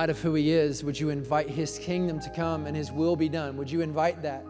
Light 0.00 0.08
of 0.08 0.18
who 0.22 0.32
He 0.32 0.50
is, 0.50 0.82
would 0.82 0.98
you 0.98 1.10
invite 1.10 1.50
His 1.50 1.78
kingdom 1.78 2.18
to 2.20 2.30
come 2.30 2.64
and 2.64 2.74
His 2.74 2.90
will 2.90 3.16
be 3.16 3.28
done? 3.28 3.58
Would 3.58 3.70
you 3.70 3.82
invite 3.82 4.22
that? 4.22 4.46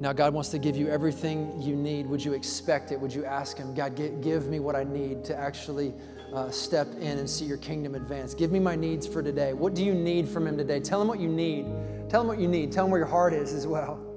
Now, 0.00 0.14
God 0.14 0.32
wants 0.32 0.48
to 0.50 0.58
give 0.58 0.76
you 0.76 0.88
everything 0.88 1.60
you 1.60 1.76
need. 1.76 2.06
Would 2.06 2.24
you 2.24 2.32
expect 2.32 2.90
it? 2.90 2.98
Would 2.98 3.12
you 3.12 3.26
ask 3.26 3.58
Him, 3.58 3.74
God, 3.74 3.94
give 4.22 4.48
me 4.48 4.58
what 4.58 4.74
I 4.74 4.82
need 4.82 5.24
to 5.26 5.36
actually 5.36 5.92
uh, 6.32 6.50
step 6.50 6.88
in 7.00 7.18
and 7.18 7.28
see 7.28 7.44
your 7.44 7.58
kingdom 7.58 7.94
advance? 7.94 8.32
Give 8.32 8.50
me 8.50 8.60
my 8.60 8.74
needs 8.74 9.06
for 9.06 9.22
today. 9.22 9.52
What 9.52 9.74
do 9.74 9.84
you 9.84 9.92
need 9.92 10.26
from 10.26 10.46
Him 10.46 10.56
today? 10.56 10.80
Tell 10.80 11.02
Him 11.02 11.08
what 11.08 11.20
you 11.20 11.28
need. 11.28 11.66
Tell 12.08 12.22
Him 12.22 12.28
what 12.28 12.40
you 12.40 12.48
need. 12.48 12.72
Tell 12.72 12.86
Him 12.86 12.90
where 12.90 13.00
your 13.00 13.08
heart 13.08 13.34
is 13.34 13.52
as 13.52 13.66
well. 13.66 14.09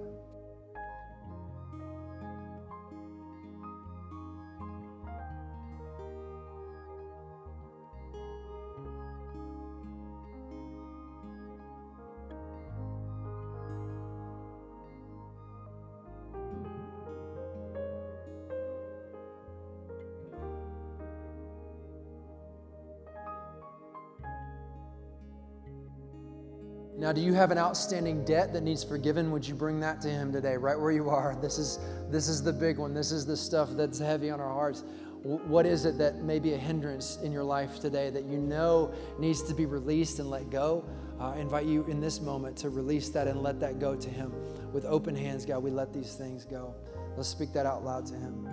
Do 27.13 27.21
you 27.21 27.33
have 27.33 27.51
an 27.51 27.57
outstanding 27.57 28.23
debt 28.25 28.53
that 28.53 28.63
needs 28.63 28.83
forgiven? 28.83 29.31
Would 29.31 29.47
you 29.47 29.55
bring 29.55 29.79
that 29.81 30.01
to 30.01 30.09
him 30.09 30.31
today, 30.31 30.57
right 30.57 30.79
where 30.79 30.91
you 30.91 31.09
are? 31.09 31.35
This 31.41 31.57
is 31.57 31.79
this 32.09 32.27
is 32.27 32.43
the 32.43 32.53
big 32.53 32.77
one. 32.77 32.93
This 32.93 33.11
is 33.11 33.25
the 33.25 33.37
stuff 33.37 33.69
that's 33.71 33.99
heavy 33.99 34.29
on 34.29 34.39
our 34.39 34.53
hearts. 34.53 34.83
What 35.23 35.65
is 35.65 35.85
it 35.85 35.97
that 35.99 36.23
may 36.23 36.39
be 36.39 36.53
a 36.53 36.57
hindrance 36.57 37.17
in 37.23 37.31
your 37.31 37.43
life 37.45 37.79
today 37.79 38.09
that 38.09 38.25
you 38.25 38.37
know 38.37 38.93
needs 39.17 39.41
to 39.43 39.53
be 39.53 39.65
released 39.65 40.19
and 40.19 40.29
let 40.29 40.49
go? 40.49 40.85
I 41.19 41.37
invite 41.37 41.65
you 41.65 41.85
in 41.85 42.01
this 42.01 42.19
moment 42.19 42.57
to 42.57 42.69
release 42.69 43.09
that 43.09 43.27
and 43.27 43.41
let 43.41 43.59
that 43.61 43.79
go 43.79 43.95
to 43.95 44.09
Him. 44.09 44.33
With 44.73 44.83
open 44.85 45.15
hands, 45.15 45.45
God, 45.45 45.63
we 45.63 45.71
let 45.71 45.93
these 45.93 46.15
things 46.15 46.43
go. 46.43 46.75
Let's 47.15 47.29
speak 47.29 47.53
that 47.53 47.65
out 47.65 47.85
loud 47.85 48.05
to 48.07 48.15
Him. 48.15 48.49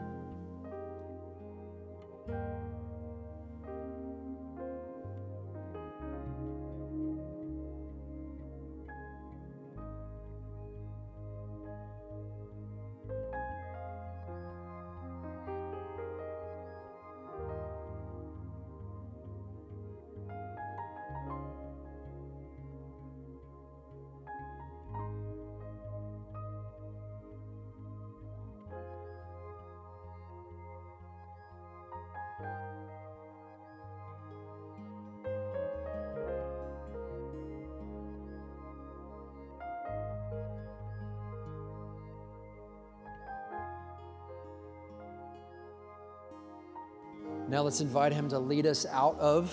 Now 47.50 47.62
let's 47.62 47.80
invite 47.80 48.12
Him 48.12 48.28
to 48.28 48.38
lead 48.38 48.64
us 48.64 48.86
out 48.86 49.18
of 49.18 49.52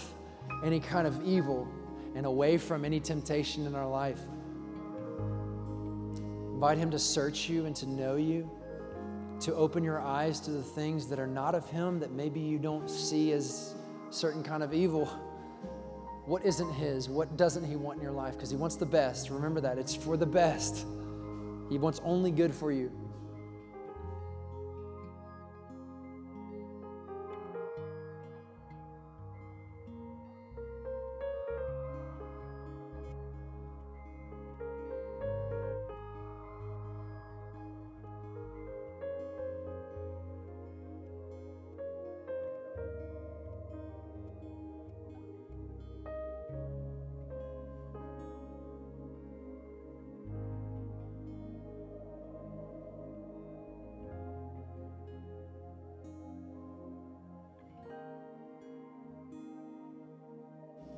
any 0.63 0.79
kind 0.79 1.07
of 1.07 1.25
evil 1.25 1.67
and 2.13 2.27
away 2.27 2.59
from 2.59 2.85
any 2.85 2.99
temptation 2.99 3.65
in 3.65 3.73
our 3.73 3.87
life. 3.87 4.19
Invite 6.53 6.77
Him 6.77 6.91
to 6.91 6.99
search 6.99 7.49
you 7.49 7.65
and 7.65 7.75
to 7.75 7.89
know 7.89 8.15
you, 8.15 8.47
to 9.39 9.55
open 9.55 9.83
your 9.83 9.99
eyes 9.99 10.39
to 10.41 10.51
the 10.51 10.61
things 10.61 11.07
that 11.07 11.17
are 11.17 11.25
not 11.25 11.55
of 11.55 11.67
Him 11.71 11.99
that 11.99 12.11
maybe 12.11 12.39
you 12.39 12.59
don't 12.59 12.87
see 12.87 13.31
as 13.31 13.73
certain 14.11 14.43
kind 14.43 14.61
of 14.61 14.75
evil. 14.75 15.07
What 16.25 16.45
isn't 16.45 16.71
His? 16.73 17.09
What 17.09 17.35
doesn't 17.35 17.65
He 17.65 17.75
want 17.75 17.97
in 17.97 18.03
your 18.03 18.11
life? 18.11 18.35
Because 18.35 18.51
He 18.51 18.57
wants 18.57 18.75
the 18.75 18.85
best. 18.85 19.31
Remember 19.31 19.59
that. 19.61 19.79
It's 19.79 19.95
for 19.95 20.17
the 20.17 20.25
best. 20.27 20.85
He 21.67 21.79
wants 21.79 21.99
only 22.03 22.29
good 22.29 22.53
for 22.53 22.71
you. 22.71 22.91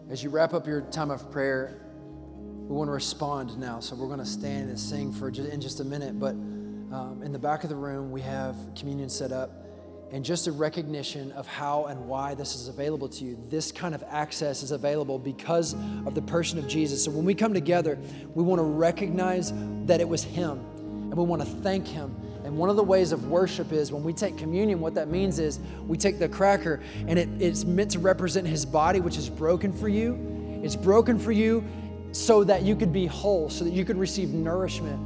As 0.09 0.23
you 0.23 0.31
wrap 0.31 0.55
up 0.55 0.65
your 0.65 0.81
time 0.81 1.11
of 1.11 1.31
prayer, 1.31 1.81
we 2.67 2.75
want 2.75 2.87
to 2.87 2.91
respond 2.91 3.59
now. 3.59 3.79
So 3.79 3.95
we're 3.95 4.07
going 4.07 4.17
to 4.17 4.25
stand 4.25 4.69
and 4.69 4.79
sing 4.79 5.13
for 5.13 5.29
just, 5.29 5.51
in 5.51 5.61
just 5.61 5.81
a 5.81 5.83
minute. 5.83 6.19
But 6.19 6.31
um, 6.31 7.21
in 7.23 7.31
the 7.31 7.37
back 7.37 7.63
of 7.63 7.69
the 7.69 7.75
room, 7.75 8.09
we 8.09 8.21
have 8.21 8.55
communion 8.75 9.07
set 9.07 9.31
up 9.31 9.51
and 10.11 10.25
just 10.25 10.47
a 10.47 10.51
recognition 10.51 11.31
of 11.33 11.45
how 11.45 11.85
and 11.85 12.07
why 12.07 12.33
this 12.33 12.55
is 12.55 12.69
available 12.69 13.07
to 13.07 13.23
you. 13.23 13.37
This 13.49 13.71
kind 13.71 13.93
of 13.93 14.03
access 14.09 14.63
is 14.63 14.71
available 14.71 15.19
because 15.19 15.75
of 16.07 16.15
the 16.15 16.23
person 16.23 16.57
of 16.57 16.67
Jesus. 16.67 17.03
So 17.03 17.11
when 17.11 17.23
we 17.23 17.35
come 17.35 17.53
together, 17.53 17.99
we 18.33 18.43
want 18.43 18.57
to 18.57 18.63
recognize 18.63 19.53
that 19.85 20.01
it 20.01 20.09
was 20.09 20.23
Him 20.23 20.57
and 20.79 21.15
we 21.15 21.23
want 21.23 21.43
to 21.43 21.47
thank 21.47 21.87
Him 21.87 22.15
and 22.49 22.57
one 22.57 22.71
of 22.71 22.77
the 22.77 22.83
ways 22.83 23.11
of 23.11 23.27
worship 23.27 23.71
is 23.71 23.91
when 23.91 24.03
we 24.03 24.11
take 24.11 24.35
communion, 24.35 24.79
what 24.79 24.95
that 24.95 25.07
means 25.07 25.37
is 25.37 25.59
we 25.85 25.95
take 25.97 26.17
the 26.17 26.27
cracker 26.27 26.81
and 27.05 27.19
it, 27.19 27.29
it's 27.39 27.63
meant 27.63 27.91
to 27.91 27.99
represent 27.99 28.47
his 28.47 28.65
body, 28.65 28.99
which 28.99 29.17
is 29.17 29.29
broken 29.29 29.71
for 29.71 29.87
you. 29.87 30.59
It's 30.63 30.75
broken 30.75 31.19
for 31.19 31.31
you 31.31 31.63
so 32.11 32.43
that 32.43 32.63
you 32.63 32.75
could 32.75 32.91
be 32.91 33.05
whole, 33.05 33.51
so 33.51 33.63
that 33.65 33.71
you 33.71 33.85
could 33.85 33.97
receive 33.97 34.29
nourishment. 34.29 34.99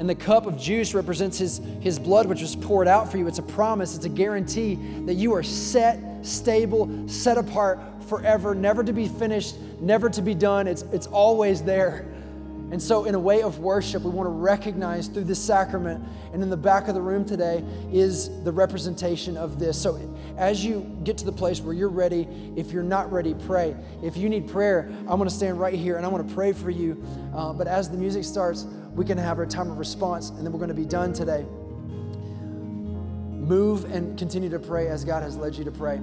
And 0.00 0.10
the 0.10 0.16
cup 0.16 0.46
of 0.46 0.58
juice 0.58 0.92
represents 0.92 1.38
his, 1.38 1.60
his 1.80 1.96
blood, 1.96 2.26
which 2.26 2.40
was 2.40 2.56
poured 2.56 2.88
out 2.88 3.08
for 3.08 3.18
you. 3.18 3.28
It's 3.28 3.38
a 3.38 3.44
promise, 3.44 3.94
it's 3.94 4.06
a 4.06 4.08
guarantee 4.08 4.74
that 5.06 5.14
you 5.14 5.32
are 5.32 5.44
set, 5.44 6.26
stable, 6.26 7.08
set 7.08 7.38
apart 7.38 7.78
forever, 8.08 8.52
never 8.52 8.82
to 8.82 8.92
be 8.92 9.06
finished, 9.06 9.54
never 9.78 10.10
to 10.10 10.22
be 10.22 10.34
done. 10.34 10.66
It's, 10.66 10.82
it's 10.90 11.06
always 11.06 11.62
there. 11.62 12.04
And 12.70 12.80
so, 12.80 13.04
in 13.04 13.16
a 13.16 13.18
way 13.18 13.42
of 13.42 13.58
worship, 13.58 14.04
we 14.04 14.10
want 14.10 14.28
to 14.28 14.32
recognize 14.32 15.08
through 15.08 15.24
this 15.24 15.42
sacrament, 15.42 16.04
and 16.32 16.40
in 16.40 16.50
the 16.50 16.56
back 16.56 16.86
of 16.86 16.94
the 16.94 17.02
room 17.02 17.24
today 17.24 17.64
is 17.92 18.42
the 18.44 18.52
representation 18.52 19.36
of 19.36 19.58
this. 19.58 19.80
So, 19.80 19.98
as 20.36 20.64
you 20.64 20.96
get 21.02 21.18
to 21.18 21.24
the 21.24 21.32
place 21.32 21.60
where 21.60 21.74
you're 21.74 21.88
ready, 21.88 22.28
if 22.56 22.70
you're 22.70 22.84
not 22.84 23.10
ready, 23.10 23.34
pray. 23.34 23.74
If 24.04 24.16
you 24.16 24.28
need 24.28 24.48
prayer, 24.48 24.88
I'm 25.00 25.18
going 25.18 25.28
to 25.28 25.34
stand 25.34 25.58
right 25.58 25.74
here 25.74 25.96
and 25.96 26.06
I'm 26.06 26.12
going 26.12 26.26
to 26.26 26.34
pray 26.34 26.52
for 26.52 26.70
you. 26.70 27.02
Uh, 27.34 27.52
but 27.52 27.66
as 27.66 27.90
the 27.90 27.96
music 27.96 28.22
starts, 28.22 28.66
we 28.94 29.04
can 29.04 29.18
have 29.18 29.38
our 29.38 29.46
time 29.46 29.70
of 29.70 29.78
response, 29.78 30.30
and 30.30 30.44
then 30.44 30.52
we're 30.52 30.58
going 30.58 30.68
to 30.68 30.74
be 30.74 30.86
done 30.86 31.12
today. 31.12 31.44
Move 33.32 33.84
and 33.92 34.16
continue 34.16 34.48
to 34.48 34.60
pray 34.60 34.86
as 34.86 35.04
God 35.04 35.24
has 35.24 35.36
led 35.36 35.56
you 35.56 35.64
to 35.64 35.72
pray. 35.72 36.00